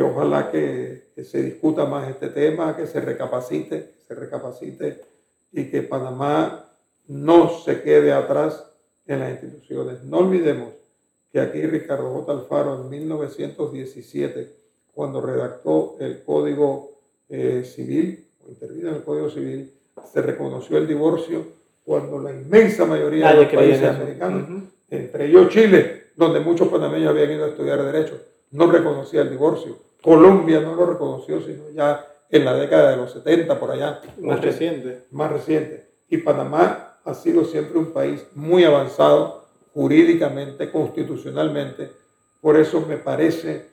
ojalá 0.00 0.50
que, 0.52 1.06
se 1.24 1.42
discuta 1.42 1.84
más 1.84 2.08
este 2.08 2.28
tema, 2.28 2.76
que 2.76 2.86
se 2.86 3.00
recapacite, 3.00 3.94
se 4.06 4.14
recapacite 4.14 5.00
y 5.52 5.68
que 5.70 5.82
Panamá 5.82 6.70
no 7.08 7.48
se 7.48 7.82
quede 7.82 8.12
atrás 8.12 8.64
en 9.06 9.20
las 9.20 9.30
instituciones. 9.30 10.04
No 10.04 10.18
olvidemos 10.18 10.74
que 11.32 11.40
aquí 11.40 11.62
Ricardo 11.62 12.12
J. 12.12 12.32
Alfaro 12.32 12.82
en 12.82 12.88
1917, 12.88 14.52
cuando 14.94 15.20
redactó 15.20 15.96
el 15.98 16.22
Código 16.22 16.92
eh, 17.28 17.64
Civil, 17.64 18.26
o 18.44 18.50
intervino 18.50 18.90
en 18.90 18.96
el 18.96 19.02
Código 19.02 19.28
Civil, 19.28 19.72
se 20.12 20.22
reconoció 20.22 20.78
el 20.78 20.86
divorcio 20.86 21.55
cuando 21.86 22.18
la 22.18 22.32
inmensa 22.32 22.84
mayoría 22.84 23.32
de 23.32 23.44
los 23.44 23.52
países 23.54 23.88
americanos, 23.88 24.48
entre 24.90 25.26
ellos 25.26 25.48
Chile, 25.50 26.06
donde 26.16 26.40
muchos 26.40 26.66
panameños 26.66 27.10
habían 27.10 27.30
ido 27.30 27.44
a 27.44 27.48
estudiar 27.48 27.80
Derecho, 27.84 28.20
no 28.50 28.68
reconocía 28.70 29.22
el 29.22 29.30
divorcio. 29.30 29.78
Colombia 30.02 30.60
no 30.60 30.74
lo 30.74 30.84
reconoció, 30.84 31.40
sino 31.40 31.70
ya 31.72 32.04
en 32.28 32.44
la 32.44 32.54
década 32.54 32.90
de 32.90 32.96
los 32.96 33.12
70, 33.12 33.60
por 33.60 33.70
allá. 33.70 34.00
Más 34.18 34.40
reciente. 34.40 35.04
Más 35.12 35.30
reciente. 35.30 35.86
Y 36.08 36.18
Panamá 36.18 36.98
ha 37.04 37.14
sido 37.14 37.44
siempre 37.44 37.78
un 37.78 37.92
país 37.92 38.26
muy 38.34 38.64
avanzado 38.64 39.44
jurídicamente, 39.72 40.72
constitucionalmente. 40.72 41.92
Por 42.40 42.56
eso 42.56 42.80
me 42.80 42.96
parece 42.96 43.66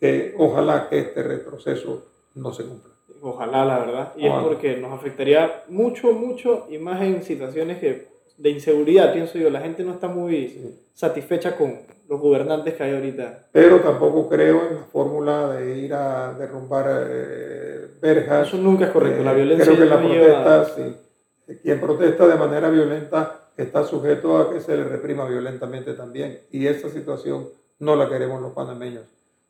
que 0.00 0.34
ojalá 0.38 0.88
que 0.88 0.98
este 0.98 1.22
retroceso 1.22 2.04
no 2.34 2.52
se 2.52 2.64
cumpla. 2.64 2.90
Ojalá, 3.22 3.64
la 3.64 3.78
verdad. 3.78 4.12
Y 4.16 4.26
es 4.26 4.32
porque 4.42 4.76
nos 4.76 4.92
afectaría 4.92 5.64
mucho, 5.68 6.12
mucho, 6.12 6.66
y 6.70 6.78
más 6.78 7.02
en 7.02 7.22
situaciones 7.22 7.78
que, 7.78 8.08
de 8.36 8.50
inseguridad, 8.50 9.12
pienso 9.12 9.38
yo. 9.38 9.50
La 9.50 9.60
gente 9.60 9.84
no 9.84 9.92
está 9.92 10.08
muy 10.08 10.76
satisfecha 10.94 11.56
con 11.56 11.78
los 12.08 12.20
gobernantes 12.20 12.74
que 12.74 12.82
hay 12.82 12.94
ahorita. 12.94 13.46
Pero 13.52 13.80
tampoco 13.80 14.28
creo 14.28 14.66
en 14.68 14.74
la 14.76 14.84
fórmula 14.84 15.48
de 15.52 15.78
ir 15.78 15.94
a 15.94 16.34
derrumbar 16.34 16.86
eh, 17.08 17.86
verjas. 18.02 18.48
Eso 18.48 18.56
nunca 18.56 18.86
es 18.86 18.90
correcto. 18.90 19.22
la 19.22 19.32
eh, 19.32 19.36
violencia 19.36 19.66
creo 19.66 19.78
que 19.78 19.84
la 19.84 19.98
protesta, 20.00 20.64
sí, 20.74 21.56
quien 21.62 21.80
protesta 21.80 22.26
de 22.26 22.34
manera 22.34 22.68
violenta 22.68 23.50
está 23.56 23.84
sujeto 23.84 24.38
a 24.38 24.52
que 24.52 24.60
se 24.60 24.76
le 24.76 24.84
reprima 24.84 25.24
violentamente 25.28 25.94
también. 25.94 26.40
Y 26.50 26.66
esa 26.66 26.88
situación 26.88 27.48
no 27.78 27.94
la 27.94 28.08
queremos 28.08 28.42
los 28.42 28.52
panameños. 28.52 29.04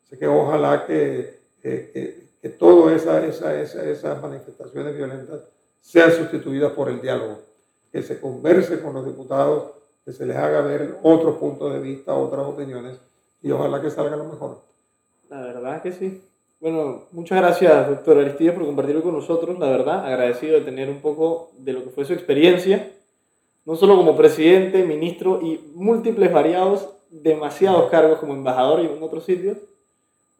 Así 0.05 0.17
que 0.17 0.27
ojalá 0.27 0.85
que, 0.85 1.39
que, 1.61 1.91
que, 1.91 2.30
todas 2.49 3.01
esas 3.01 3.23
esa, 3.75 4.15
manifestaciones 4.15 4.95
violentas 4.95 5.41
sean 5.79 6.11
sustituidas 6.11 6.71
por 6.73 6.89
el 6.89 7.01
diálogo, 7.01 7.39
que 7.91 8.01
se 8.01 8.19
converse 8.19 8.81
con 8.81 8.93
los 8.93 9.05
diputados, 9.05 9.71
que 10.05 10.11
se 10.11 10.25
les 10.25 10.35
haga 10.35 10.61
ver 10.61 10.97
otros 11.03 11.37
puntos 11.37 11.73
de 11.73 11.79
vista, 11.79 12.13
otras 12.13 12.45
opiniones 12.45 12.97
y 13.41 13.51
ojalá 13.51 13.81
que 13.81 13.89
salga 13.89 14.15
lo 14.15 14.25
mejor. 14.25 14.59
La 15.29 15.41
verdad 15.41 15.81
que 15.81 15.91
sí. 15.91 16.21
Bueno, 16.59 17.05
muchas 17.11 17.39
gracias, 17.39 17.89
doctor 17.89 18.19
Aristides, 18.19 18.53
por 18.53 18.65
compartirlo 18.65 19.01
con 19.01 19.13
nosotros. 19.13 19.57
La 19.57 19.69
verdad, 19.69 20.05
agradecido 20.05 20.59
de 20.59 20.65
tener 20.65 20.89
un 20.89 21.01
poco 21.01 21.49
de 21.57 21.73
lo 21.73 21.83
que 21.83 21.89
fue 21.89 22.05
su 22.05 22.13
experiencia, 22.13 22.91
no 23.65 23.75
solo 23.75 23.95
como 23.95 24.15
presidente, 24.15 24.83
ministro 24.83 25.39
y 25.41 25.59
múltiples 25.73 26.31
variados, 26.31 26.87
demasiados 27.09 27.89
cargos 27.89 28.19
como 28.19 28.33
embajador 28.33 28.81
y 28.81 28.85
en 28.85 29.01
otros 29.01 29.25
sitios, 29.25 29.57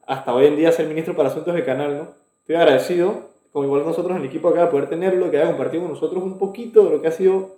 hasta 0.06 0.34
hoy 0.34 0.48
en 0.48 0.56
día 0.56 0.72
ser 0.72 0.88
ministro 0.88 1.16
para 1.16 1.30
asuntos 1.30 1.54
de 1.54 1.64
canal, 1.64 1.98
¿no? 1.98 2.08
Estoy 2.42 2.56
agradecido, 2.56 3.30
como 3.52 3.66
igual 3.66 3.86
nosotros 3.86 4.16
en 4.16 4.24
el 4.24 4.28
equipo 4.30 4.50
acá, 4.50 4.66
de 4.66 4.72
poder 4.72 4.90
tenerlo, 4.90 5.30
que 5.30 5.38
haya 5.38 5.48
compartido 5.48 5.84
con 5.84 5.94
nosotros 5.94 6.24
un 6.24 6.38
poquito 6.38 6.86
de 6.86 6.90
lo 6.92 7.02
que 7.02 7.08
ha 7.08 7.12
sido 7.12 7.58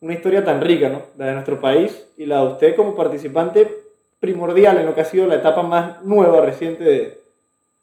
una 0.00 0.14
historia 0.14 0.44
tan 0.44 0.60
rica, 0.60 0.88
¿no? 0.88 1.02
La 1.16 1.26
de 1.26 1.32
nuestro 1.34 1.60
país 1.60 2.06
y 2.16 2.26
la 2.26 2.40
de 2.40 2.52
usted 2.52 2.76
como 2.76 2.96
participante 2.96 3.82
primordial 4.18 4.78
en 4.78 4.86
lo 4.86 4.94
que 4.94 5.00
ha 5.00 5.04
sido 5.04 5.26
la 5.26 5.36
etapa 5.36 5.62
más 5.62 6.02
nueva, 6.04 6.40
reciente 6.40 6.84
de, 6.84 7.22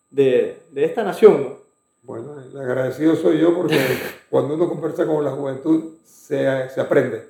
de, 0.10 0.62
de 0.72 0.86
esta 0.86 1.04
nación. 1.04 1.60
Bueno, 2.04 2.42
el 2.42 2.58
agradecido 2.60 3.16
soy 3.16 3.40
yo 3.40 3.56
porque 3.56 3.78
cuando 4.30 4.56
uno 4.56 4.68
conversa 4.68 5.06
con 5.06 5.24
la 5.24 5.32
juventud 5.32 5.96
se, 6.04 6.70
se, 6.70 6.82
aprende. 6.82 7.28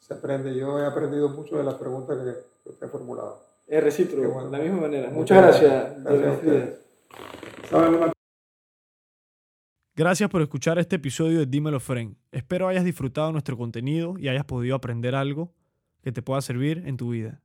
Se 0.00 0.14
aprende. 0.14 0.54
Yo 0.54 0.78
he 0.78 0.86
aprendido 0.86 1.28
mucho 1.28 1.56
de 1.56 1.64
las 1.64 1.74
preguntas 1.74 2.16
que 2.64 2.70
usted 2.70 2.86
ha 2.86 2.90
formulado. 2.90 3.45
Es 3.66 3.82
recíproco, 3.82 4.44
de 4.44 4.58
la 4.58 4.62
misma 4.62 4.82
manera. 4.82 5.10
Muchas, 5.10 5.42
gracias. 5.42 6.04
Gracias, 6.04 6.80
gracias 9.96 10.30
por 10.30 10.42
escuchar 10.42 10.78
este 10.78 10.96
episodio 10.96 11.40
de 11.40 11.46
Dímelo 11.46 11.80
Fren. 11.80 12.16
Espero 12.30 12.68
hayas 12.68 12.84
disfrutado 12.84 13.32
nuestro 13.32 13.56
contenido 13.56 14.14
y 14.18 14.28
hayas 14.28 14.44
podido 14.44 14.76
aprender 14.76 15.16
algo 15.16 15.52
que 16.02 16.12
te 16.12 16.22
pueda 16.22 16.40
servir 16.42 16.84
en 16.86 16.96
tu 16.96 17.10
vida. 17.10 17.42